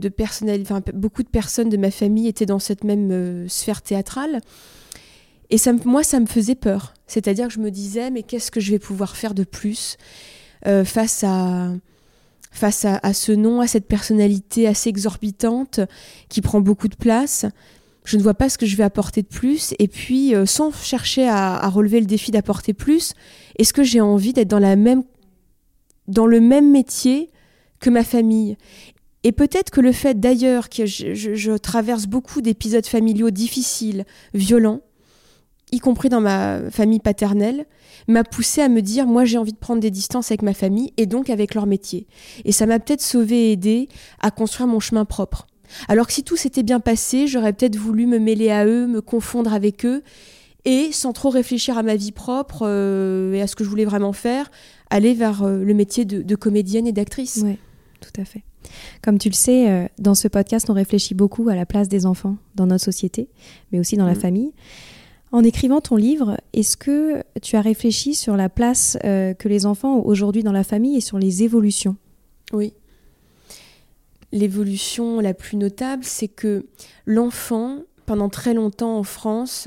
beaucoup 0.94 1.22
de 1.22 1.29
personnes 1.29 1.68
de 1.68 1.77
ma 1.77 1.90
famille 1.90 2.29
étaient 2.29 2.46
dans 2.46 2.59
cette 2.59 2.85
même 2.85 3.11
euh, 3.11 3.48
sphère 3.48 3.83
théâtrale. 3.83 4.40
Et 5.50 5.59
ça, 5.59 5.72
moi, 5.85 6.02
ça 6.02 6.20
me 6.20 6.26
faisait 6.26 6.54
peur. 6.54 6.94
C'est-à-dire 7.07 7.48
que 7.48 7.54
je 7.54 7.61
me 7.61 7.70
disais, 7.70 8.11
mais 8.11 8.22
qu'est-ce 8.22 8.50
que 8.50 8.61
je 8.61 8.70
vais 8.70 8.78
pouvoir 8.78 9.16
faire 9.16 9.35
de 9.35 9.44
plus 9.44 9.96
euh, 10.66 10.85
face 10.85 11.24
à 11.24 11.72
ce 13.12 13.33
nom, 13.33 13.61
à 13.61 13.66
cette 13.66 13.87
personnalité 13.87 14.66
assez 14.66 14.88
exorbitante 14.88 15.80
qui 16.28 16.40
prend 16.40 16.61
beaucoup 16.61 16.88
de 16.88 16.96
place 16.96 17.46
je 18.04 18.18
ne 18.18 18.22
vois 18.22 18.35
pas 18.35 18.48
ce 18.48 18.59
que 18.59 18.66
je 18.66 18.76
vais 18.76 18.85
apporter 18.85 19.22
de 19.22 19.26
plus. 19.26 19.74
Et 19.78 19.88
puis, 19.88 20.35
euh, 20.35 20.46
sans 20.46 20.70
chercher 20.72 21.26
à, 21.28 21.66
relever 21.68 22.00
le 22.00 22.07
défi 22.07 22.30
d'apporter 22.30 22.74
plus, 22.74 23.14
est-ce 23.59 23.72
que 23.72 23.83
j'ai 23.83 24.00
envie 24.00 24.33
d'être 24.33 24.48
dans, 24.48 24.59
la 24.59 24.76
même, 24.76 25.02
dans 26.07 26.26
le 26.26 26.40
même 26.40 26.70
métier 26.70 27.30
que 27.80 27.90
ma 27.90 28.04
famille? 28.04 28.57
Et 29.22 29.33
peut-être 29.33 29.70
que 29.70 29.80
le 29.80 29.92
fait 29.92 30.20
d'ailleurs 30.20 30.68
que 30.68 30.85
je, 30.85 31.57
traverse 31.57 32.07
beaucoup 32.07 32.42
d'épisodes 32.42 32.85
familiaux 32.85 33.30
difficiles, 33.30 34.04
violents, 34.35 34.83
y 35.74 35.78
compris 35.80 36.08
dans 36.08 36.20
ma 36.20 36.70
famille 36.70 37.00
paternelle, 37.00 37.66
m'a 38.08 38.24
poussé 38.24 38.60
à 38.60 38.68
me 38.68 38.82
dire 38.82 39.06
moi 39.06 39.24
j'ai 39.24 39.38
envie 39.38 39.52
de 39.52 39.58
prendre 39.58 39.80
des 39.80 39.90
distances 39.90 40.30
avec 40.30 40.42
ma 40.42 40.54
famille 40.54 40.92
et 40.96 41.06
donc 41.06 41.30
avec 41.30 41.54
leur 41.54 41.66
métier. 41.66 42.06
Et 42.44 42.52
ça 42.52 42.66
m'a 42.66 42.78
peut-être 42.78 43.02
sauvé 43.02 43.48
et 43.48 43.52
aidé 43.52 43.88
à 44.20 44.31
construire 44.31 44.66
mon 44.66 44.81
chemin 44.81 45.04
propre. 45.04 45.46
Alors 45.88 46.06
que 46.06 46.12
si 46.12 46.22
tout 46.22 46.37
s'était 46.37 46.62
bien 46.62 46.81
passé, 46.81 47.27
j'aurais 47.27 47.52
peut-être 47.52 47.77
voulu 47.77 48.06
me 48.06 48.18
mêler 48.18 48.50
à 48.50 48.66
eux, 48.66 48.87
me 48.87 49.00
confondre 49.00 49.52
avec 49.52 49.85
eux 49.85 50.02
et 50.64 50.92
sans 50.92 51.12
trop 51.12 51.31
réfléchir 51.31 51.77
à 51.77 51.83
ma 51.83 51.96
vie 51.96 52.12
propre 52.12 52.62
et 52.62 53.40
à 53.40 53.46
ce 53.46 53.56
que 53.56 53.64
je 53.64 53.68
voulais 53.68 53.85
vraiment 53.85 54.12
faire, 54.12 54.50
aller 54.90 55.14
vers 55.14 55.44
le 55.46 55.75
métier 55.75 56.04
de, 56.04 56.37
comédienne 56.37 56.87
et 56.87 56.92
d'actrice. 56.92 57.40
Oui, 57.44 57.58
tout 58.00 58.20
à 58.20 58.25
fait. 58.25 58.44
Comme 59.02 59.18
tu 59.18 59.29
le 59.29 59.35
sais, 59.35 59.90
dans 59.98 60.14
ce 60.14 60.29
podcast, 60.29 60.70
on 60.70 60.72
réfléchit 60.72 61.14
beaucoup 61.14 61.48
à 61.48 61.54
la 61.54 61.66
place 61.66 61.88
des 61.88 62.06
enfants 62.06 62.37
dans 62.54 62.66
notre 62.66 62.85
société, 62.85 63.29
mais 63.72 63.79
aussi 63.81 63.96
dans 63.96 64.06
la 64.06 64.12
mmh. 64.12 64.20
famille. 64.20 64.52
En 65.35 65.42
écrivant 65.42 65.80
ton 65.80 65.96
livre, 65.96 66.37
est-ce 66.52 66.76
que 66.76 67.24
tu 67.42 67.56
as 67.56 67.60
réfléchi 67.60 68.14
sur 68.14 68.37
la 68.37 68.48
place 68.48 68.96
euh, 69.02 69.35
que 69.35 69.48
les 69.48 69.66
enfants 69.66 69.96
ont 69.96 70.06
aujourd'hui 70.06 70.44
dans 70.44 70.52
la 70.52 70.62
famille 70.62 70.96
et 70.96 71.00
sur 71.00 71.18
les 71.18 71.42
évolutions? 71.42 71.96
Oui. 72.52 72.72
L'évolution 74.30 75.18
la 75.18 75.35
plus 75.35 75.56
notable, 75.56 76.04
c'est 76.04 76.28
que 76.28 76.66
l'enfant, 77.04 77.80
pendant 78.06 78.28
très 78.28 78.54
longtemps 78.54 78.96
en 78.96 79.02
France, 79.02 79.66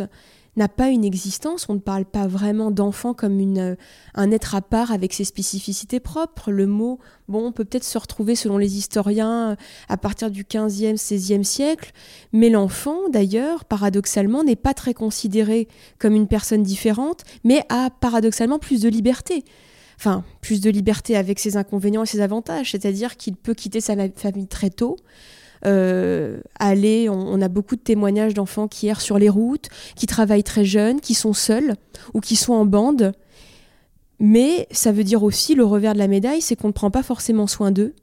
n'a 0.58 0.68
pas 0.68 0.90
une 0.90 1.06
existence. 1.06 1.68
On 1.70 1.76
ne 1.76 1.80
parle 1.80 2.06
pas 2.06 2.28
vraiment 2.28 2.72
d'enfant 2.72 3.14
comme 3.14 3.40
une, 3.40 3.60
euh, 3.60 3.76
un 4.16 4.32
être 4.32 4.56
à 4.56 4.62
part 4.62 4.92
avec 4.92 5.14
ses 5.14 5.24
spécificités 5.24 6.00
propres. 6.00 6.52
Le 6.52 6.68
mot, 6.68 7.00
bon, 7.28 7.52
peut 7.52 7.64
peut-être 7.64 7.84
se 7.84 7.98
retrouver 7.98 8.36
selon 8.36 8.58
les 8.58 8.78
historiens 8.78 9.52
euh, 9.52 9.56
à 9.88 9.98
partir 9.98 10.32
du 10.32 10.44
15e, 10.44 10.98
16e 10.98 11.44
siècle, 11.44 11.92
mais 12.34 12.50
l'enfant, 12.50 13.10
d'ailleurs, 13.10 13.66
paradoxalement, 13.66 14.44
n'est 14.44 14.56
pas 14.56 14.74
très 14.74 14.94
considéré 14.94 15.68
comme 16.00 16.14
une 16.14 16.28
personne 16.28 16.64
différente, 16.64 17.24
mais 17.44 17.64
a 17.70 17.90
paradoxalement 17.90 18.60
plus 18.60 18.82
de 18.82 18.90
liberté 18.90 19.44
enfin 20.00 20.24
plus 20.42 20.62
de 20.62 20.70
liberté 20.70 21.16
avec 21.16 21.40
ses 21.40 21.58
inconvénients 21.58 22.04
et 22.04 22.06
ses 22.06 22.22
avantages, 22.22 22.72
c'est-à-dire 22.72 23.18
qu'il 23.18 23.36
peut 23.36 23.54
quitter 23.56 23.82
sa 23.82 23.96
famille 24.16 24.48
très 24.48 24.70
tôt, 24.70 24.96
euh, 25.66 26.40
aller, 26.60 27.10
on, 27.10 27.42
a 27.42 27.48
beaucoup 27.48 27.76
de 27.76 27.82
témoignages 27.82 28.34
d'enfants 28.34 28.68
qui 28.68 28.88
errent 28.88 29.02
sur 29.02 29.18
les 29.18 29.30
routes, 29.30 29.70
qui 29.96 30.06
travaillent 30.06 30.44
très 30.44 30.66
jeunes, 30.66 31.02
qui 31.02 31.14
sont 31.14 31.34
seuls 31.34 31.76
ou 32.14 32.20
qui 32.20 32.36
sont 32.36 32.54
en 32.54 32.66
bande. 32.66 33.14
Mais 34.20 34.68
ça 34.72 34.92
veut 34.92 35.04
dire 35.04 35.24
aussi 35.24 35.56
le 35.56 35.64
revers 35.64 35.94
de 35.94 36.00
la 36.00 36.08
médaille, 36.08 36.42
c'est 36.42 36.56
qu'on 36.56 36.68
ne 36.68 36.74
prend 36.74 36.92
pas 36.92 37.04
forcément 37.04 37.48
soin 37.48 37.72
d'eux 37.72 37.94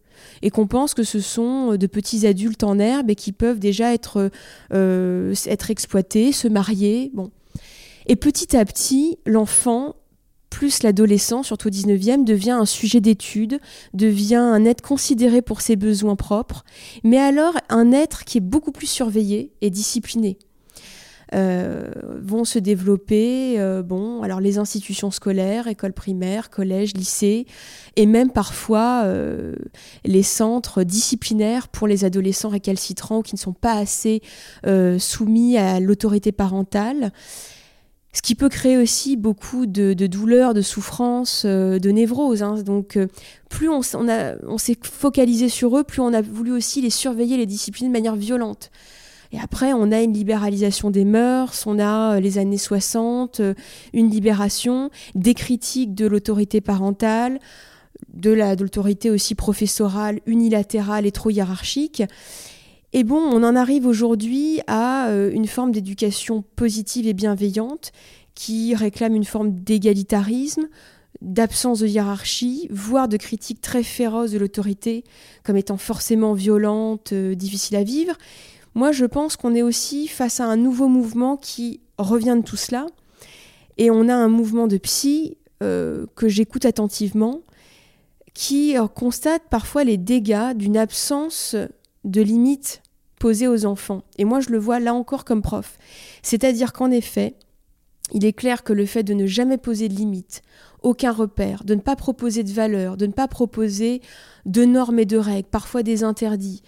et 0.42 0.50
qu'on 0.50 0.66
pense 0.66 0.94
que 0.94 1.02
ce 1.02 1.20
sont 1.20 1.76
de 1.76 1.86
petits 1.86 2.26
adultes 2.26 2.64
en 2.64 2.78
herbe 2.78 3.10
et 3.10 3.14
qui 3.14 3.32
peuvent 3.32 3.58
déjà 3.58 3.92
être, 3.92 4.30
euh, 4.72 5.34
être 5.46 5.70
exploités, 5.70 6.32
se 6.32 6.48
marier. 6.48 7.10
Bon. 7.14 7.30
Et 8.06 8.16
petit 8.16 8.56
à 8.56 8.64
petit, 8.64 9.18
l'enfant 9.26 9.96
plus 10.54 10.84
l'adolescent, 10.84 11.42
surtout 11.42 11.66
au 11.66 11.70
19e, 11.72 12.22
devient 12.22 12.52
un 12.52 12.64
sujet 12.64 13.00
d'étude, 13.00 13.58
devient 13.92 14.36
un 14.36 14.64
être 14.64 14.82
considéré 14.82 15.42
pour 15.42 15.60
ses 15.60 15.74
besoins 15.74 16.14
propres, 16.14 16.64
mais 17.02 17.18
alors 17.18 17.54
un 17.70 17.90
être 17.90 18.24
qui 18.24 18.38
est 18.38 18.40
beaucoup 18.40 18.70
plus 18.70 18.86
surveillé 18.86 19.50
et 19.62 19.70
discipliné. 19.70 20.38
Euh, 21.34 21.90
vont 22.20 22.44
se 22.44 22.60
développer 22.60 23.58
euh, 23.58 23.82
bon 23.82 24.22
alors 24.22 24.40
les 24.40 24.58
institutions 24.58 25.10
scolaires 25.10 25.66
écoles 25.66 25.94
primaires 25.94 26.50
collèges 26.50 26.92
lycées 26.94 27.46
et 27.96 28.04
même 28.04 28.30
parfois 28.30 29.02
euh, 29.06 29.56
les 30.04 30.22
centres 30.22 30.84
disciplinaires 30.84 31.68
pour 31.68 31.88
les 31.88 32.04
adolescents 32.04 32.50
récalcitrants 32.50 33.22
qui 33.22 33.34
ne 33.34 33.40
sont 33.40 33.54
pas 33.54 33.72
assez 33.72 34.20
soumis 34.98 35.56
à 35.56 35.80
l'autorité 35.80 36.30
parentale 36.30 37.10
ce 38.14 38.22
qui 38.22 38.36
peut 38.36 38.48
créer 38.48 38.76
aussi 38.76 39.16
beaucoup 39.16 39.66
de, 39.66 39.92
douleurs, 40.06 40.54
de 40.54 40.62
souffrances, 40.62 41.42
euh, 41.44 41.80
de 41.80 41.90
névroses. 41.90 42.44
Hein. 42.44 42.62
Donc, 42.62 42.96
euh, 42.96 43.08
plus 43.50 43.68
on, 43.68 43.82
s'est 43.82 44.78
focalisé 44.82 45.48
sur 45.48 45.76
eux, 45.76 45.82
plus 45.82 46.00
on 46.00 46.12
a 46.12 46.22
voulu 46.22 46.52
aussi 46.52 46.80
les 46.80 46.90
surveiller, 46.90 47.36
les 47.36 47.46
discipliner 47.46 47.88
de 47.88 47.92
manière 47.92 48.14
violente. 48.14 48.70
Et 49.32 49.40
après, 49.40 49.72
on 49.72 49.90
a 49.90 50.00
une 50.00 50.12
libéralisation 50.12 50.90
des 50.90 51.04
mœurs, 51.04 51.66
on 51.66 51.80
a 51.80 52.14
euh, 52.14 52.20
les 52.20 52.38
années 52.38 52.56
60, 52.56 53.40
une 53.92 54.10
libération, 54.10 54.90
des 55.16 55.34
critiques 55.34 55.94
de 55.96 56.06
l'autorité 56.06 56.60
parentale, 56.60 57.40
de 58.12 58.30
l'autorité 58.30 59.10
aussi 59.10 59.34
professorale, 59.34 60.20
unilatérale 60.26 61.04
et 61.04 61.12
trop 61.12 61.30
hiérarchique. 61.30 62.04
Et 62.96 63.02
bon, 63.02 63.16
on 63.16 63.42
en 63.42 63.56
arrive 63.56 63.88
aujourd'hui 63.88 64.60
à 64.68 65.08
euh, 65.08 65.28
une 65.32 65.48
forme 65.48 65.72
d'éducation 65.72 66.44
positive 66.54 67.08
et 67.08 67.12
bienveillante 67.12 67.90
qui 68.36 68.72
réclame 68.76 69.16
une 69.16 69.24
forme 69.24 69.50
d'égalitarisme, 69.50 70.68
d'absence 71.20 71.80
de 71.80 71.88
hiérarchie, 71.88 72.68
voire 72.70 73.08
de 73.08 73.16
critique 73.16 73.60
très 73.60 73.82
féroce 73.82 74.30
de 74.30 74.38
l'autorité 74.38 75.02
comme 75.42 75.56
étant 75.56 75.76
forcément 75.76 76.34
violente, 76.34 77.12
euh, 77.12 77.34
difficile 77.34 77.74
à 77.74 77.82
vivre. 77.82 78.14
Moi, 78.76 78.92
je 78.92 79.06
pense 79.06 79.36
qu'on 79.36 79.56
est 79.56 79.62
aussi 79.62 80.06
face 80.06 80.38
à 80.38 80.44
un 80.44 80.56
nouveau 80.56 80.86
mouvement 80.86 81.36
qui 81.36 81.80
revient 81.98 82.36
de 82.38 82.44
tout 82.44 82.56
cela. 82.56 82.86
Et 83.76 83.90
on 83.90 84.08
a 84.08 84.14
un 84.14 84.28
mouvement 84.28 84.68
de 84.68 84.76
psy 84.76 85.36
euh, 85.64 86.06
que 86.14 86.28
j'écoute 86.28 86.64
attentivement, 86.64 87.40
qui 88.34 88.76
constate 88.94 89.42
parfois 89.50 89.82
les 89.82 89.96
dégâts 89.96 90.54
d'une 90.54 90.76
absence 90.76 91.56
de 92.04 92.22
limites 92.22 92.82
aux 93.24 93.64
enfants. 93.64 94.02
Et 94.18 94.24
moi, 94.24 94.40
je 94.40 94.50
le 94.50 94.58
vois 94.58 94.80
là 94.80 94.94
encore 94.94 95.24
comme 95.24 95.42
prof. 95.42 95.78
C'est-à-dire 96.22 96.72
qu'en 96.72 96.90
effet, 96.90 97.34
il 98.12 98.24
est 98.24 98.32
clair 98.32 98.62
que 98.62 98.72
le 98.72 98.86
fait 98.86 99.02
de 99.02 99.14
ne 99.14 99.26
jamais 99.26 99.56
poser 99.56 99.88
de 99.88 99.94
limites, 99.94 100.42
aucun 100.82 101.12
repère, 101.12 101.64
de 101.64 101.74
ne 101.74 101.80
pas 101.80 101.96
proposer 101.96 102.42
de 102.42 102.52
valeurs, 102.52 102.96
de 102.96 103.06
ne 103.06 103.12
pas 103.12 103.28
proposer 103.28 104.02
de 104.44 104.64
normes 104.64 104.98
et 104.98 105.06
de 105.06 105.16
règles, 105.16 105.48
parfois 105.48 105.82
des 105.82 106.04
interdits, 106.04 106.62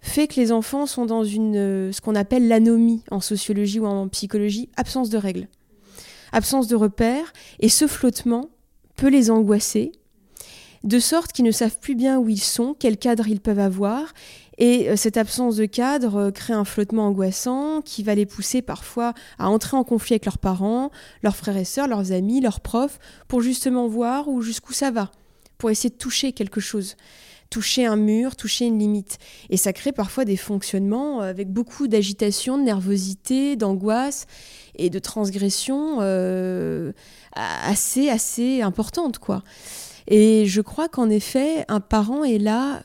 fait 0.00 0.28
que 0.28 0.36
les 0.36 0.52
enfants 0.52 0.86
sont 0.86 1.06
dans 1.06 1.24
une, 1.24 1.56
euh, 1.56 1.92
ce 1.92 2.00
qu'on 2.00 2.14
appelle 2.14 2.46
l'anomie 2.46 3.02
en 3.10 3.20
sociologie 3.20 3.80
ou 3.80 3.86
en 3.86 4.06
psychologie, 4.08 4.68
absence 4.76 5.10
de 5.10 5.18
règles, 5.18 5.48
absence 6.30 6.68
de 6.68 6.76
repères, 6.76 7.32
et 7.58 7.68
ce 7.68 7.88
flottement 7.88 8.48
peut 8.94 9.08
les 9.08 9.30
angoisser, 9.30 9.90
de 10.84 11.00
sorte 11.00 11.32
qu'ils 11.32 11.44
ne 11.44 11.50
savent 11.50 11.78
plus 11.80 11.96
bien 11.96 12.18
où 12.18 12.28
ils 12.28 12.40
sont, 12.40 12.76
quel 12.78 12.96
cadre 12.96 13.26
ils 13.26 13.40
peuvent 13.40 13.58
avoir, 13.58 14.12
et 14.58 14.90
euh, 14.90 14.96
cette 14.96 15.16
absence 15.16 15.56
de 15.56 15.64
cadre 15.64 16.16
euh, 16.16 16.30
crée 16.30 16.52
un 16.52 16.64
flottement 16.64 17.06
angoissant 17.06 17.80
qui 17.80 18.02
va 18.02 18.14
les 18.14 18.26
pousser 18.26 18.60
parfois 18.60 19.14
à 19.38 19.48
entrer 19.48 19.76
en 19.76 19.84
conflit 19.84 20.14
avec 20.14 20.24
leurs 20.24 20.38
parents, 20.38 20.90
leurs 21.22 21.36
frères 21.36 21.56
et 21.56 21.64
sœurs, 21.64 21.86
leurs 21.86 22.12
amis, 22.12 22.40
leurs 22.40 22.60
profs, 22.60 22.98
pour 23.28 23.40
justement 23.40 23.86
voir 23.86 24.28
où 24.28 24.42
jusqu'où 24.42 24.72
ça 24.72 24.90
va, 24.90 25.10
pour 25.56 25.70
essayer 25.70 25.90
de 25.90 25.96
toucher 25.96 26.32
quelque 26.32 26.60
chose 26.60 26.96
toucher 27.50 27.86
un 27.86 27.96
mur, 27.96 28.36
toucher 28.36 28.66
une 28.66 28.78
limite. 28.78 29.16
Et 29.48 29.56
ça 29.56 29.72
crée 29.72 29.92
parfois 29.92 30.26
des 30.26 30.36
fonctionnements 30.36 31.22
euh, 31.22 31.30
avec 31.30 31.50
beaucoup 31.50 31.88
d'agitation, 31.88 32.58
de 32.58 32.62
nervosité, 32.64 33.56
d'angoisse 33.56 34.26
et 34.74 34.90
de 34.90 34.98
transgression 34.98 36.00
assez, 37.32 38.10
assez 38.10 38.60
importante, 38.60 39.18
quoi. 39.18 39.42
Et 40.08 40.44
je 40.44 40.60
crois 40.60 40.90
qu'en 40.90 41.08
effet, 41.08 41.64
un 41.68 41.80
parent 41.80 42.22
est 42.22 42.38
là 42.38 42.82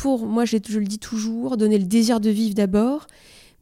pour, 0.00 0.24
moi 0.24 0.46
je, 0.46 0.56
le 0.56 0.86
dis 0.86 0.98
toujours, 0.98 1.58
donner 1.58 1.76
le 1.76 1.84
désir 1.84 2.20
de 2.20 2.30
vivre 2.30 2.54
d'abord, 2.54 3.06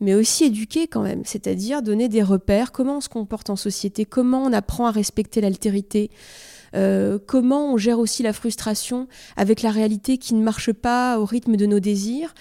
mais 0.01 0.15
aussi 0.15 0.45
éduquer 0.45 0.87
quand 0.87 1.03
même, 1.03 1.23
c'est-à-dire 1.25 1.83
donner 1.83 2.09
des 2.09 2.23
repères, 2.23 2.71
comment 2.71 2.99
on 2.99 3.01
se 3.01 3.09
comporte 3.09 3.51
en 3.51 3.57
société, 3.57 4.05
comment 4.05 4.45
on 4.45 4.53
apprend 4.53 4.87
à 4.87 4.93
respecter 4.93 5.41
l'altérité, 5.41 6.13
euh, 6.77 7.19
comment 7.27 7.73
on 7.73 7.77
gère 7.77 7.99
aussi 7.99 8.23
la 8.23 8.33
frustration 8.33 9.09
avec 9.37 9.63
la 9.63 9.73
réalité 9.73 10.17
qui 10.17 10.35
ne 10.35 10.43
marche 10.45 10.73
pas 10.73 11.19
au 11.19 11.25
rythme 11.25 11.57
de 11.57 11.67
nos 11.67 11.81
désirs? 11.81 12.33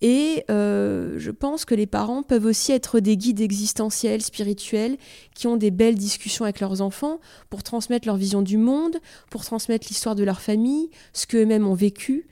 Et 0.00 0.44
euh, 0.48 1.16
je 1.18 1.32
pense 1.32 1.64
que 1.64 1.74
les 1.74 1.86
parents 1.86 2.22
peuvent 2.22 2.46
aussi 2.46 2.70
être 2.70 3.00
des 3.00 3.16
guides 3.16 3.40
existentiels, 3.40 4.22
spirituels, 4.22 4.96
qui 5.34 5.48
ont 5.48 5.56
des 5.56 5.72
belles 5.72 5.96
discussions 5.96 6.44
avec 6.44 6.60
leurs 6.60 6.82
enfants 6.82 7.18
pour 7.50 7.64
transmettre 7.64 8.06
leur 8.06 8.16
vision 8.16 8.42
du 8.42 8.58
monde, 8.58 8.96
pour 9.28 9.44
transmettre 9.44 9.88
l'histoire 9.88 10.14
de 10.14 10.22
leur 10.22 10.40
famille, 10.40 10.88
ce 11.12 11.26
qu'eux-mêmes 11.26 11.66
ont 11.66 11.74
vécu 11.74 12.28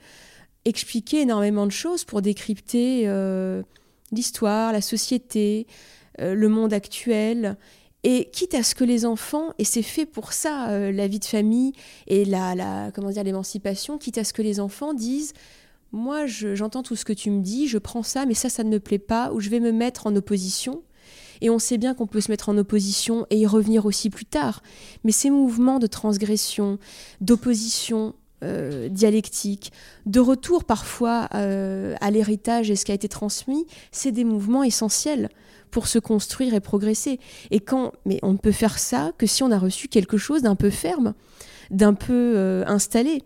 expliquer 0.64 1.22
énormément 1.22 1.66
de 1.66 1.72
choses 1.72 2.04
pour 2.04 2.22
décrypter 2.22 3.02
euh, 3.06 3.62
l'histoire, 4.12 4.72
la 4.72 4.80
société, 4.80 5.66
euh, 6.20 6.34
le 6.34 6.48
monde 6.48 6.72
actuel. 6.72 7.56
Et 8.04 8.30
quitte 8.32 8.54
à 8.54 8.62
ce 8.62 8.76
que 8.76 8.84
les 8.84 9.04
enfants, 9.04 9.52
et 9.58 9.64
c'est 9.64 9.82
fait 9.82 10.06
pour 10.06 10.32
ça, 10.32 10.70
euh, 10.70 10.92
la 10.92 11.08
vie 11.08 11.18
de 11.18 11.24
famille 11.24 11.72
et 12.06 12.24
la, 12.24 12.54
la 12.54 12.92
comment 12.94 13.10
dire 13.10 13.24
l'émancipation, 13.24 13.98
quitte 13.98 14.18
à 14.18 14.24
ce 14.24 14.32
que 14.32 14.42
les 14.42 14.60
enfants 14.60 14.94
disent 14.94 15.32
moi 15.92 16.26
j'entends 16.26 16.82
tout 16.82 16.96
ce 16.96 17.04
que 17.04 17.12
tu 17.12 17.30
me 17.30 17.40
dis, 17.40 17.66
je 17.66 17.78
prends 17.78 18.02
ça, 18.02 18.26
mais 18.26 18.34
ça 18.34 18.48
ça 18.48 18.64
ne 18.64 18.70
me 18.70 18.80
plaît 18.80 18.98
pas, 18.98 19.32
ou 19.32 19.40
je 19.40 19.48
vais 19.48 19.60
me 19.60 19.72
mettre 19.72 20.06
en 20.06 20.14
opposition. 20.16 20.82
Et 21.40 21.50
on 21.50 21.58
sait 21.58 21.78
bien 21.78 21.94
qu'on 21.94 22.06
peut 22.06 22.20
se 22.20 22.30
mettre 22.30 22.48
en 22.48 22.58
opposition 22.58 23.26
et 23.30 23.38
y 23.38 23.46
revenir 23.46 23.86
aussi 23.86 24.10
plus 24.10 24.24
tard. 24.24 24.60
Mais 25.04 25.12
ces 25.12 25.30
mouvements 25.30 25.78
de 25.78 25.86
transgression, 25.86 26.78
d'opposition, 27.20 28.14
euh, 28.44 28.88
dialectique, 28.88 29.72
de 30.06 30.20
retour 30.20 30.62
parfois 30.62 31.28
euh, 31.34 31.96
à 32.00 32.12
l'héritage 32.12 32.70
et 32.70 32.76
ce 32.76 32.84
qui 32.84 32.92
a 32.92 32.94
été 32.94 33.08
transmis, 33.08 33.66
c'est 33.90 34.12
des 34.12 34.22
mouvements 34.22 34.62
essentiels 34.62 35.28
pour 35.72 35.88
se 35.88 35.98
construire 35.98 36.54
et 36.54 36.60
progresser. 36.60 37.18
Et 37.50 37.58
quand, 37.58 37.92
mais 38.06 38.20
on 38.22 38.32
ne 38.32 38.38
peut 38.38 38.52
faire 38.52 38.78
ça 38.78 39.10
que 39.18 39.26
si 39.26 39.42
on 39.42 39.50
a 39.50 39.58
reçu 39.58 39.88
quelque 39.88 40.16
chose 40.18 40.42
d'un 40.42 40.54
peu 40.54 40.70
ferme, 40.70 41.14
d'un 41.70 41.94
peu 41.94 42.34
euh, 42.36 42.64
installé. 42.68 43.24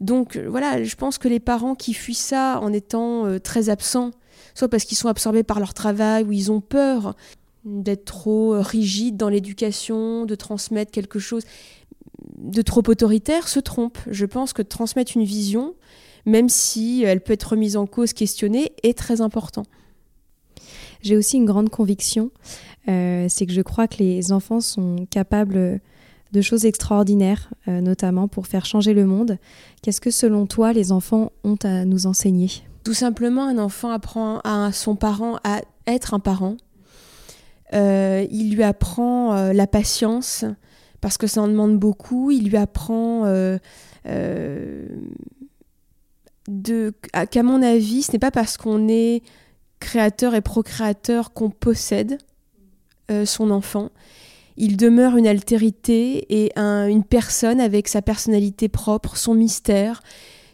Donc 0.00 0.36
voilà, 0.36 0.82
je 0.82 0.96
pense 0.96 1.18
que 1.18 1.28
les 1.28 1.40
parents 1.40 1.76
qui 1.76 1.94
fuient 1.94 2.14
ça 2.14 2.58
en 2.60 2.72
étant 2.72 3.38
très 3.38 3.68
absents, 3.68 4.10
soit 4.54 4.68
parce 4.68 4.84
qu'ils 4.84 4.98
sont 4.98 5.08
absorbés 5.08 5.44
par 5.44 5.60
leur 5.60 5.72
travail 5.72 6.24
ou 6.24 6.32
ils 6.32 6.50
ont 6.50 6.60
peur, 6.60 7.14
d'être 7.64 8.04
trop 8.04 8.60
rigide 8.60 9.16
dans 9.16 9.28
l'éducation, 9.28 10.24
de 10.24 10.34
transmettre 10.34 10.90
quelque 10.90 11.18
chose 11.18 11.44
de 12.38 12.62
trop 12.62 12.82
autoritaire, 12.86 13.48
se 13.48 13.60
trompe. 13.60 13.98
Je 14.10 14.26
pense 14.26 14.52
que 14.52 14.62
transmettre 14.62 15.12
une 15.16 15.24
vision, 15.24 15.74
même 16.26 16.48
si 16.48 17.02
elle 17.04 17.20
peut 17.20 17.32
être 17.32 17.50
remise 17.50 17.76
en 17.76 17.86
cause, 17.86 18.12
questionnée, 18.12 18.72
est 18.82 18.96
très 18.96 19.20
important. 19.20 19.64
J'ai 21.00 21.16
aussi 21.16 21.36
une 21.36 21.44
grande 21.44 21.70
conviction, 21.70 22.30
euh, 22.88 23.26
c'est 23.28 23.46
que 23.46 23.52
je 23.52 23.62
crois 23.62 23.86
que 23.86 23.98
les 23.98 24.32
enfants 24.32 24.60
sont 24.60 25.06
capables 25.10 25.80
de 26.32 26.40
choses 26.40 26.64
extraordinaires, 26.64 27.50
euh, 27.68 27.80
notamment 27.80 28.28
pour 28.28 28.46
faire 28.46 28.66
changer 28.66 28.94
le 28.94 29.06
monde. 29.06 29.38
Qu'est-ce 29.82 30.00
que 30.00 30.10
selon 30.10 30.46
toi 30.46 30.72
les 30.72 30.92
enfants 30.92 31.32
ont 31.44 31.58
à 31.62 31.84
nous 31.84 32.06
enseigner? 32.06 32.50
Tout 32.84 32.94
simplement, 32.94 33.46
un 33.46 33.58
enfant 33.58 33.90
apprend 33.90 34.40
à 34.44 34.72
son 34.72 34.96
parent 34.96 35.38
à 35.44 35.60
être 35.86 36.14
un 36.14 36.20
parent. 36.20 36.56
Euh, 37.74 38.26
il 38.30 38.54
lui 38.54 38.62
apprend 38.62 39.52
la 39.52 39.66
patience, 39.66 40.44
parce 41.00 41.18
que 41.18 41.26
ça 41.26 41.42
en 41.42 41.48
demande 41.48 41.78
beaucoup. 41.78 42.30
Il 42.30 42.48
lui 42.48 42.56
apprend 42.56 43.24
qu'à 44.04 44.12
mon 47.42 47.62
avis, 47.62 48.02
ce 48.02 48.12
n'est 48.12 48.18
pas 48.18 48.30
parce 48.30 48.56
qu'on 48.56 48.88
est 48.88 49.22
créateur 49.80 50.34
et 50.34 50.40
procréateur 50.40 51.32
qu'on 51.32 51.50
possède 51.50 52.18
euh, 53.10 53.24
son 53.24 53.50
enfant. 53.50 53.90
Il 54.56 54.76
demeure 54.76 55.16
une 55.16 55.26
altérité 55.26 56.42
et 56.42 56.58
une 56.58 57.04
personne 57.04 57.60
avec 57.60 57.86
sa 57.86 58.02
personnalité 58.02 58.68
propre, 58.68 59.16
son 59.16 59.34
mystère, 59.34 60.02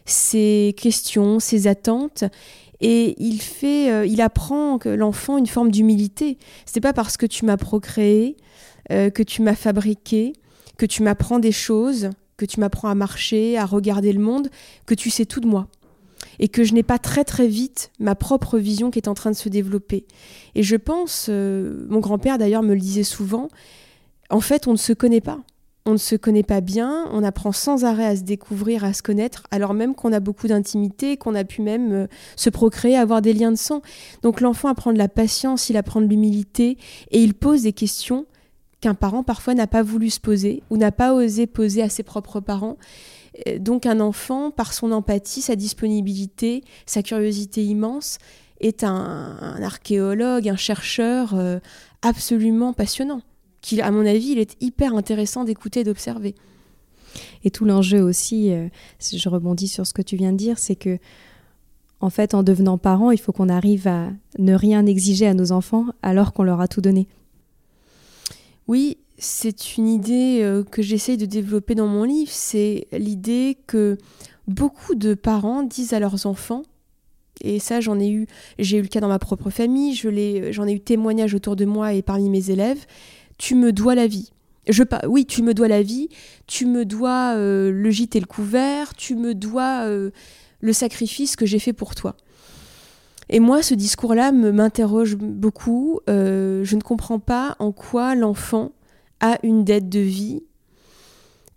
ses 0.05 0.75
questions, 0.77 1.39
ses 1.39 1.65
attentes. 1.65 2.23
Et 2.81 3.15
il 3.17 3.41
fait, 3.41 3.91
euh, 3.91 4.05
il 4.05 4.21
apprend 4.21 4.77
que 4.77 4.89
l'enfant 4.89 5.37
une 5.37 5.47
forme 5.47 5.71
d'humilité. 5.71 6.37
C'est 6.65 6.81
pas 6.81 6.93
parce 6.93 7.17
que 7.17 7.25
tu 7.25 7.45
m'as 7.45 7.57
procréé, 7.57 8.37
euh, 8.91 9.09
que 9.09 9.23
tu 9.23 9.41
m'as 9.41 9.55
fabriqué, 9.55 10.33
que 10.77 10.85
tu 10.85 11.03
m'apprends 11.03 11.39
des 11.39 11.51
choses, 11.51 12.09
que 12.37 12.45
tu 12.45 12.59
m'apprends 12.59 12.89
à 12.89 12.95
marcher, 12.95 13.57
à 13.57 13.65
regarder 13.65 14.11
le 14.13 14.21
monde, 14.21 14.49
que 14.85 14.93
tu 14.93 15.09
sais 15.09 15.25
tout 15.25 15.39
de 15.39 15.47
moi 15.47 15.67
et 16.39 16.47
que 16.47 16.63
je 16.63 16.73
n'ai 16.73 16.83
pas 16.83 16.99
très 16.99 17.23
très 17.23 17.47
vite 17.47 17.91
ma 17.99 18.15
propre 18.15 18.57
vision 18.57 18.91
qui 18.91 18.99
est 18.99 19.07
en 19.07 19.13
train 19.13 19.31
de 19.31 19.35
se 19.35 19.49
développer. 19.49 20.05
Et 20.55 20.63
je 20.63 20.75
pense, 20.75 21.27
euh, 21.29 21.85
mon 21.89 21.99
grand-père 21.99 22.37
d'ailleurs 22.37 22.63
me 22.63 22.73
le 22.73 22.79
disait 22.79 23.03
souvent, 23.03 23.49
en 24.29 24.41
fait 24.41 24.67
on 24.67 24.71
ne 24.71 24.77
se 24.77 24.93
connaît 24.93 25.21
pas. 25.21 25.39
On 25.87 25.91
ne 25.91 25.97
se 25.97 26.15
connaît 26.15 26.41
pas 26.41 26.61
bien, 26.61 27.07
on 27.11 27.21
apprend 27.21 27.51
sans 27.51 27.85
arrêt 27.85 28.07
à 28.07 28.15
se 28.15 28.23
découvrir, 28.23 28.83
à 28.83 28.91
se 28.91 29.03
connaître, 29.03 29.43
alors 29.51 29.75
même 29.75 29.93
qu'on 29.93 30.11
a 30.13 30.19
beaucoup 30.19 30.47
d'intimité, 30.47 31.15
qu'on 31.15 31.35
a 31.35 31.43
pu 31.43 31.61
même 31.61 31.93
euh, 31.93 32.07
se 32.35 32.49
procréer, 32.49 32.97
avoir 32.97 33.21
des 33.21 33.33
liens 33.33 33.51
de 33.51 33.57
sang. 33.57 33.83
Donc 34.23 34.41
l'enfant 34.41 34.69
apprend 34.69 34.93
de 34.93 34.97
la 34.97 35.07
patience, 35.07 35.69
il 35.69 35.77
apprend 35.77 36.01
de 36.01 36.07
l'humilité, 36.07 36.79
et 37.11 37.21
il 37.21 37.35
pose 37.35 37.61
des 37.61 37.73
questions 37.73 38.25
qu'un 38.85 38.93
parent 38.93 39.23
parfois 39.23 39.55
n'a 39.55 39.65
pas 39.65 39.81
voulu 39.81 40.11
se 40.11 40.19
poser 40.19 40.61
ou 40.69 40.77
n'a 40.77 40.91
pas 40.91 41.15
osé 41.15 41.47
poser 41.47 41.81
à 41.81 41.89
ses 41.89 42.03
propres 42.03 42.39
parents. 42.39 42.77
Euh, 43.47 43.57
donc 43.57 43.87
un 43.87 43.99
enfant, 43.99 44.51
par 44.51 44.73
son 44.73 44.91
empathie, 44.91 45.41
sa 45.41 45.55
disponibilité, 45.55 46.63
sa 46.85 47.01
curiosité 47.01 47.63
immense, 47.63 48.19
est 48.59 48.83
un, 48.83 49.59
archéologue, 49.59 50.47
un 50.47 50.55
chercheur 50.55 51.33
euh, 51.33 51.59
absolument 52.03 52.73
passionnant. 52.73 53.21
Qui, 53.61 53.81
à 53.81 53.89
mon 53.89 54.05
avis, 54.05 54.33
il 54.33 54.37
est 54.37 54.55
hyper 54.61 54.93
intéressant 54.93 55.45
d'écouter 55.45 55.79
et 55.79 55.83
d'observer. 55.83 56.35
Et 57.43 57.49
tout 57.49 57.65
l'enjeu 57.65 58.03
aussi, 58.03 58.51
euh, 58.51 58.67
je 58.99 59.29
rebondis 59.29 59.67
sur 59.67 59.87
ce 59.87 59.93
que 59.93 60.03
tu 60.03 60.15
viens 60.15 60.31
de 60.31 60.37
dire, 60.37 60.59
c'est 60.59 60.75
que 60.75 60.99
en 62.01 62.11
fait, 62.11 62.35
en 62.35 62.43
devenant 62.43 62.77
parent, 62.77 63.09
il 63.09 63.17
faut 63.17 63.31
qu'on 63.31 63.49
arrive 63.49 63.87
à 63.87 64.09
ne 64.37 64.53
rien 64.53 64.85
exiger 64.85 65.25
à 65.25 65.33
nos 65.33 65.51
enfants 65.51 65.87
alors 66.03 66.33
qu'on 66.33 66.43
leur 66.43 66.61
a 66.61 66.67
tout 66.67 66.81
donné. 66.81 67.07
Oui, 68.67 68.97
c'est 69.17 69.77
une 69.77 69.87
idée 69.87 70.39
euh, 70.41 70.63
que 70.63 70.81
j'essaye 70.81 71.17
de 71.17 71.25
développer 71.25 71.75
dans 71.75 71.87
mon 71.87 72.03
livre, 72.03 72.31
c'est 72.33 72.87
l'idée 72.91 73.57
que 73.67 73.97
beaucoup 74.47 74.95
de 74.95 75.13
parents 75.13 75.63
disent 75.63 75.93
à 75.93 75.99
leurs 75.99 76.25
enfants, 76.25 76.63
et 77.41 77.59
ça 77.59 77.79
j'en 77.79 77.99
ai 77.99 78.09
eu, 78.09 78.27
j'ai 78.57 78.77
eu 78.77 78.81
le 78.81 78.87
cas 78.87 79.01
dans 79.01 79.07
ma 79.07 79.19
propre 79.19 79.49
famille, 79.49 79.93
j'en 79.95 80.67
ai 80.67 80.73
eu 80.73 80.79
témoignage 80.79 81.33
autour 81.33 81.55
de 81.55 81.65
moi 81.65 81.93
et 81.93 82.01
parmi 82.01 82.29
mes 82.29 82.49
élèves, 82.49 82.85
tu 83.37 83.55
me 83.55 83.71
dois 83.71 83.95
la 83.95 84.07
vie. 84.07 84.31
Je, 84.67 84.81
oui, 85.07 85.27
tu 85.27 85.43
me 85.43 85.53
dois 85.53 85.67
la 85.67 85.83
vie, 85.83 86.09
tu 86.47 86.65
me 86.65 86.85
dois 86.85 87.35
euh, 87.35 87.71
le 87.71 87.91
gîte 87.91 88.15
et 88.15 88.19
le 88.19 88.25
couvert, 88.25 88.95
tu 88.95 89.15
me 89.15 89.35
dois 89.35 89.83
euh, 89.85 90.09
le 90.59 90.73
sacrifice 90.73 91.35
que 91.35 91.45
j'ai 91.45 91.59
fait 91.59 91.73
pour 91.73 91.93
toi. 91.93 92.17
Et 93.29 93.39
moi, 93.39 93.63
ce 93.63 93.73
discours-là 93.73 94.31
m'interroge 94.31 95.15
beaucoup. 95.15 95.99
je 96.07 96.75
ne 96.75 96.81
comprends 96.81 97.19
pas 97.19 97.55
en 97.59 97.71
quoi 97.71 98.15
l'enfant 98.15 98.71
a 99.19 99.39
une 99.43 99.63
dette 99.63 99.89
de 99.89 99.99
vie 99.99 100.43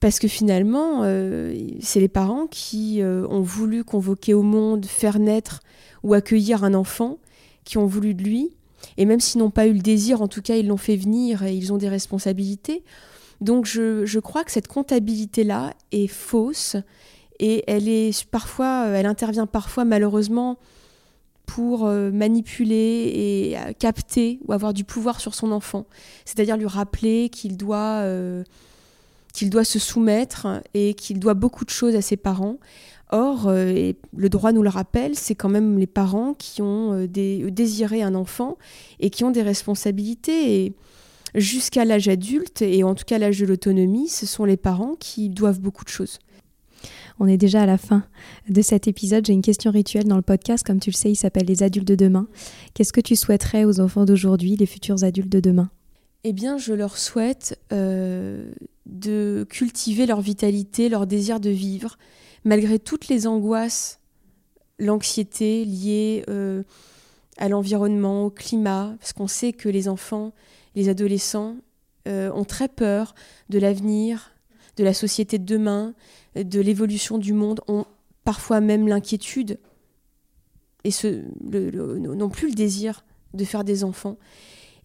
parce 0.01 0.21
que 0.21 0.29
finalement, 0.29 1.01
euh, 1.03 1.55
c'est 1.81 2.01
les 2.01 2.09
parents 2.09 2.47
qui 2.47 3.03
euh, 3.03 3.27
ont 3.29 3.41
voulu 3.41 3.83
convoquer 3.83 4.33
au 4.33 4.43
monde, 4.43 4.87
faire 4.87 5.19
naître 5.19 5.61
ou 6.05 6.15
accueillir 6.15 6.63
un 6.63 6.75
enfant, 6.75 7.19
qui 7.65 7.79
ont 7.79 7.87
voulu 7.87 8.15
de 8.15 8.23
lui. 8.23 8.53
Et 8.97 9.05
même 9.05 9.19
s'ils 9.19 9.41
n'ont 9.41 9.51
pas 9.51 9.67
eu 9.67 9.73
le 9.73 9.81
désir, 9.81 10.23
en 10.23 10.29
tout 10.29 10.41
cas, 10.41 10.55
ils 10.55 10.69
l'ont 10.69 10.77
fait 10.77 10.97
venir 10.97 11.43
et 11.43 11.55
ils 11.55 11.73
ont 11.73 11.79
des 11.79 11.89
responsabilités. 11.89 12.85
Donc 13.41 13.67
je, 13.67 14.07
je 14.07 14.21
crois 14.21 14.45
que 14.45 14.53
cette 14.53 14.69
comptabilité-là 14.69 15.75
est 15.91 16.07
fausse 16.07 16.77
et 17.41 17.65
elle 17.67 17.89
est 17.89 18.25
parfois, 18.27 18.87
elle 18.89 19.07
intervient 19.07 19.47
parfois 19.47 19.85
malheureusement 19.85 20.59
pour 21.49 21.87
euh, 21.87 22.11
manipuler 22.11 23.11
et 23.15 23.59
euh, 23.59 23.73
capter 23.77 24.39
ou 24.47 24.53
avoir 24.53 24.75
du 24.75 24.85
pouvoir 24.85 25.19
sur 25.19 25.35
son 25.35 25.51
enfant. 25.51 25.87
C'est-à-dire 26.27 26.59
lui 26.59 26.67
rappeler 26.67 27.31
qu'il 27.31 27.57
doit, 27.57 28.03
euh, 28.03 28.45
qu'il 29.33 29.49
doit 29.49 29.65
se 29.65 29.79
soumettre 29.79 30.63
et 30.75 30.93
qu'il 30.93 31.19
doit 31.19 31.33
beaucoup 31.33 31.65
de 31.65 31.71
choses 31.71 31.97
à 31.97 32.03
ses 32.03 32.19
parents. 32.19 32.59
Or, 33.11 33.51
et 33.55 33.97
le 34.15 34.29
droit 34.29 34.53
nous 34.53 34.63
le 34.63 34.69
rappelle, 34.69 35.15
c'est 35.15 35.35
quand 35.35 35.49
même 35.49 35.79
les 35.79 35.87
parents 35.87 36.35
qui 36.35 36.61
ont 36.61 37.07
désiré 37.07 38.03
un 38.03 38.15
enfant 38.15 38.59
et 39.01 39.09
qui 39.09 39.25
ont 39.25 39.31
des 39.31 39.41
responsabilités. 39.41 40.65
Et 40.67 40.75
jusqu'à 41.35 41.87
l'âge 41.87 42.09
adulte, 42.09 42.61
et 42.61 42.85
en 42.85 42.95
tout 42.95 43.05
cas 43.07 43.17
l'âge 43.17 43.39
de 43.39 43.47
l'autonomie, 43.47 44.11
ce 44.11 44.27
sont 44.27 44.45
les 44.45 44.59
parents 44.59 44.95
qui 45.01 45.31
doivent 45.31 45.61
beaucoup 45.61 45.85
de 45.85 45.89
choses. 45.89 46.19
On 47.21 47.27
est 47.27 47.37
déjà 47.37 47.63
à 47.63 47.67
la 47.67 47.79
fin 47.79 48.05
de 48.49 48.63
cet 48.63 48.87
épisode. 48.87 49.27
J'ai 49.27 49.33
une 49.33 49.43
question 49.43 49.71
rituelle 49.71 50.07
dans 50.07 50.17
le 50.17 50.23
podcast. 50.23 50.65
Comme 50.65 50.79
tu 50.79 50.91
le 50.91 50.95
sais, 50.95 51.11
il 51.11 51.17
s'appelle 51.17 51.47
Les 51.47 51.63
adultes 51.63 51.89
de 51.89 51.97
demain. 51.97 52.29
Qu'est-ce 52.75 52.93
que 52.93 53.01
tu 53.01 53.17
souhaiterais 53.17 53.65
aux 53.65 53.81
enfants 53.81 54.05
d'aujourd'hui, 54.05 54.57
les 54.57 54.67
futurs 54.67 55.03
adultes 55.03 55.29
de 55.29 55.41
demain? 55.41 55.71
Eh 56.25 56.33
bien, 56.33 56.59
je 56.59 56.73
leur 56.73 56.97
souhaite 56.97 57.59
euh, 57.73 58.51
de 58.87 59.47
cultiver 59.49 60.07
leur 60.07 60.21
vitalité, 60.21 60.89
leur 60.89 61.07
désir 61.07 61.41
de 61.41 61.51
vivre, 61.51 61.97
malgré 62.45 62.79
toutes 62.79 63.09
les 63.09 63.27
angoisses, 63.27 64.01
l'anxiété 64.79 65.65
liée 65.65 66.25
euh, 66.29 66.63
à 67.37 67.49
l'environnement, 67.49 68.27
au 68.27 68.31
climat, 68.31 68.95
parce 68.99 69.13
qu'on 69.13 69.29
sait 69.29 69.53
que 69.53 69.69
les 69.69 69.89
enfants, 69.89 70.33
les 70.75 70.89
adolescents 70.89 71.57
euh, 72.07 72.31
ont 72.33 72.45
très 72.45 72.69
peur 72.69 73.15
de 73.49 73.59
l'avenir, 73.59 74.33
de 74.79 74.85
la 74.85 74.95
société 74.95 75.39
de 75.39 75.45
demain, 75.45 75.95
de 76.35 76.61
l'évolution 76.61 77.19
du 77.19 77.33
monde, 77.33 77.61
ont 77.69 77.85
parfois 78.25 78.61
même 78.61 78.89
l'inquiétude 78.89 79.59
et 80.85 80.91
ce, 80.91 81.25
n'ont 81.43 82.31
plus 82.31 82.49
le 82.49 82.55
désir 82.55 83.05
de 83.35 83.45
faire 83.45 83.65
des 83.65 83.85
enfants. 83.85 84.17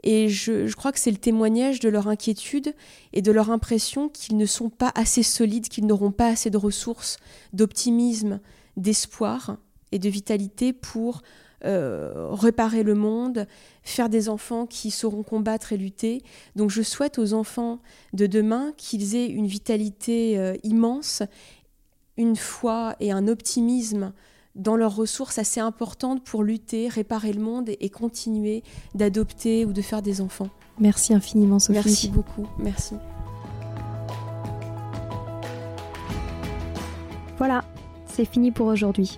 Et 0.04 0.28
je 0.28 0.74
crois 0.76 0.92
que 0.92 1.00
c'est 1.00 1.12
le 1.12 1.18
témoignage 1.18 1.80
de 1.80 1.88
leur 1.88 2.08
inquiétude 2.08 2.74
et 3.14 3.22
de 3.22 3.32
leur 3.32 3.52
impression 3.52 4.10
qu'ils 4.10 4.36
ne 4.36 4.46
sont 4.46 4.70
pas 4.70 4.92
assez 4.96 5.24
solides, 5.24 5.70
qu'ils 5.70 5.86
n'auront 5.86 6.12
pas 6.12 6.28
assez 6.28 6.50
de 6.50 6.58
ressources, 6.58 7.18
d'optimisme, 7.54 8.42
d'espoir 8.76 9.58
et 9.94 10.00
de 10.00 10.10
vitalité 10.10 10.74
pour 10.74 11.22
euh, 11.66 12.28
réparer 12.32 12.84
le 12.84 12.94
monde, 12.94 13.48
faire 13.84 14.10
des 14.10 14.28
enfants 14.28 14.66
qui 14.66 14.92
sauront 14.92 15.24
combattre 15.24 15.72
et 15.72 15.78
lutter. 15.78 16.22
Donc 16.56 16.70
je 16.70 16.82
souhaite 16.82 17.20
aux 17.20 17.34
enfants 17.34 17.80
de 18.12 18.28
demain 18.28 18.74
qu'ils 18.76 19.16
aient 19.16 19.28
une 19.28 19.48
vitalité 19.48 20.38
euh, 20.38 20.56
immense, 20.64 21.24
une 22.18 22.36
foi 22.36 22.96
et 23.00 23.12
un 23.12 23.28
optimisme 23.28 24.12
dans 24.56 24.76
leurs 24.76 24.96
ressources 24.96 25.40
assez 25.40 25.60
importantes 25.60 26.24
pour 26.24 26.44
lutter, 26.44 26.88
réparer 26.88 27.34
le 27.34 27.42
monde 27.42 27.70
et, 27.70 27.90
continuer 27.90 28.64
d'adopter 28.94 29.66
ou 29.66 29.74
de 29.74 29.82
faire 29.82 30.02
des 30.02 30.22
enfants. 30.22 30.50
Merci 30.80 31.14
infiniment 31.14 31.60
Sophie. 31.60 31.80
Merci 31.86 32.10
beaucoup, 32.10 32.48
merci. 32.60 32.96
Voilà, 37.38 37.64
c'est 38.08 38.26
fini 38.26 38.52
pour 38.52 38.68
aujourd'hui. 38.68 39.18